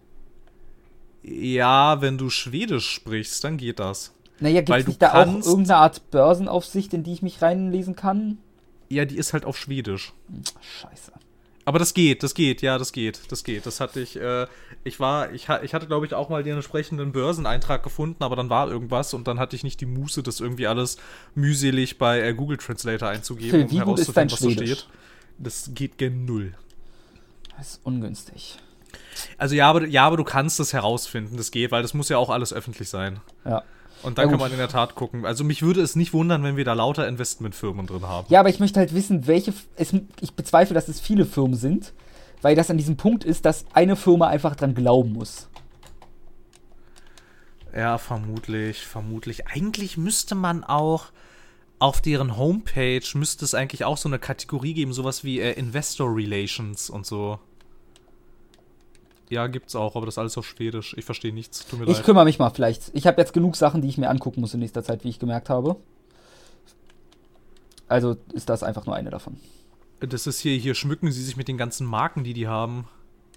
[1.22, 4.12] Ja, wenn du Schwedisch sprichst, dann geht das.
[4.40, 8.38] Naja, gibt es nicht da auch irgendeine Art Börsenaufsicht, in die ich mich reinlesen kann?
[8.88, 10.12] Ja, die ist halt auf Schwedisch.
[10.80, 11.12] Scheiße.
[11.66, 13.66] Aber das geht, das geht, ja, das geht, das geht.
[13.66, 14.46] Das hatte ich, äh,
[14.84, 18.48] ich war, ich, ich hatte, glaube ich, auch mal den entsprechenden Börseneintrag gefunden, aber dann
[18.48, 20.96] war irgendwas und dann hatte ich nicht die Muße, das irgendwie alles
[21.34, 24.86] mühselig bei äh, Google Translator einzugeben, um herauszufinden, was da steht.
[25.38, 26.54] Das geht gen Null.
[27.58, 28.58] Das ist ungünstig.
[29.36, 32.18] Also ja aber, ja, aber du kannst das herausfinden, das geht, weil das muss ja
[32.18, 33.18] auch alles öffentlich sein.
[33.44, 33.64] Ja.
[34.02, 35.24] Und dann ja, kann man in der Tat gucken.
[35.24, 38.26] Also mich würde es nicht wundern, wenn wir da lauter Investmentfirmen drin haben.
[38.30, 39.52] Ja, aber ich möchte halt wissen, welche.
[39.76, 41.92] Es, ich bezweifle, dass es viele Firmen sind,
[42.42, 45.48] weil das an diesem Punkt ist, dass eine Firma einfach dran glauben muss.
[47.74, 49.48] Ja, vermutlich, vermutlich.
[49.48, 51.06] Eigentlich müsste man auch
[51.78, 56.14] auf deren Homepage müsste es eigentlich auch so eine Kategorie geben, sowas wie äh, Investor
[56.14, 57.38] Relations und so.
[59.28, 60.94] Ja, gibt's auch, aber das ist alles auf Schwedisch.
[60.96, 61.66] Ich verstehe nichts.
[61.66, 62.04] Tut mir ich leid.
[62.04, 62.90] kümmere mich mal vielleicht.
[62.94, 65.18] Ich habe jetzt genug Sachen, die ich mir angucken muss in nächster Zeit, wie ich
[65.18, 65.76] gemerkt habe.
[67.88, 69.38] Also ist das einfach nur eine davon.
[70.00, 72.86] Das ist hier, hier schmücken sie sich mit den ganzen Marken, die die haben.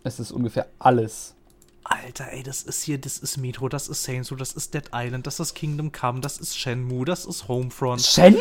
[0.03, 1.35] Es ist ungefähr alles.
[1.83, 4.83] Alter, ey, das ist hier, das ist Metro, das ist Saints Row, das ist Dead
[4.93, 8.01] Island, das ist Kingdom Come, das ist Shenmue, das ist Homefront.
[8.01, 8.39] Shenmue?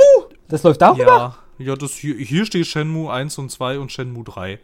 [0.49, 1.39] Das läuft darüber?
[1.59, 4.59] Ja, ja das hier, hier steht Shenmue 1 und 2 und Shenmue 3.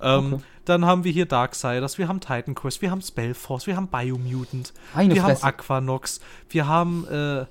[0.00, 0.42] Ähm, okay.
[0.64, 4.74] Dann haben wir hier Darksiders, wir haben Titan Quest, wir haben Spellforce, wir haben Biomutant,
[4.94, 5.42] Eine wir Fresse.
[5.42, 6.20] haben Aquanox,
[6.50, 7.46] wir haben äh,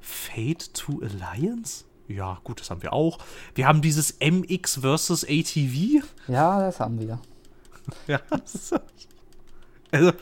[0.00, 1.84] Fate to Alliance?
[2.06, 3.18] Ja, gut, das haben wir auch.
[3.54, 6.04] Wir haben dieses MX versus ATV.
[6.28, 7.18] Ja, das haben wir.
[8.06, 8.76] ja, also,
[9.90, 10.12] also,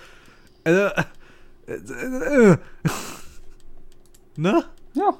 [0.64, 0.90] äh,
[1.66, 2.56] äh,
[4.36, 4.64] ne?
[4.94, 5.14] Ja.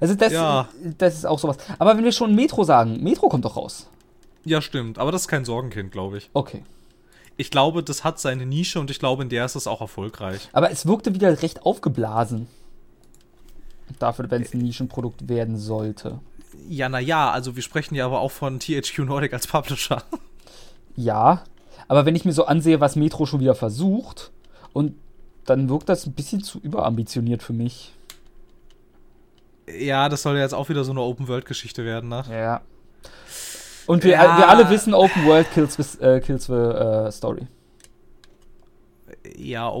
[0.00, 0.68] Also das, ja.
[0.98, 1.56] das ist auch sowas.
[1.78, 3.88] Aber wenn wir schon Metro sagen, Metro kommt doch raus.
[4.48, 4.98] Ja, stimmt.
[4.98, 6.30] Aber das ist kein Sorgenkind, glaube ich.
[6.32, 6.64] Okay.
[7.36, 10.48] Ich glaube, das hat seine Nische und ich glaube, in der ist es auch erfolgreich.
[10.52, 12.48] Aber es wirkte wieder recht aufgeblasen.
[13.98, 16.20] Dafür, wenn es ein Nischenprodukt werden sollte.
[16.66, 20.02] Ja, naja, also wir sprechen ja aber auch von THQ Nordic als Publisher.
[21.00, 21.44] Ja,
[21.86, 24.32] aber wenn ich mir so ansehe, was Metro schon wieder versucht,
[24.72, 24.96] und
[25.44, 27.92] dann wirkt das ein bisschen zu überambitioniert für mich.
[29.78, 32.24] Ja, das soll ja jetzt auch wieder so eine Open-World-Geschichte werden, ne?
[32.28, 32.62] Ja.
[33.88, 34.36] Und wir, ja.
[34.36, 37.46] wir alle wissen, Open World kills, äh, kills the uh, Story.
[39.36, 39.72] Ja,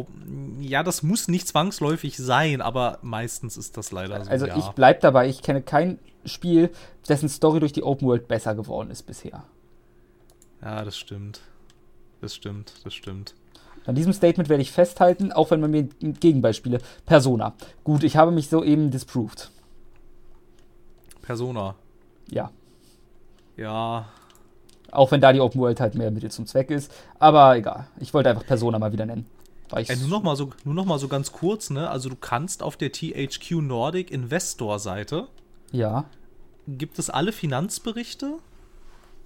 [0.60, 4.30] ja, das muss nicht zwangsläufig sein, aber meistens ist das leider so.
[4.30, 4.56] Also ja.
[4.56, 6.70] ich bleib dabei, ich kenne kein Spiel,
[7.06, 9.44] dessen Story durch die Open World besser geworden ist bisher.
[10.62, 11.42] Ja, das stimmt.
[12.22, 13.34] Das stimmt, das stimmt.
[13.84, 16.78] An diesem Statement werde ich festhalten, auch wenn man mir Gegenbeispiele.
[17.04, 17.54] Persona.
[17.84, 19.50] Gut, ich habe mich soeben disproved.
[21.20, 21.74] Persona.
[22.30, 22.50] Ja.
[23.58, 24.08] Ja.
[24.90, 26.90] Auch wenn da die Open World halt mehr Mittel zum Zweck ist.
[27.18, 27.88] Aber egal.
[28.00, 29.26] Ich wollte einfach Persona mal wieder nennen.
[29.70, 31.90] Ey, nur, noch mal so, nur noch mal so ganz kurz, ne?
[31.90, 35.28] Also du kannst auf der THQ Nordic Investor Seite
[35.72, 36.06] ja.
[36.66, 38.38] gibt es alle Finanzberichte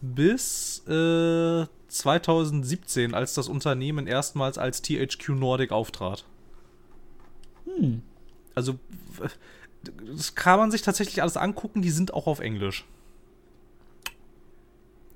[0.00, 6.24] bis äh, 2017, als das Unternehmen erstmals als THQ Nordic auftrat.
[7.64, 8.02] Hm.
[8.56, 8.80] Also
[10.04, 12.84] das kann man sich tatsächlich alles angucken, die sind auch auf Englisch.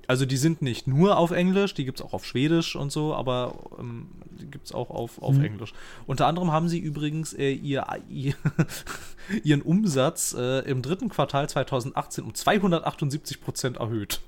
[0.07, 3.13] Also die sind nicht nur auf Englisch, die gibt es auch auf Schwedisch und so,
[3.13, 4.07] aber ähm,
[4.39, 5.43] die gibt es auch auf, auf mhm.
[5.43, 5.73] Englisch.
[6.05, 8.33] Unter anderem haben sie übrigens äh, ihr, ihr
[9.43, 14.21] ihren Umsatz äh, im dritten Quartal 2018 um 278 Prozent erhöht.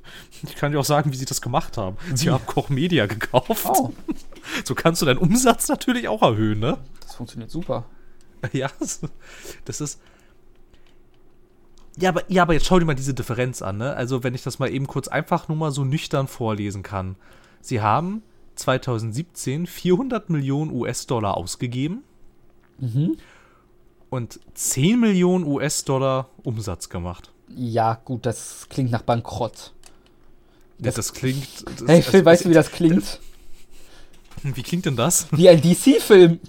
[0.43, 1.95] Ich kann dir auch sagen, wie sie das gemacht haben.
[2.13, 3.65] Sie haben Koch Media gekauft.
[3.69, 3.93] Oh.
[4.65, 6.79] So kannst du deinen Umsatz natürlich auch erhöhen, ne?
[7.01, 7.85] Das funktioniert super.
[8.51, 8.69] Ja,
[9.65, 9.99] das ist
[11.99, 13.95] ja, aber, ja, aber jetzt schau dir mal diese Differenz an, ne?
[13.95, 17.15] Also, wenn ich das mal eben kurz einfach nur mal so nüchtern vorlesen kann.
[17.61, 18.23] Sie haben
[18.55, 22.03] 2017 400 Millionen US-Dollar ausgegeben
[22.77, 23.17] mhm.
[24.09, 27.31] und 10 Millionen US-Dollar Umsatz gemacht.
[27.49, 29.73] Ja, gut, das klingt nach Bankrott.
[30.77, 31.65] Das, das klingt.
[31.65, 33.19] Das, hey, Phil, weißt du, wie das klingt?
[34.43, 35.27] Wie klingt denn das?
[35.31, 36.39] Wie ein DC-Film.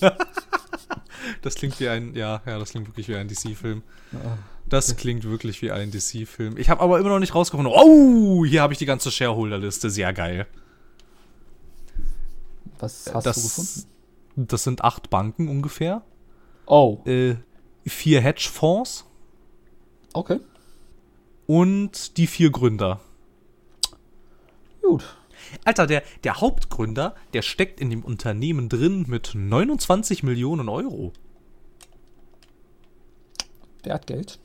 [1.42, 3.82] das klingt wie ein, ja, ja, das klingt wirklich wie ein DC-Film.
[4.12, 4.38] Ja.
[4.66, 6.56] Das klingt wirklich wie ein DC-Film.
[6.56, 7.72] Ich habe aber immer noch nicht rausgefunden.
[7.74, 9.90] Oh, hier habe ich die ganze Shareholder-Liste.
[9.90, 10.46] Sehr geil.
[12.78, 14.48] Was hast das, du gefunden?
[14.48, 16.02] Das sind acht Banken ungefähr.
[16.66, 16.98] Oh.
[17.04, 17.36] Äh,
[17.84, 19.04] vier Hedgefonds.
[20.14, 20.40] Okay.
[21.46, 23.00] Und die vier Gründer.
[24.82, 25.16] Gut.
[25.64, 31.12] Alter, der, der Hauptgründer, der steckt in dem Unternehmen drin mit 29 Millionen Euro.
[33.84, 34.38] Der hat Geld.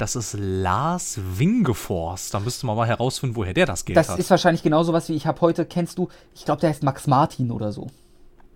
[0.00, 2.30] Das ist Lars Wingefors.
[2.30, 4.18] Da müsste man mal herausfinden, woher der das Geld Das hat.
[4.18, 7.06] ist wahrscheinlich genauso was wie ich habe heute, kennst du, ich glaube, der heißt Max
[7.06, 7.88] Martin oder so.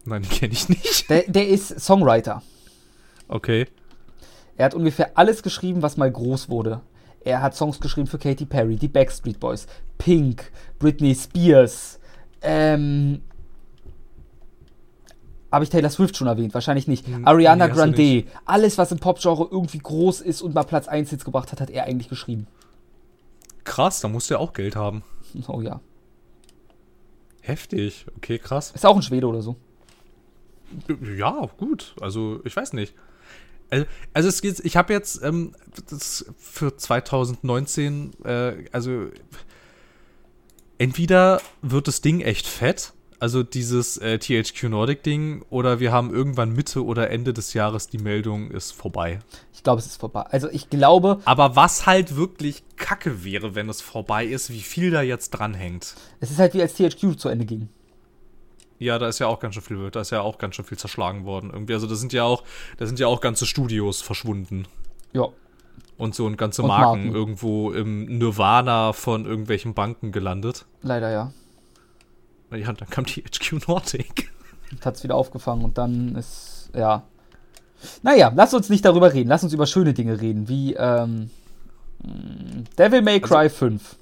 [0.06, 1.10] Nein, den kenne ich nicht.
[1.10, 2.42] Der, der ist Songwriter.
[3.28, 3.66] Okay.
[4.56, 6.80] Er hat ungefähr alles geschrieben, was mal groß wurde.
[7.20, 9.66] Er hat Songs geschrieben für Katy Perry, die Backstreet Boys,
[9.98, 11.98] Pink, Britney Spears.
[12.40, 13.20] Ähm,
[15.54, 16.52] Habe ich Taylor Swift schon erwähnt?
[16.52, 17.06] Wahrscheinlich nicht.
[17.06, 18.24] Hm, Ariana nee, Grande.
[18.44, 21.70] Alles, was im Popgenre irgendwie groß ist und mal Platz 1 Hits gebracht hat, hat
[21.70, 22.48] er eigentlich geschrieben.
[23.62, 25.04] Krass, da musst du ja auch Geld haben.
[25.46, 25.80] Oh ja.
[27.40, 28.04] Heftig.
[28.16, 28.72] Okay, krass.
[28.74, 29.54] Ist auch ein Schwede oder so.
[31.16, 31.94] Ja, gut.
[32.00, 32.92] Also, ich weiß nicht.
[33.70, 35.54] Also, also es geht, ich habe jetzt ähm,
[36.36, 39.06] für 2019, äh, also
[40.78, 46.12] entweder wird das Ding echt fett, also dieses äh, THQ Nordic Ding, oder wir haben
[46.12, 49.20] irgendwann Mitte oder Ende des Jahres die Meldung ist vorbei.
[49.52, 50.22] Ich glaube, es ist vorbei.
[50.22, 54.90] Also ich glaube, Aber was halt wirklich kacke wäre, wenn es vorbei ist, wie viel
[54.90, 55.94] da jetzt dranhängt.
[56.20, 57.68] es ist halt wie als THQ zu Ende ging.
[58.78, 60.76] Ja, da ist ja auch ganz schön viel, da ist ja auch ganz schön viel
[60.76, 61.74] zerschlagen worden irgendwie.
[61.74, 62.42] Also da sind ja auch,
[62.76, 64.66] da sind ja auch ganze Studios verschwunden.
[65.12, 65.28] Ja.
[65.96, 67.14] Und so und ganze Und Marken, Marken.
[67.14, 70.66] irgendwo im Nirvana von irgendwelchen Banken gelandet.
[70.82, 71.32] Leider ja.
[72.50, 74.30] Ja, dann kam die HQ Nordic.
[74.70, 77.02] Und hat es wieder aufgefangen und dann ist, ja.
[78.02, 79.28] Naja, lass uns nicht darüber reden.
[79.28, 81.30] Lass uns über schöne Dinge reden, wie ähm,
[82.02, 83.96] mh, Devil May Also Cry 5.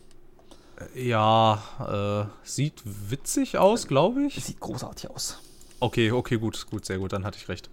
[0.94, 4.42] Ja, äh, sieht witzig aus, glaube ich.
[4.42, 5.38] Sieht großartig aus.
[5.80, 7.70] Okay, okay, gut, gut, sehr gut, dann hatte ich recht.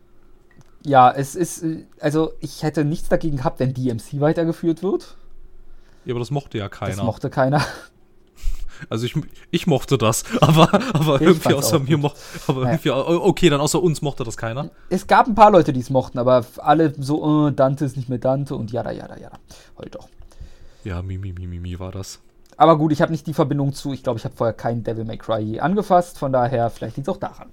[0.84, 5.16] Ja, es ist, äh, also ich hätte nichts dagegen gehabt, wenn DMC weitergeführt wird.
[6.06, 6.96] Ja, aber das mochte ja keiner.
[6.96, 7.64] Das mochte keiner.
[8.90, 9.14] Also ich,
[9.52, 12.80] ich mochte das, aber, aber Ich irgendwie außer mir mochte, aber Naja.
[12.84, 14.70] irgendwie, okay, dann außer uns mochte das keiner.
[14.90, 18.10] Es gab ein paar Leute, die es mochten, aber alle so, äh, Dante ist nicht
[18.10, 19.38] mehr Dante und jada, jada, jada.
[19.78, 20.08] Heute doch.
[20.84, 22.20] Ja, mi, mi, mi, mi, mi war das.
[22.58, 25.06] Aber gut, ich habe nicht die Verbindung zu, ich glaube, ich habe vorher keinen Devil
[25.06, 27.50] May Cry angefasst, von daher, vielleicht liegt es auch daran.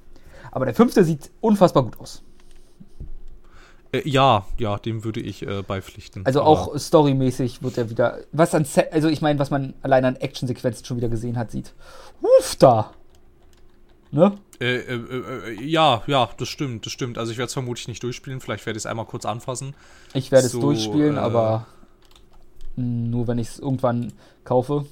[0.50, 2.22] Aber der fünfte sieht unfassbar gut aus.
[4.04, 6.24] Äh, ja, ja, dem würde ich äh, beipflichten.
[6.26, 9.74] Also Aber- auch storymäßig wird er wieder, was an, Se also ich meine, was man
[9.82, 11.72] allein an Actionsequenzen schon wieder gesehen hat, sieht.
[12.40, 12.92] Uff, da.
[14.12, 14.38] Ne?
[14.60, 14.94] Äh, äh,
[15.50, 17.18] äh, ja, ja, das stimmt, das stimmt.
[17.18, 19.74] Also ich werde es vermutlich nicht durchspielen, vielleicht werde ich es einmal kurz anfassen.
[20.14, 21.66] Ich werde So, es durchspielen, äh, aber
[22.76, 24.12] nur wenn ich es irgendwann
[24.44, 24.86] kaufe.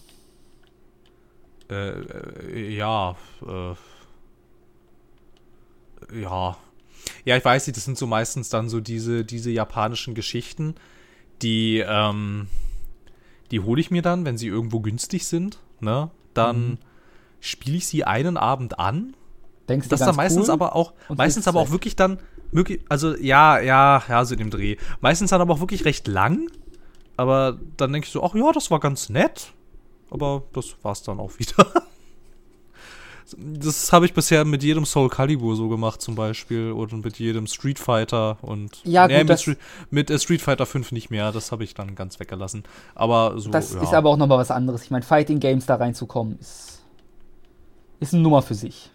[1.70, 3.16] Äh, äh, ja,
[3.47, 3.74] äh,
[6.20, 6.56] ja.
[7.25, 10.75] Ja, ich weiß nicht, das sind so meistens dann so diese, diese japanischen Geschichten,
[11.43, 12.49] die, ähm,
[13.51, 16.11] die hole ich mir dann, wenn sie irgendwo günstig sind, ne?
[16.35, 16.79] Dann Mhm.
[17.41, 19.15] spiele ich sie einen Abend an
[19.69, 22.19] Denkst du Das dann meistens aber auch, meistens aber auch wirklich dann,
[22.91, 24.77] also ja, ja, ja, so in dem Dreh.
[25.01, 26.51] Meistens dann aber auch wirklich recht lang.
[27.17, 29.53] Aber dann denke ich so, ach ja, das war ganz nett.
[30.11, 31.67] Aber das war's dann auch wieder.
[33.37, 36.73] Das habe ich bisher mit jedem Soul Calibur so gemacht, zum Beispiel.
[36.73, 38.81] Oder mit jedem Street Fighter und.
[38.85, 39.59] Ja, Nee, gut, mit, Street,
[39.91, 41.33] mit äh, Street Fighter 5 nicht mehr.
[41.33, 42.65] Das habe ich dann ganz weggelassen.
[42.95, 43.51] Aber so.
[43.51, 43.83] Das ja.
[43.83, 44.83] ist aber auch nochmal was anderes.
[44.85, 46.83] Ich meine, Fighting Games da reinzukommen, ist,
[48.01, 48.91] ist eine Nummer für sich.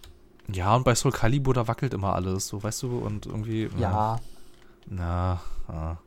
[0.51, 2.97] Ja, und bei Soul Calibur, da wackelt immer alles, so, weißt du?
[2.97, 3.69] Und irgendwie.
[3.79, 4.19] Ja.
[4.87, 5.97] Na, ja.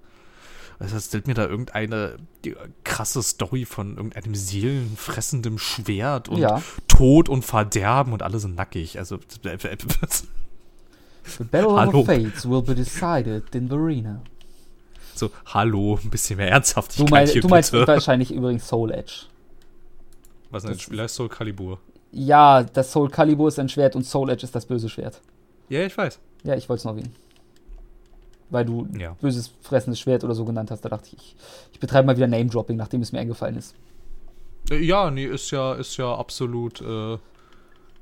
[0.82, 6.60] Also erzählt mir da irgendeine die, krasse Story von irgendeinem seelenfressendem Schwert und Ja.
[6.88, 8.98] Tod und Verderben und alle sind nackig.
[8.98, 9.18] Also
[11.38, 12.00] The Battle Hallo.
[12.00, 14.20] of Fates will be decided in the arena.
[15.14, 17.86] so, hallo, ein bisschen mehr Du, Ernsthaftigkeit mein, hier du meinst bitte.
[17.86, 19.26] wahrscheinlich übrigens Soul Edge.
[20.50, 21.78] Was denn, das Spiel heißt Soul Calibur.
[22.10, 25.20] Ja, das Soul Calibur ist ein Schwert und Soul Edge ist das böse Schwert.
[25.68, 26.18] Ja, ich weiß.
[26.42, 27.14] Ja, ich wollte es noch erwähnen.
[28.52, 29.16] Weil du Ja.
[29.20, 31.36] böses fressendes Schwert oder so genannt hast, da dachte ich, ich,
[31.72, 33.74] ich betreibe mal wieder Name-Dropping, nachdem es mir eingefallen ist.
[34.70, 37.14] Äh, Ja, nee, ist ja, ist ja absolut äh,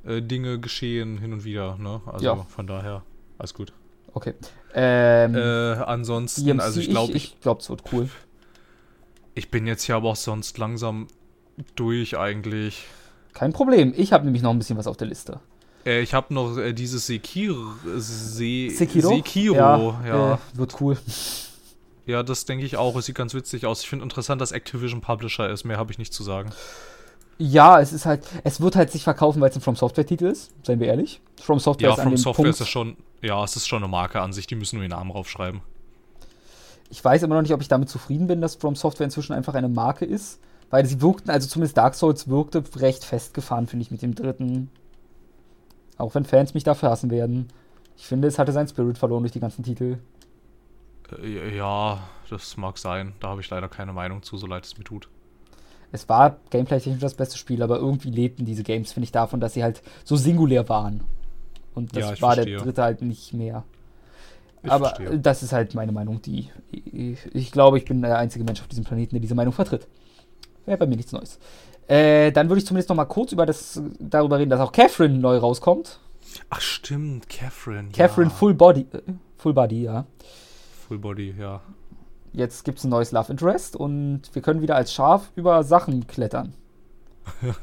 [0.05, 2.01] äh, Dinge geschehen hin und wieder, ne?
[2.06, 2.36] Also Ja.
[2.48, 3.02] von daher,
[3.39, 3.72] alles gut.
[4.12, 4.35] Okay.
[4.74, 5.40] Ähm, Äh,
[5.85, 8.09] ansonsten, DMC, also ich glaube, ich, ich glaube, es wird cool.
[9.35, 11.06] ich bin jetzt hier aber auch sonst langsam
[11.77, 12.86] durch eigentlich.
[13.35, 13.94] Kein Problem.
[13.97, 15.39] Ich habe nämlich noch ein bisschen was auf der Liste.
[15.86, 17.73] Äh, ich habe noch äh, dieses Sekiro.
[17.97, 19.09] Se Sekiro?
[19.09, 19.94] Sekiro, ja.
[20.07, 20.97] Ja, Äh, wird cool.
[22.07, 22.97] das denke ich auch.
[22.97, 23.82] Es sieht ganz witzig aus.
[23.82, 25.65] Ich finde interessant, dass Activision Publisher ist.
[25.65, 26.51] Mehr habe ich nicht zu sagen.
[27.39, 30.51] Ja, es ist halt, es wird halt sich verkaufen, weil es ein From Software-Titel ist,
[30.62, 31.23] seien wir ehrlich.
[31.40, 33.90] From Software Ja, ist From Software Punkt, ist ja schon, ja, es ist schon eine
[33.90, 35.62] Marke an sich, die müssen nur ihren Namen raufschreiben.
[36.90, 39.55] Ich weiß immer noch nicht, ob ich damit zufrieden bin, dass From Software inzwischen einfach
[39.55, 40.39] eine Marke ist,
[40.69, 44.69] weil sie wirkten, also zumindest Dark Souls wirkte recht festgefahren, finde ich, mit dem dritten.
[46.01, 47.48] Auch wenn Fans mich dafür hassen werden.
[47.97, 49.98] Ich finde, es hatte seinen Spirit verloren durch die ganzen Titel.
[51.22, 51.98] Äh, Ja,
[52.28, 53.14] das mag sein.
[53.20, 55.09] Da habe ich leider keine Meinung zu, so leid es mir tut.
[55.93, 59.55] Es war gameplay-technisch das beste Spiel, aber irgendwie lebten diese Games, finde ich, davon, dass
[59.55, 61.02] sie halt so singulär waren.
[61.74, 62.56] Und das Ja, ich war verstehe.
[62.56, 63.64] der dritte halt nicht mehr.
[64.62, 65.18] Ich aber verstehe.
[65.18, 66.51] das ist halt meine Meinung, die.
[66.70, 69.89] Ich, ich glaube, ich bin der einzige Mensch auf diesem Planeten, der diese Meinung vertritt.
[70.66, 71.39] Wäre bei mir nichts Neues.
[71.91, 75.19] Äh, dann würde ich zumindest noch mal kurz über das, darüber reden, dass auch Catherine
[75.19, 75.99] neu rauskommt.
[76.49, 77.89] Ach stimmt, Catherine.
[77.93, 78.37] Catherine ja.
[78.37, 78.87] Full Body.
[78.93, 79.01] Äh,
[79.39, 80.07] Full Body, ja.
[80.87, 81.61] Full Body, ja.
[82.33, 86.07] Jetzt gibt es ein neues Love Interest und wir können wieder als Schaf über Sachen
[86.07, 86.55] klettern.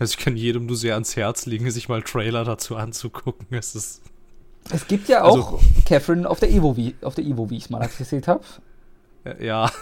[0.00, 3.46] Also ich kann jedem nur sehr ans Herz legen, sich mal Trailer dazu anzugucken.
[3.50, 4.02] Es ist.
[4.72, 7.64] Es gibt ja Also- auch Catherine auf der Evo, wie, auf der Evo, wie ich
[7.64, 8.42] es mal erzählt habe.
[9.24, 9.70] äh, Ja.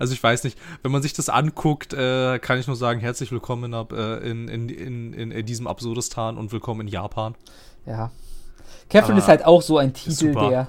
[0.00, 3.32] Also ich weiß nicht, wenn man sich das anguckt, äh, kann ich nur sagen, herzlich
[3.32, 7.34] willkommen in, ab- äh, in, in, in, diesem Absurdistan und willkommen in Japan.
[7.84, 8.10] Ja.
[8.88, 10.68] Catherine Aber ist halt auch so ein Titel, der.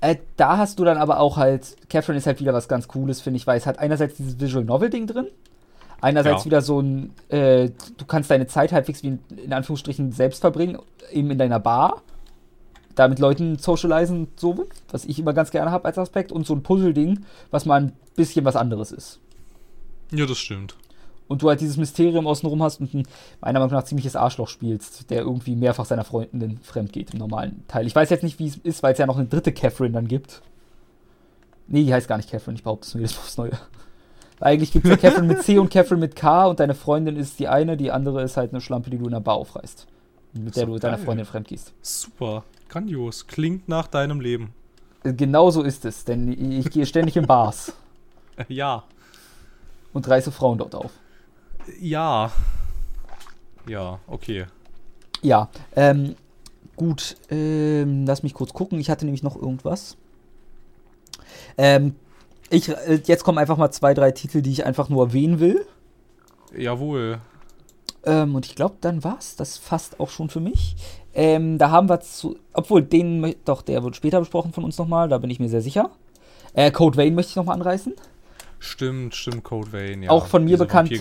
[0.00, 1.76] Äh, da hast du dann aber auch halt.
[1.90, 4.64] Catherine ist halt wieder was ganz Cooles, finde ich, weil es hat einerseits dieses Visual
[4.64, 5.26] Novel-Ding drin.
[6.00, 6.44] Einerseits Ja.
[6.44, 7.10] wieder so ein.
[7.30, 10.78] Äh, du kannst deine Zeit halbwegs wie in, in Anführungsstrichen selbst verbringen,
[11.10, 12.02] eben in deiner Bar.
[12.98, 16.32] Da mit Leuten socialisen so, was ich immer ganz gerne habe als Aspekt.
[16.32, 19.20] Und so ein Puzzle-Ding, was mal ein bisschen was anderes ist.
[20.10, 20.74] Ja, das stimmt.
[21.28, 23.06] und du halt dieses Mysterium außenrum hast und ein
[23.42, 27.64] meiner Meinung nach ziemliches Arschloch spielst, der irgendwie mehrfach seiner Freundin fremd geht im normalen
[27.68, 27.86] Teil.
[27.86, 30.08] Ich weiß jetzt nicht, wie es ist, weil es ja noch eine dritte Catherine dann
[30.08, 30.40] gibt.
[31.66, 33.50] Nee, die heißt gar nicht Catherine, ich behaupte es nur jedes Mal aufs Neue.
[34.38, 37.16] Weil Eigentlich gibt es ja Catherine mit C und Catherine mit K und deine Freundin
[37.16, 39.86] ist die eine, die andere ist halt eine Schlampe, die du in der Bar aufreißt.
[40.32, 40.96] Mit der So du deiner.
[40.96, 41.74] Freundin fremd gehst.
[41.82, 42.44] Super.
[42.68, 43.26] Grandios.
[43.26, 44.52] Klingt nach deinem Leben.
[45.02, 47.72] Genau so ist es, denn ich gehe ständig in Bars
[48.48, 48.84] Ja.
[49.92, 50.90] und reiße Frauen dort auf.
[51.80, 52.30] Ja.
[53.66, 54.46] Ja, okay.
[55.22, 56.16] Ja, ähm,
[56.76, 58.78] gut, ähm, lass mich kurz gucken.
[58.80, 59.96] Ich hatte nämlich noch irgendwas.
[61.56, 61.94] Ähm,
[62.50, 65.66] ich, äh, jetzt kommen einfach mal zwei, drei Titel, die ich einfach nur erwähnen will.
[66.56, 67.20] Jawohl.
[68.04, 70.76] Ähm, und ich glaube, dann war's das fast auch schon für mich.
[71.18, 75.08] Ähm, da haben wir zu, obwohl den, doch, der wird später besprochen von uns nochmal,
[75.08, 75.90] da bin ich mir sehr sicher.
[76.54, 77.92] Äh, Code Vein möchte ich nochmal anreißen.
[78.60, 80.10] Stimmt, stimmt, Code Vein, ja.
[80.10, 80.92] Auch von mir Diese bekannt.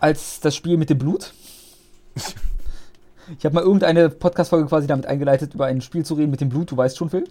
[0.00, 1.32] Als das Spiel mit dem Blut.
[3.38, 6.50] Ich habe mal irgendeine Podcast-Folge quasi damit eingeleitet, über ein Spiel zu reden mit dem
[6.50, 7.24] Blut, du weißt schon, Phil.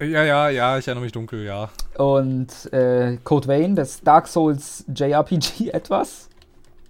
[0.00, 1.70] Ja, ja, ja, ich erinnere mich dunkel, ja.
[1.96, 6.28] Und äh, Code Vein, das Dark Souls JRPG etwas.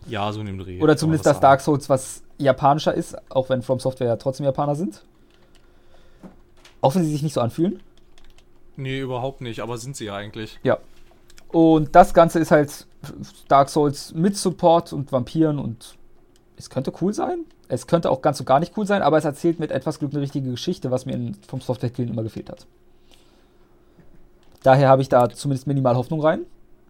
[0.09, 0.81] Ja, so in dem Dreh.
[0.81, 4.45] Oder zumindest man das Dark Souls, was japanischer ist, auch wenn From Software ja trotzdem
[4.45, 5.03] Japaner sind.
[6.81, 7.81] Auch wenn sie sich nicht so anfühlen.
[8.77, 10.59] Nee, überhaupt nicht, aber sind sie ja eigentlich.
[10.63, 10.79] Ja.
[11.49, 12.87] Und das Ganze ist halt
[13.49, 15.97] Dark Souls mit Support und Vampiren und
[16.57, 17.45] es könnte cool sein.
[17.69, 20.13] Es könnte auch ganz so gar nicht cool sein, aber es erzählt mit etwas Glück
[20.13, 22.67] eine richtige Geschichte, was mir in, vom Software-Killen immer gefehlt hat.
[24.63, 26.41] Daher habe ich da zumindest minimal Hoffnung rein.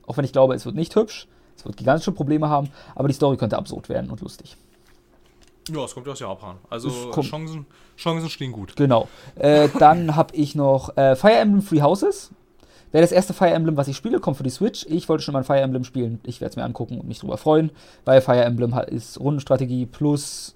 [0.06, 1.28] Auch wenn ich glaube, es wird nicht hübsch.
[1.56, 4.56] Es wird gigantische Probleme haben, aber die Story könnte absurd werden und lustig.
[5.68, 6.56] Ja, es kommt ja aus Japan.
[6.70, 7.66] Also Chancen,
[7.96, 8.76] Chancen stehen gut.
[8.76, 9.08] Genau.
[9.34, 12.30] Äh, dann habe ich noch äh, Fire Emblem Free Houses.
[12.92, 14.86] Wäre das erste Fire Emblem, was ich spiele, kommt für die Switch.
[14.88, 16.20] Ich wollte schon mal ein Fire Emblem spielen.
[16.24, 17.70] Ich werde es mir angucken und mich drüber freuen,
[18.04, 20.54] weil Fire Emblem ist Rundenstrategie plus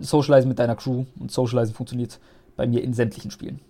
[0.00, 1.04] Socializen mit deiner Crew.
[1.18, 2.20] Und Socializen funktioniert
[2.56, 3.60] bei mir in sämtlichen Spielen.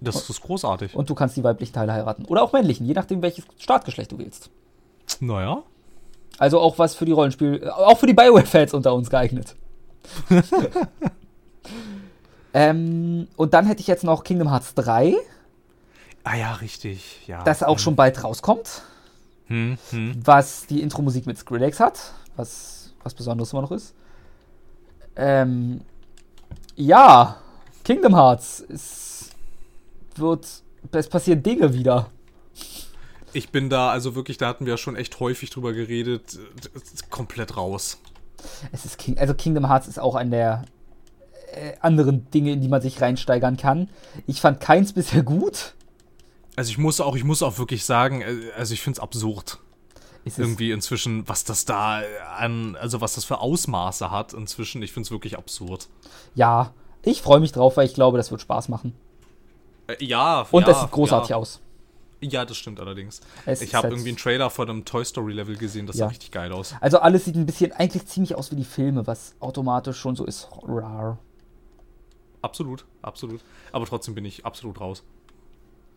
[0.00, 0.94] Das ist großartig.
[0.94, 2.24] Und du kannst die weiblichen Teile heiraten.
[2.24, 4.50] Oder auch männlichen, je nachdem, welches Startgeschlecht du wählst.
[5.20, 5.62] Naja.
[6.40, 9.54] Also auch was für die Rollenspiel, äh, auch für die Bioware-Fans unter uns geeignet.
[12.54, 15.14] ähm, und dann hätte ich jetzt noch Kingdom Hearts 3,
[16.24, 17.20] Ah ja, richtig.
[17.26, 17.42] Ja.
[17.44, 17.78] das auch Hm.
[17.78, 18.82] schon bald rauskommt,
[19.46, 20.20] Hm, hm.
[20.24, 23.94] was die Intro-Musik mit Skrillex hat, was was Besonderes immer noch ist.
[25.16, 25.80] Ähm,
[26.76, 27.36] ja,
[27.84, 29.30] Kingdom Hearts, es
[30.16, 30.46] wird,
[30.92, 32.06] es passieren Dinge wieder.
[33.32, 36.38] Ich bin da, also wirklich, da hatten wir ja schon echt häufig drüber geredet,
[37.10, 37.98] komplett raus.
[38.72, 40.64] Es ist King, also Kingdom Hearts ist auch an der
[41.52, 43.88] äh, anderen Dinge, in die man sich reinsteigern kann.
[44.26, 45.74] Ich fand keins bisher gut.
[46.56, 49.58] Also ich muss auch, ich muss auch wirklich sagen, äh, also ich finde es absurd.
[50.36, 52.02] Irgendwie inzwischen, was das da
[52.36, 54.82] an, also was das für Ausmaße hat inzwischen.
[54.82, 55.88] Ich finde es wirklich absurd.
[56.34, 58.94] ja, ich freue mich drauf, weil ich glaube, das wird Spaß machen.
[59.86, 61.36] Äh, ja, Und ja, das sieht großartig ja.
[61.36, 61.60] aus.
[62.22, 63.20] Ja, das stimmt allerdings.
[63.46, 66.04] Es ich habe halt- irgendwie einen Trailer von einem Toy Story Level gesehen, das Ja.
[66.06, 66.74] sah richtig geil aus.
[66.80, 70.24] Also alles sieht ein bisschen eigentlich ziemlich aus wie die Filme, was automatisch schon so
[70.26, 70.48] ist.
[70.62, 71.18] Rar.
[72.42, 73.40] Absolut, absolut.
[73.72, 75.02] Aber trotzdem bin ich absolut raus.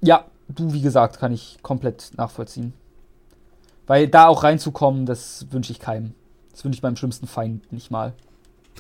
[0.02, 2.74] Ja, du, wie gesagt, kann ich komplett nachvollziehen.
[3.88, 6.14] Weil da auch reinzukommen, das wünsche ich keinem.
[6.52, 8.14] Das wünsche ich meinem schlimmsten Feind nicht mal.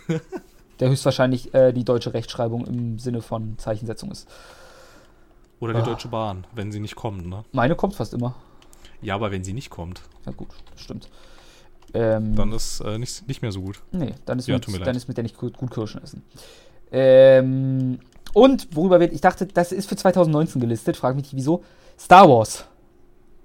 [0.79, 4.27] Der höchstwahrscheinlich äh, die deutsche Rechtschreibung im Sinne von Zeichensetzung ist.
[5.63, 5.85] Oder die Ah.
[5.85, 7.43] Deutsche Bahn, wenn sie nicht kommt, ne?
[7.53, 8.35] Meine kommt fast immer.
[9.01, 11.09] Ja, aber wenn sie nicht kommt, Na gut, das stimmt.
[11.93, 13.81] Ähm, dann ist äh, nicht, nicht mehr so gut.
[13.91, 14.95] Nee, dann ist, Ja, mit, dann leid.
[14.95, 16.23] ist mit der nicht gut, gut Kirschen essen.
[16.91, 17.99] Ähm,
[18.33, 21.63] und worüber wir, ich dachte, das ist für 2019 gelistet, frage mich nicht wieso.
[21.99, 22.65] Star Wars.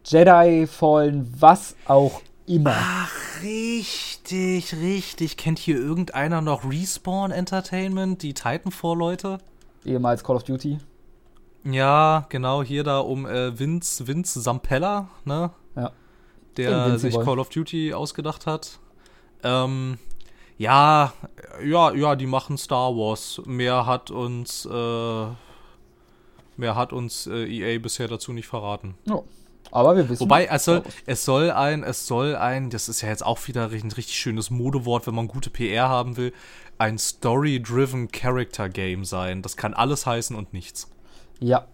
[0.06, 2.74] Jedi Fallen, was auch immer.
[2.74, 3.12] Ach,
[3.42, 5.36] richtig, richtig.
[5.36, 9.38] Kennt hier irgendeiner noch Respawn Entertainment, die Titanfall-Leute?
[9.84, 10.78] Ehemals Call of Duty.
[11.64, 15.50] Ja, genau, hier da um äh, Vince, Vince Zampella, ne?
[15.76, 15.92] Ja.
[16.56, 18.78] Der sich Call of Duty ausgedacht hat.
[19.44, 19.98] Ähm,
[20.56, 21.12] ja,
[21.64, 23.40] ja, ja, die machen Star Wars.
[23.46, 25.26] Mehr hat uns, äh,
[26.56, 28.94] mehr hat uns äh, EA bisher dazu nicht verraten.
[29.04, 29.22] Ja.
[29.70, 30.20] Aber wir wissen.
[30.20, 33.66] Wobei, es soll, es soll ein, es soll ein, das ist ja jetzt auch wieder
[33.70, 36.32] ein richtig schönes Modewort, wenn man gute PR haben will,
[36.78, 39.42] ein Story-Driven Character Game sein.
[39.42, 40.90] Das kann alles heißen und nichts.
[41.40, 41.66] Ja.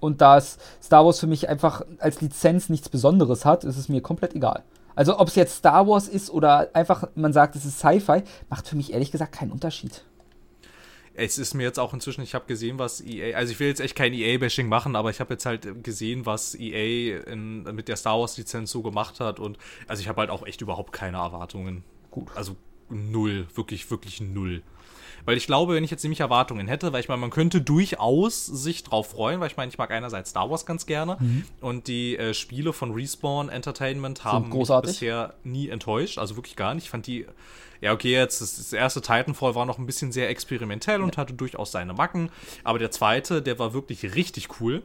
[0.00, 3.88] Und da es Star Wars für mich einfach als Lizenz nichts Besonderes hat, ist es
[3.88, 4.64] mir komplett egal.
[4.94, 8.66] Also ob es jetzt Star Wars ist oder einfach man sagt, es ist Sci-Fi, macht
[8.66, 10.04] für mich ehrlich gesagt keinen Unterschied.
[11.14, 13.80] Es ist mir jetzt auch inzwischen, ich habe gesehen, was EA, also ich will jetzt
[13.80, 17.96] echt kein EA-Bashing machen, aber ich habe jetzt halt gesehen, was EA in, mit der
[17.96, 19.58] Star Wars-Lizenz so gemacht hat und
[19.88, 21.82] also ich habe halt auch echt überhaupt keine Erwartungen.
[22.10, 22.28] Gut.
[22.36, 22.56] Also
[22.88, 24.62] null, wirklich, wirklich null.
[25.28, 28.46] Weil ich glaube, wenn ich jetzt nämlich Erwartungen hätte, weil ich meine, man könnte durchaus
[28.46, 31.18] sich drauf freuen, weil ich meine, ich mag einerseits Star Wars ganz gerne
[31.60, 36.72] und die äh, Spiele von Respawn Entertainment haben mich bisher nie enttäuscht, also wirklich gar
[36.72, 36.84] nicht.
[36.84, 37.26] Ich fand die,
[37.82, 41.34] ja okay, jetzt das, das erste Titanfall war noch ein bisschen sehr experimentell und hatte
[41.34, 42.30] durchaus seine Macken,
[42.64, 44.82] aber der zweite, der war wirklich richtig cool.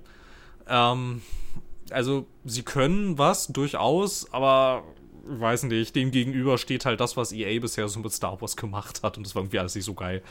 [0.67, 1.21] Ähm,
[1.89, 4.83] also sie können was durchaus, aber
[5.23, 9.01] weiß nicht, dem gegenüber steht halt das, was EA bisher so mit Star Wars gemacht
[9.03, 10.21] hat und das war irgendwie alles nicht so geil.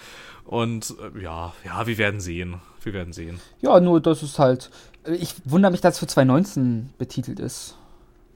[0.44, 2.60] Und äh, ja, ja, wir werden sehen.
[2.82, 3.40] Wir werden sehen.
[3.60, 4.70] Ja, nur das ist halt.
[5.06, 7.76] Ich wundere mich, dass es für 2019 betitelt ist.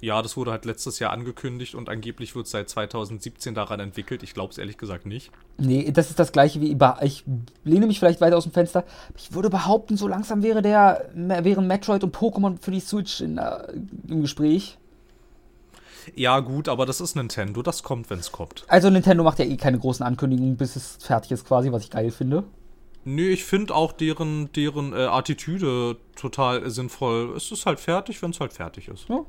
[0.01, 4.23] Ja, das wurde halt letztes Jahr angekündigt und angeblich wird seit 2017 daran entwickelt.
[4.23, 5.31] Ich glaube es ehrlich gesagt nicht.
[5.57, 6.99] Nee, das ist das gleiche wie über.
[7.03, 7.25] Ich
[7.65, 8.85] lehne mich vielleicht weiter aus dem Fenster.
[9.17, 13.39] Ich würde behaupten, so langsam wäre der, wären Metroid und Pokémon für die Switch in,
[13.39, 13.73] äh,
[14.09, 14.77] im Gespräch.
[16.15, 17.63] Ja, gut, aber das ist Nintendo.
[17.63, 18.65] Das kommt, wenn es kommt.
[18.69, 21.91] Also Nintendo macht ja eh keine großen Ankündigungen, bis es fertig ist, quasi, was ich
[21.91, 22.45] geil finde.
[23.05, 27.35] Nee, ich finde auch deren, deren äh, Attitüde total sinnvoll.
[27.37, 29.09] Es ist halt fertig, wenn es halt fertig ist.
[29.09, 29.21] Ja,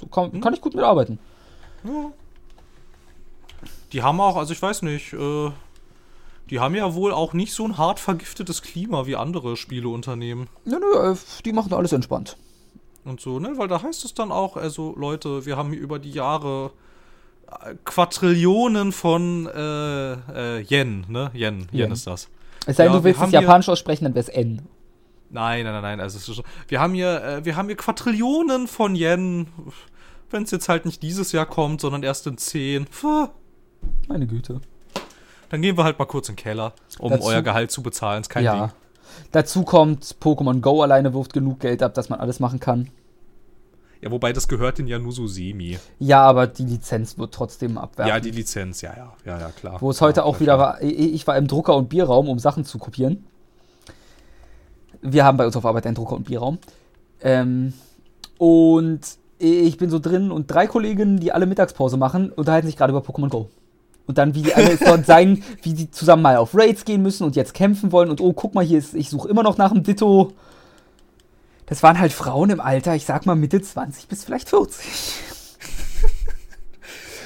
[0.00, 1.18] so kann, kann ich gut mitarbeiten.
[3.92, 5.50] Die haben auch, also ich weiß nicht, äh,
[6.50, 10.48] die haben ja wohl auch nicht so ein hart vergiftetes Klima wie andere Spieleunternehmen.
[10.64, 12.36] Nö, nö, äh, die machen alles entspannt.
[13.06, 13.52] Und so, ne?
[13.56, 16.72] Weil da heißt es dann auch, also Leute, wir haben hier über die Jahre
[17.64, 20.12] äh, Quadrillionen von äh,
[20.58, 21.30] äh, Yen, ne?
[21.32, 21.92] Yen, Yen Yen.
[21.92, 22.28] ist das.
[22.66, 24.62] Es sei denn, Ja, du wir willst es japanisch aussprechen, dann wäre es N.
[25.30, 26.00] Nein, nein, nein, nein.
[26.00, 29.46] Also es ist, wir haben hier, äh, wir haben hier Quadrillionen von Yen.
[30.30, 32.86] Wenn es jetzt halt nicht dieses Jahr kommt, sondern erst in 10.
[32.86, 33.28] Puh,
[34.08, 34.60] Meine Güte.
[35.50, 38.22] Dann gehen wir halt mal kurz in den Keller, um Dazu- euer Gehalt zu bezahlen.
[38.22, 38.66] Ist kein ja.
[38.66, 38.76] Ding.
[39.32, 42.90] Dazu kommt, Pokémon Go alleine wirft genug Geld ab, dass man alles machen kann.
[44.00, 45.78] Ja, wobei das gehört denn ja nur so semi.
[45.98, 48.14] Ja, aber die Lizenz wird trotzdem abwerfen.
[48.14, 49.80] Ja, die Lizenz, ja, ja, ja, ja, klar.
[49.80, 52.38] Wo es heute ja, auch wieder war, ich ich war im Drucker- und Bierraum, um
[52.38, 53.24] Sachen zu kopieren.
[55.00, 56.58] Wir haben bei uns auf Arbeit einen Drucker- und Bierraum.
[57.20, 57.72] Ähm,
[58.38, 59.00] und
[59.38, 63.00] ich bin so drin und drei Kolleginnen, die alle Mittagspause machen, unterhalten sich gerade über
[63.00, 63.48] Pokémon Go.
[64.06, 67.24] Und dann, wie die alle dort sein, wie die zusammen mal auf Raids gehen müssen
[67.24, 69.72] und jetzt kämpfen wollen und oh, guck mal, hier ist, ich suche immer noch nach
[69.72, 70.32] einem Ditto.
[71.66, 74.86] Das waren halt Frauen im Alter, ich sag mal Mitte 20 bis vielleicht 40.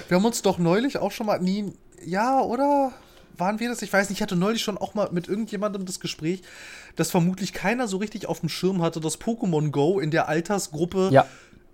[0.09, 1.73] Wir haben uns doch neulich auch schon mal nie.
[2.05, 2.93] Ja, oder?
[3.37, 3.81] Waren wir das?
[3.81, 6.43] Ich weiß nicht, ich hatte neulich schon auch mal mit irgendjemandem das Gespräch,
[6.97, 11.11] dass vermutlich keiner so richtig auf dem Schirm hatte, dass Pokémon Go in der Altersgruppe
[11.13, 11.27] Ja.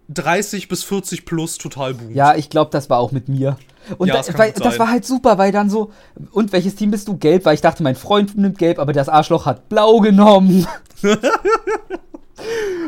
[0.08, 2.14] 30 bis 40 plus total boomt.
[2.14, 3.56] Ja, ich glaube, das war auch mit mir.
[3.98, 5.90] Und Ja, da, das kann weil, das war halt super, weil dann so,
[6.32, 7.16] und welches Team bist du?
[7.16, 10.66] Gelb, weil ich dachte, mein Freund nimmt gelb, aber das Arschloch hat blau genommen.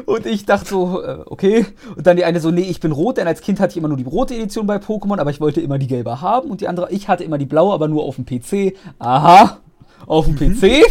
[0.06, 1.66] und ich dachte so, äh, okay.
[1.96, 3.88] Und dann die eine so, nee, ich bin rot, denn als Kind hatte ich immer
[3.88, 6.50] nur die rote Edition bei Pokémon, aber ich wollte immer die gelbe haben.
[6.50, 8.76] Und die andere, ich hatte immer die blaue, aber nur auf dem PC.
[8.98, 9.58] Aha,
[10.06, 10.82] auf dem PC.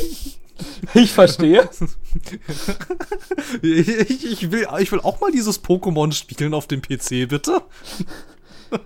[0.93, 1.69] Ich verstehe.
[3.61, 7.61] ich, ich, will, ich will auch mal dieses Pokémon spielen auf dem PC, bitte.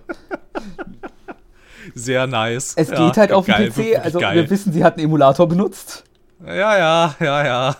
[1.94, 2.74] Sehr nice.
[2.76, 4.36] Es ja, geht halt auf dem PC, also geil.
[4.36, 6.04] wir wissen, sie hat einen Emulator benutzt.
[6.44, 7.76] Ja, ja, ja, ja.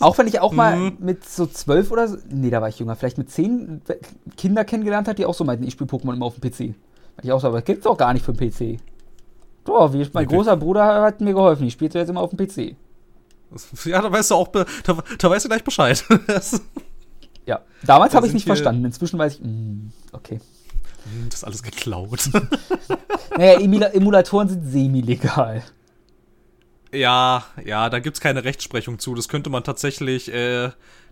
[0.00, 0.96] auch wenn ich auch mal mhm.
[0.98, 3.82] mit so zwölf oder so, nee, da war ich jünger, vielleicht mit zehn
[4.36, 6.58] Kinder kennengelernt hat, die auch so meinten, ich spiele Pokémon immer auf dem PC.
[7.16, 8.80] Weil ich auch so, aber das gibt's doch gar nicht für den PC.
[9.64, 12.76] Doch, wie mein großer Bruder hat mir geholfen, ich spiele jetzt immer auf dem PC.
[13.84, 16.04] Ja, da weißt du auch, da, da weißt du gleich Bescheid.
[17.46, 20.40] ja, damals habe ich nicht verstanden, inzwischen weiß ich, mh, mm, okay.
[21.04, 22.30] Hm, das ist alles geklaut.
[23.36, 25.62] naja, Emulatoren sind semi-legal.
[26.92, 29.14] Ja, ja, da gibt es keine Rechtsprechung zu.
[29.14, 30.70] Das könnte man tatsächlich, äh,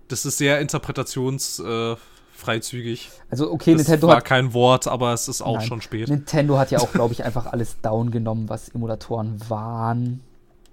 [0.09, 3.09] das ist sehr interpretationsfreizügig.
[3.09, 5.67] Äh, also okay, das Nintendo war hat kein Wort, aber es ist auch Nein.
[5.67, 6.09] schon spät.
[6.09, 10.23] Nintendo hat ja auch, glaube ich, einfach alles down genommen, was Emulatoren waren.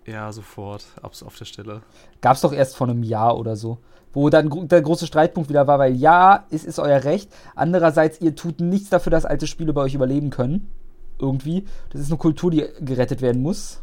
[0.05, 1.81] Ja, sofort, abs auf der Stelle.
[2.21, 3.77] Gab es doch erst vor einem Jahr oder so.
[4.11, 7.31] Wo dann der große Streitpunkt wieder war, weil ja, es ist euer Recht.
[7.55, 10.69] Andererseits, ihr tut nichts dafür, dass alte Spiele bei euch überleben können.
[11.19, 11.65] Irgendwie.
[11.89, 13.81] Das ist eine Kultur, die gerettet werden muss.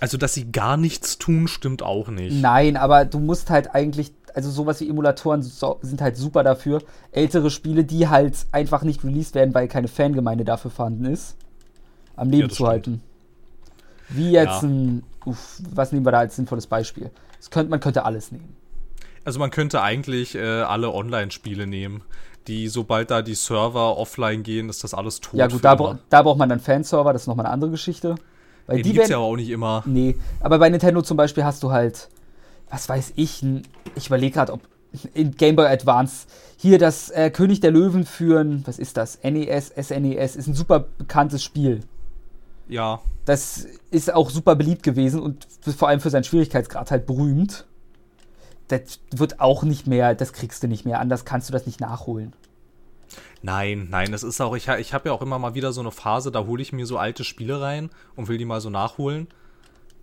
[0.00, 2.40] Also, dass sie gar nichts tun, stimmt auch nicht.
[2.40, 6.82] Nein, aber du musst halt eigentlich, also sowas wie Emulatoren so, sind halt super dafür,
[7.12, 11.36] ältere Spiele, die halt einfach nicht released werden, weil keine Fangemeinde dafür vorhanden ist,
[12.16, 13.02] am Leben ja, zu halten.
[14.08, 14.68] Wie jetzt ja.
[14.68, 17.10] ein, uff, was nehmen wir da als sinnvolles Beispiel?
[17.50, 18.56] Könnte, man könnte alles nehmen.
[19.24, 22.02] Also man könnte eigentlich äh, alle Online-Spiele nehmen,
[22.46, 25.34] die sobald da die Server offline gehen, ist das alles tot.
[25.34, 28.16] Ja gut, da, bra da, braucht man dann Fanserver, das ist nochmal eine andere Geschichte.
[28.66, 29.82] Weil ja, die, die gibt's ja aber auch nicht immer.
[29.86, 32.08] Nee, aber bei Nintendo zum Beispiel hast du halt,
[32.70, 33.44] was weiß ich,
[33.94, 34.60] ich überlege gerade, ob
[35.12, 36.26] in Game Boy Advance
[36.56, 39.18] hier das äh, König der Löwen führen, was ist das?
[39.22, 41.80] NES, SNES, ist ein super bekanntes Spiel.
[42.68, 43.00] Ja.
[43.24, 45.46] Das ist auch super beliebt gewesen und
[45.76, 47.66] vor allem für seinen Schwierigkeitsgrad halt berühmt.
[48.68, 51.80] Das wird auch nicht mehr, das kriegst du nicht mehr, anders kannst du das nicht
[51.80, 52.32] nachholen.
[53.42, 55.90] Nein, nein, das ist auch, ich, ich habe ja auch immer mal wieder so eine
[55.90, 59.28] Phase, da hole ich mir so alte Spiele rein und will die mal so nachholen.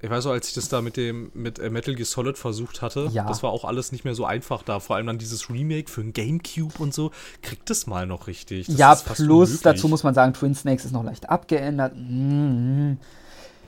[0.03, 2.82] Ich weiß auch, als ich das da mit dem mit äh, Metal Gear Solid versucht
[2.82, 3.26] hatte, ja.
[3.28, 4.80] das war auch alles nicht mehr so einfach da.
[4.80, 7.11] Vor allem dann dieses Remake für ein Gamecube und so,
[7.44, 8.65] kriegt es mal noch richtig.
[8.65, 11.95] Das ja, plus dazu muss man sagen, Twin Snakes ist noch leicht abgeändert.
[11.95, 12.98] Mhm.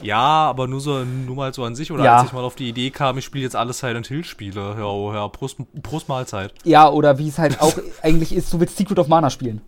[0.02, 2.18] Ja, aber nur so nur mal so an sich oder ja.
[2.18, 4.76] als ich mal auf die Idee kam, ich spiele jetzt alle Silent Hill Spiele.
[4.78, 6.52] Ja, oh, ja, Prost, Prost Mahlzeit.
[6.64, 9.62] Ja, oder wie es halt auch eigentlich ist, du willst Secret of Mana spielen.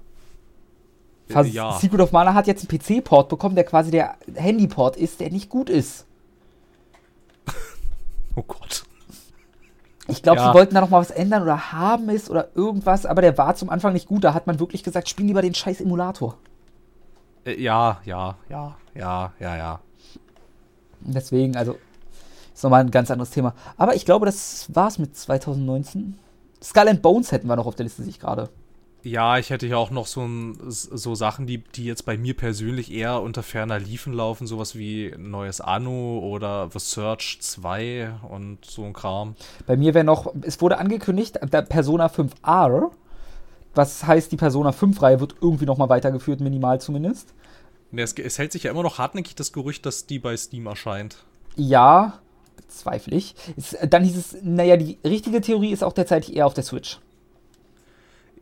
[1.28, 1.78] Vers ja.
[1.80, 5.50] Secret of Mana hat jetzt einen PC-Port bekommen, der quasi der Handy-Port ist, der nicht
[5.50, 6.06] gut ist.
[8.36, 8.84] Oh Gott.
[10.08, 10.48] Ich glaube, ja.
[10.48, 13.56] sie wollten da noch mal was ändern oder haben es oder irgendwas, aber der war
[13.56, 14.24] zum Anfang nicht gut.
[14.24, 16.38] Da hat man wirklich gesagt, spiel lieber den scheiß Emulator.
[17.46, 19.80] Äh, ja, ja, ja, ja, ja, ja.
[21.02, 21.78] Deswegen, also,
[22.54, 23.54] ist nochmal ein ganz anderes Thema.
[23.78, 26.20] Aber ich glaube, das war's mit 2019.
[26.62, 28.50] Skull and Bones hätten wir noch auf der Liste, sich gerade.
[29.06, 30.28] Ja, ich hätte ja auch noch so,
[30.68, 35.14] so Sachen, die, die jetzt bei mir persönlich eher unter ferner Liefen laufen, sowas wie
[35.16, 39.36] neues Anno oder The Search 2 und so ein Kram.
[39.68, 42.90] Bei mir wäre noch, es wurde angekündigt, der Persona 5R,
[43.76, 47.36] was heißt, die Persona 5-Reihe wird irgendwie nochmal weitergeführt, minimal zumindest.
[47.96, 51.18] Es, es hält sich ja immer noch hartnäckig das Gerücht, dass die bei Steam erscheint.
[51.56, 52.22] Ja,
[52.58, 53.36] bezweifle ich.
[53.56, 57.00] Es, dann hieß es, naja, die richtige Theorie ist auch derzeit eher auf der Switch.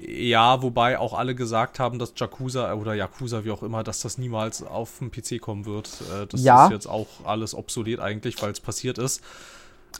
[0.06, 4.18] Ja, wobei auch alle gesagt haben, dass Yakuza oder Yakuza, wie auch immer, dass das
[4.18, 5.90] niemals auf dem PC kommen wird.
[6.14, 6.66] Äh, das ja.
[6.66, 9.22] ist jetzt auch alles obsolet eigentlich, weil es passiert ist.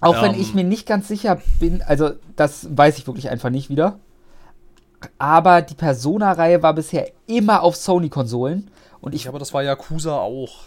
[0.02, 3.50] Auch ähm, wenn ich mir nicht ganz sicher bin, also das weiß ich wirklich einfach
[3.50, 4.00] nicht wieder.
[5.18, 8.70] Aber die Persona-Reihe war bisher immer auf Sony-Konsolen.
[9.02, 10.62] Und ich, ja, aber das war Yakuza auch.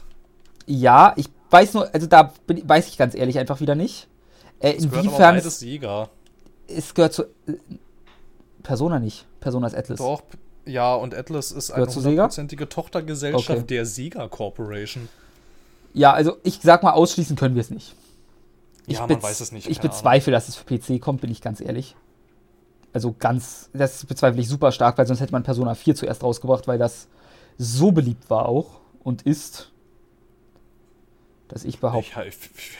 [0.67, 4.09] Ja, ich weiß nur, also da bin, weiß ich ganz ehrlich einfach wieder nicht.
[4.61, 5.37] Äh, inwiefern.
[5.37, 6.09] Gehört Sega.
[6.69, 7.25] Es gehört zu.
[8.67, 9.27] Persona nicht.
[9.39, 9.99] Persona ist Atlas.
[9.99, 10.23] Doch,
[10.65, 13.67] ja, und Atlas ist eine hundertprozentige Tochtergesellschaft okay.
[13.67, 15.09] der Sega Corporation.
[15.95, 17.95] Ja, also ich sag mal, ausschließen können wir es nicht.
[18.89, 19.69] Ich ja, man weiß es nicht.
[19.69, 20.37] Ich bezweifle, Ahnung.
[20.37, 21.95] dass es für PC kommt, bin ich ganz ehrlich.
[22.93, 26.67] Also ganz, das bezweifle ich super stark, weil sonst hätte man Persona 4 zuerst rausgebracht,
[26.67, 27.07] weil das
[27.59, 29.71] so beliebt war auch und ist,
[31.49, 32.25] dass ich behaupte.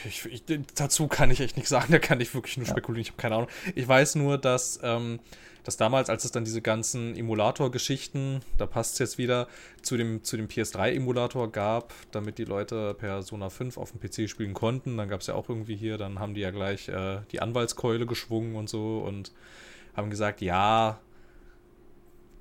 [0.05, 0.43] Ich, ich,
[0.75, 3.37] dazu kann ich echt nichts sagen, da kann ich wirklich nur spekulieren, ich habe keine
[3.37, 3.49] Ahnung.
[3.75, 5.21] Ich weiß nur, dass ähm,
[5.67, 9.49] dass damals, als es dann diese ganzen Emulator-Geschichten, da passt es jetzt wieder,
[9.83, 14.55] zu dem, zu dem PS3-Emulator gab, damit die Leute Persona 5 auf dem PC spielen
[14.55, 17.43] konnten, dann gab es ja auch irgendwie hier, dann haben die ja gleich äh, die
[17.43, 19.33] Anwaltskeule geschwungen und so und
[19.97, 21.01] haben gesagt, ja,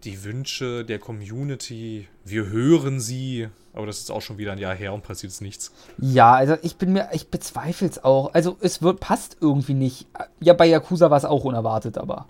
[0.03, 4.75] die Wünsche der Community, wir hören sie, aber das ist auch schon wieder ein Jahr
[4.75, 5.71] her und passiert ist nichts.
[5.97, 8.35] Ja, also ich bin mir, ich bezweifle es auch.
[8.35, 10.05] Also es wird, passt irgendwie nicht.
[10.39, 12.27] Ja, bei Yakuza war es auch unerwartet, aber.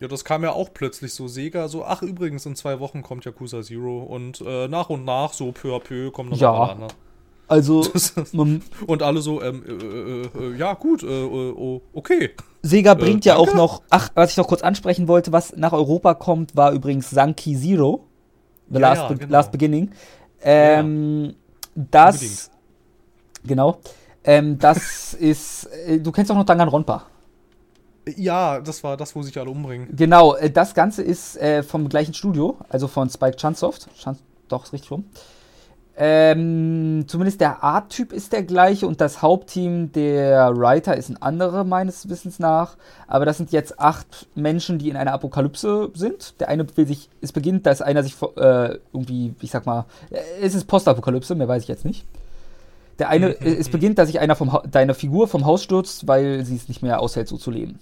[0.00, 1.28] Ja, das kam ja auch plötzlich so.
[1.28, 5.32] Sega so, ach übrigens, in zwei Wochen kommt Yakuza Zero und äh, nach und nach,
[5.32, 6.52] so peu à peu, kommen dann ja.
[6.52, 6.92] alle anderen.
[7.46, 7.86] Also.
[8.86, 12.30] und alle so, ähm, äh, äh, äh ja, gut, äh, äh, okay.
[12.62, 16.14] Sega bringt ja auch noch, ach, was ich noch kurz ansprechen wollte, was nach Europa
[16.14, 18.06] kommt, war übrigens Sanki Zero.
[18.70, 19.32] The ja, Last, ja, genau.
[19.32, 19.90] Last Beginning.
[20.42, 21.34] Ähm.
[21.74, 22.14] Das.
[22.14, 22.50] Unbedingt.
[23.46, 23.78] Genau.
[24.24, 25.68] Ähm, das ist.
[26.00, 27.06] du kennst auch noch Danganronpa.
[28.16, 29.88] Ja, das war das, wo sich alle umbringen.
[29.96, 33.88] Genau, äh, das Ganze ist äh, vom gleichen Studio, also von Spike Chunsoft.
[33.96, 34.18] Chun
[34.48, 35.04] doch, ist richtig rum.
[35.96, 41.62] Ähm, zumindest der Art-Typ ist der gleiche und das Hauptteam der Writer ist ein anderer,
[41.62, 42.76] meines Wissens nach.
[43.06, 46.40] Aber das sind jetzt acht Menschen, die in einer Apokalypse sind.
[46.40, 50.18] Der eine will sich, es beginnt, dass einer sich äh, irgendwie, ich sag mal, äh,
[50.42, 52.04] es ist Postapokalypse, mehr weiß ich jetzt nicht.
[52.98, 53.34] Der eine, mhm.
[53.40, 56.82] es beginnt, dass sich einer vom deine Figur vom Haus stürzt, weil sie es nicht
[56.82, 57.78] mehr aushält, so zu leben.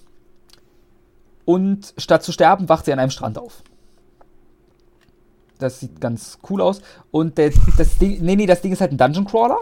[1.44, 3.62] Und statt zu sterben, wacht sie an einem Strand auf.
[5.58, 6.82] Das sieht ganz cool aus.
[7.10, 9.58] Und der, das Ding, nee, nee, das Ding ist halt ein Dungeon Crawler.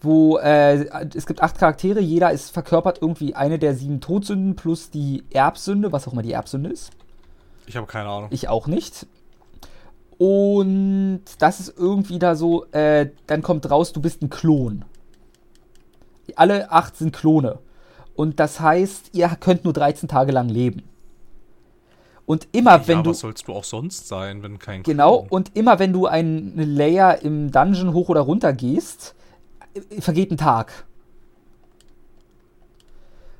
[0.00, 4.90] Wo äh, es gibt acht Charaktere, jeder ist verkörpert irgendwie eine der sieben Todsünden plus
[4.90, 6.90] die Erbsünde, was auch immer die Erbsünde ist.
[7.66, 8.28] Ich habe keine Ahnung.
[8.30, 9.06] Ich auch nicht.
[10.18, 14.84] Und das ist irgendwie da so, äh, dann kommt raus, du bist ein Klon.
[16.36, 17.58] Alle acht sind Klone.
[18.16, 20.82] Und das heißt, ihr könnt nur 13 Tage lang leben.
[22.26, 23.10] Und immer ja, wenn du.
[23.10, 24.82] Was sollst du auch sonst sein, wenn kein.
[24.82, 25.28] Genau, Klon.
[25.30, 29.14] und immer wenn du einen Layer im Dungeon hoch oder runter gehst,
[29.74, 30.84] äh, vergeht ein Tag.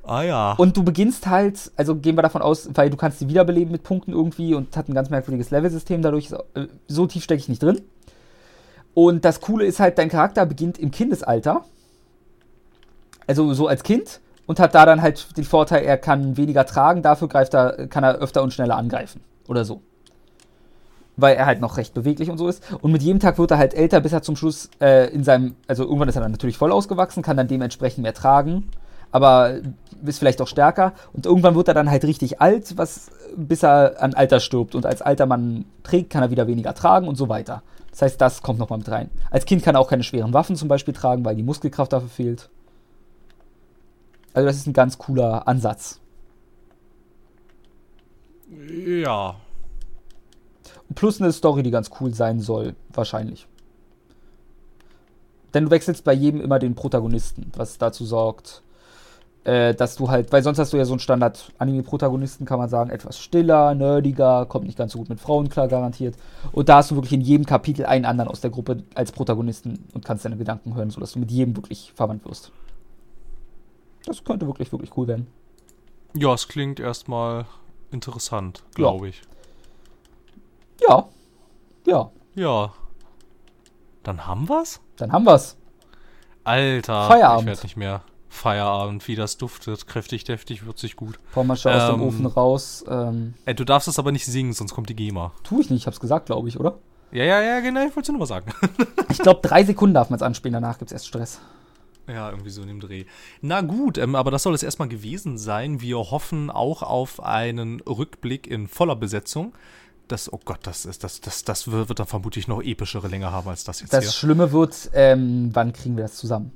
[0.03, 0.51] Ah ja.
[0.53, 3.81] Und du beginnst halt, also gehen wir davon aus, weil du kannst sie wiederbeleben mit
[3.81, 7.49] Punkten irgendwie und hat ein ganz merkwürdiges Level-System, dadurch ist, äh, so tief stecke ich
[7.49, 7.81] nicht drin.
[8.93, 11.65] Und das Coole ist halt, dein Charakter beginnt im Kindesalter.
[13.25, 17.01] Also so als Kind und hat da dann halt den Vorteil, er kann weniger tragen,
[17.01, 19.21] dafür greift er, kann er öfter und schneller angreifen.
[19.47, 19.81] Oder so.
[21.17, 22.63] Weil er halt noch recht beweglich und so ist.
[22.81, 25.55] Und mit jedem Tag wird er halt älter, bis er zum Schluss äh, in seinem,
[25.67, 28.69] also irgendwann ist er dann natürlich voll ausgewachsen, kann dann dementsprechend mehr tragen,
[29.11, 29.55] aber
[30.05, 30.93] ist vielleicht auch stärker.
[31.13, 34.75] Und irgendwann wird er dann halt richtig alt, was, bis er an Alter stirbt.
[34.75, 37.63] Und als alter Mann trägt, kann er wieder weniger tragen und so weiter.
[37.91, 39.09] Das heißt, das kommt nochmal mit rein.
[39.31, 42.09] Als Kind kann er auch keine schweren Waffen zum Beispiel tragen, weil die Muskelkraft dafür
[42.09, 42.49] fehlt.
[44.35, 46.01] Also das ist ein ganz cooler Ansatz.
[48.51, 49.37] Ja.
[50.93, 53.47] Plus eine Story, die ganz cool sein soll, wahrscheinlich.
[55.53, 58.61] Denn du wechselst bei jedem immer den Protagonisten, was dazu sorgt,
[59.45, 62.89] äh, dass du halt, weil sonst hast du ja so einen Standard-Anime-Protagonisten, kann man sagen,
[62.89, 66.17] etwas stiller, nerdiger, kommt nicht ganz so gut mit Frauen klar, garantiert.
[66.51, 69.85] Und da hast du wirklich in jedem Kapitel einen anderen aus der Gruppe als Protagonisten
[69.93, 72.51] und kannst deine Gedanken hören, sodass du mit jedem wirklich verwandt wirst.
[74.05, 75.27] Das könnte wirklich, wirklich cool werden.
[76.13, 77.45] Ja, es klingt erstmal
[77.91, 79.09] interessant, glaube ja.
[79.09, 79.21] ich.
[80.87, 81.07] Ja.
[81.85, 82.11] Ja.
[82.35, 82.73] Ja.
[84.03, 84.79] Dann haben wir's?
[84.97, 85.57] Dann haben wir's.
[86.43, 87.41] Alter, Feierabend.
[87.41, 88.01] ich werde nicht mehr.
[88.29, 89.87] Feierabend, wie das duftet.
[89.87, 91.19] Kräftig, deftig, würzig gut.
[91.33, 92.85] Pommersche ähm, aus dem ähm, Ofen raus.
[92.87, 95.31] Ähm, ey, du darfst es aber nicht singen, sonst kommt die GEMA.
[95.43, 96.77] Tu ich nicht, ich hab's gesagt, glaube ich, oder?
[97.11, 98.51] Ja, ja, ja, genau, ich wollte es nur mal sagen.
[99.09, 101.39] ich glaube, drei Sekunden darf man es anspielen, danach gibt's erst Stress.
[102.07, 103.05] Ja, irgendwie so in dem Dreh.
[103.41, 105.81] Na gut, ähm, aber das soll es erstmal gewesen sein.
[105.81, 109.53] Wir hoffen auch auf einen Rückblick in voller Besetzung.
[110.07, 113.49] Das, oh Gott, das ist, das, das, das wird dann vermutlich noch epischere Länge haben
[113.49, 114.11] als das jetzt das hier.
[114.11, 116.51] Schlimme wird, ähm, wann kriegen wir das zusammen?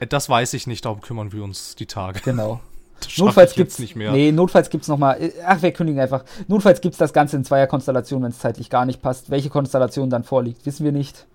[0.00, 2.20] Äh, das weiß ich nicht, darum kümmern wir uns die Tage.
[2.20, 2.60] Genau.
[3.16, 4.10] notfalls gibt's nicht mehr.
[4.10, 5.22] Nee, notfalls gibt's noch mal.
[5.22, 6.24] Äh, ach, wir kündigen einfach.
[6.48, 9.30] Notfalls gibt's das Ganze in zweier Konstellation, wenn es zeitlich gar nicht passt.
[9.30, 11.28] Welche Konstellation dann vorliegt, wissen wir nicht.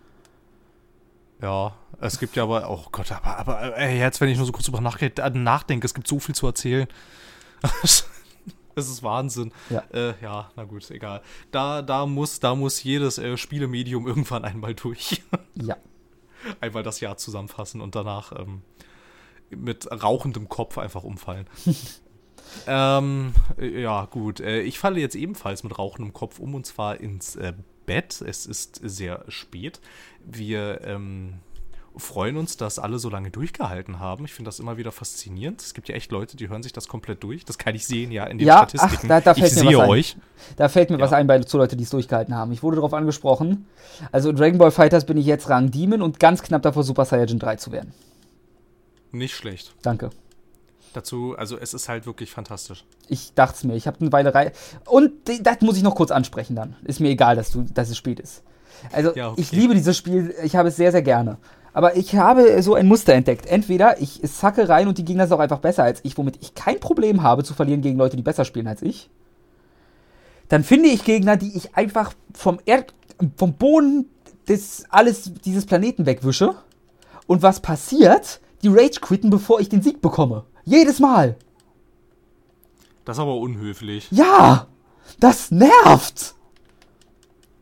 [1.41, 1.73] Ja,
[2.05, 4.65] es gibt ja aber, oh Gott, aber, aber ey, jetzt, wenn ich nur so kurz
[4.65, 6.87] drüber nachdenke, es gibt so viel zu erzählen.
[8.75, 9.51] Es ist Wahnsinn.
[9.69, 9.83] Ja.
[9.93, 11.21] Äh, ja, na gut, egal.
[11.51, 15.21] Da, da, muss, da muss jedes äh, Spielemedium irgendwann einmal durch.
[15.53, 15.77] Ja.
[16.59, 18.63] einmal das Jahr zusammenfassen und danach ähm,
[19.51, 21.47] mit rauchendem Kopf einfach umfallen.
[22.67, 24.39] ähm, ja, gut.
[24.39, 27.53] Äh, ich falle jetzt ebenfalls mit rauchendem Kopf um und zwar ins äh,
[27.85, 28.21] Bett.
[28.21, 29.81] Es ist sehr spät.
[30.25, 31.41] Wir ähm,
[31.97, 34.25] freuen uns, dass alle so lange durchgehalten haben.
[34.25, 35.61] Ich finde das immer wieder faszinierend.
[35.61, 37.45] Es gibt ja echt Leute, die hören sich das komplett durch.
[37.45, 39.11] Das kann ich sehen, ja, in den ja, Statistiken.
[39.11, 40.17] Ach, da, da ich sehe euch.
[40.55, 41.03] Da fällt mir ja.
[41.03, 42.51] was ein bei zu Leute, die es durchgehalten haben.
[42.51, 43.67] Ich wurde darauf angesprochen.
[44.11, 47.05] Also in Dragon Ball Fighters bin ich jetzt Rang Demon und ganz knapp davor Super
[47.05, 47.93] Saiyajin 3 zu werden.
[49.11, 49.75] Nicht schlecht.
[49.83, 50.09] Danke.
[50.93, 52.85] dazu, also es ist halt wirklich fantastisch.
[53.07, 54.51] Ich dachte es mir, ich habe eine Weile rein.
[54.85, 55.11] Und
[55.41, 56.75] das muss ich noch kurz ansprechen dann.
[56.83, 58.43] Ist mir egal, dass, du, dass es spät ist.
[58.91, 59.41] Also, ja, okay.
[59.41, 61.37] ich liebe dieses Spiel, ich habe es sehr, sehr gerne.
[61.73, 63.47] Aber ich habe so ein Muster entdeckt.
[63.47, 66.53] Entweder ich sacke rein und die Gegner sind auch einfach besser als ich, womit ich
[66.53, 69.09] kein Problem habe zu verlieren gegen Leute, die besser spielen als ich.
[70.49, 72.93] Dann finde ich Gegner, die ich einfach vom, Erd
[73.37, 74.07] vom Boden
[74.47, 76.55] des alles dieses Planeten wegwische.
[77.25, 78.39] Und was passiert?
[78.61, 80.45] Die Rage quitten, bevor ich den Sieg bekomme.
[80.63, 81.37] Jedes Mal.
[83.03, 84.07] Das ist aber unhöflich.
[84.11, 84.67] Ja!
[85.19, 86.35] Das nervt!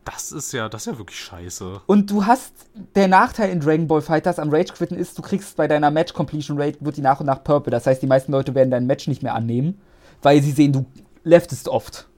[0.04, 1.82] Das ist ja, das ist ja wirklich scheiße.
[1.86, 2.52] Und du hast,
[2.96, 6.12] der Nachteil in Dragon Ball Fighters am Rage Quitten ist, du kriegst bei deiner Match
[6.12, 7.70] Completion Rate, wird die nach und nach purple.
[7.70, 9.80] Das heißt, die meisten Leute werden dein Match nicht mehr annehmen,
[10.20, 10.86] weil sie sehen, du
[11.22, 12.08] leftest oft.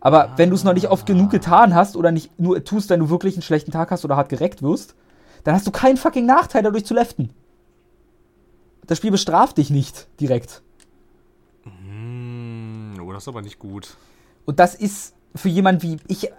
[0.00, 0.32] Aber ah.
[0.36, 3.10] wenn du es noch nicht oft genug getan hast oder nicht nur tust, wenn du
[3.10, 4.96] wirklich einen schlechten Tag hast oder hart gereckt wirst,
[5.44, 7.30] dann hast du keinen fucking Nachteil dadurch zu leften.
[8.86, 10.62] Das Spiel bestraft dich nicht direkt.
[11.64, 13.96] Mm, oh, das ist aber nicht gut.
[14.44, 16.30] Und das ist für jemanden wie ich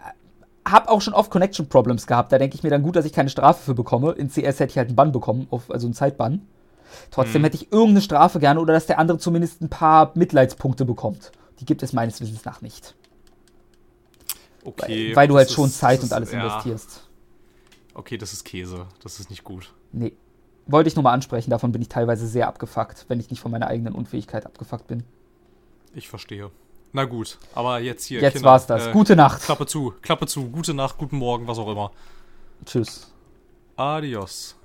[0.67, 2.31] habe auch schon oft Connection Problems gehabt.
[2.31, 4.13] Da denke ich mir dann gut, dass ich keine Strafe für bekomme.
[4.13, 6.47] In CS hätte ich halt einen Bann bekommen, also einen Zeitbann.
[7.11, 7.43] Trotzdem hm.
[7.45, 11.31] hätte ich irgendeine Strafe gerne oder dass der andere zumindest ein paar Mitleidspunkte bekommt.
[11.59, 12.95] Die gibt es meines Wissens nach nicht.
[14.63, 15.09] Okay.
[15.09, 16.39] Weil, weil du halt schon Zeit und alles ja.
[16.39, 17.07] investierst.
[17.93, 18.87] Okay, das ist Käse.
[19.03, 19.73] Das ist nicht gut.
[19.91, 20.13] Nee.
[20.67, 21.51] Wollte ich nur mal ansprechen.
[21.51, 25.03] Davon bin ich teilweise sehr abgefuckt, wenn ich nicht von meiner eigenen Unfähigkeit abgefuckt bin.
[25.93, 26.49] Ich verstehe.
[26.93, 28.21] Na gut, aber jetzt hier.
[28.21, 28.87] Jetzt Kinder, war's das.
[28.87, 29.41] Äh, Gute Nacht.
[29.41, 30.49] Klappe zu, Klappe zu.
[30.49, 31.91] Gute Nacht, guten Morgen, was auch immer.
[32.65, 33.11] Tschüss.
[33.75, 34.55] Adios.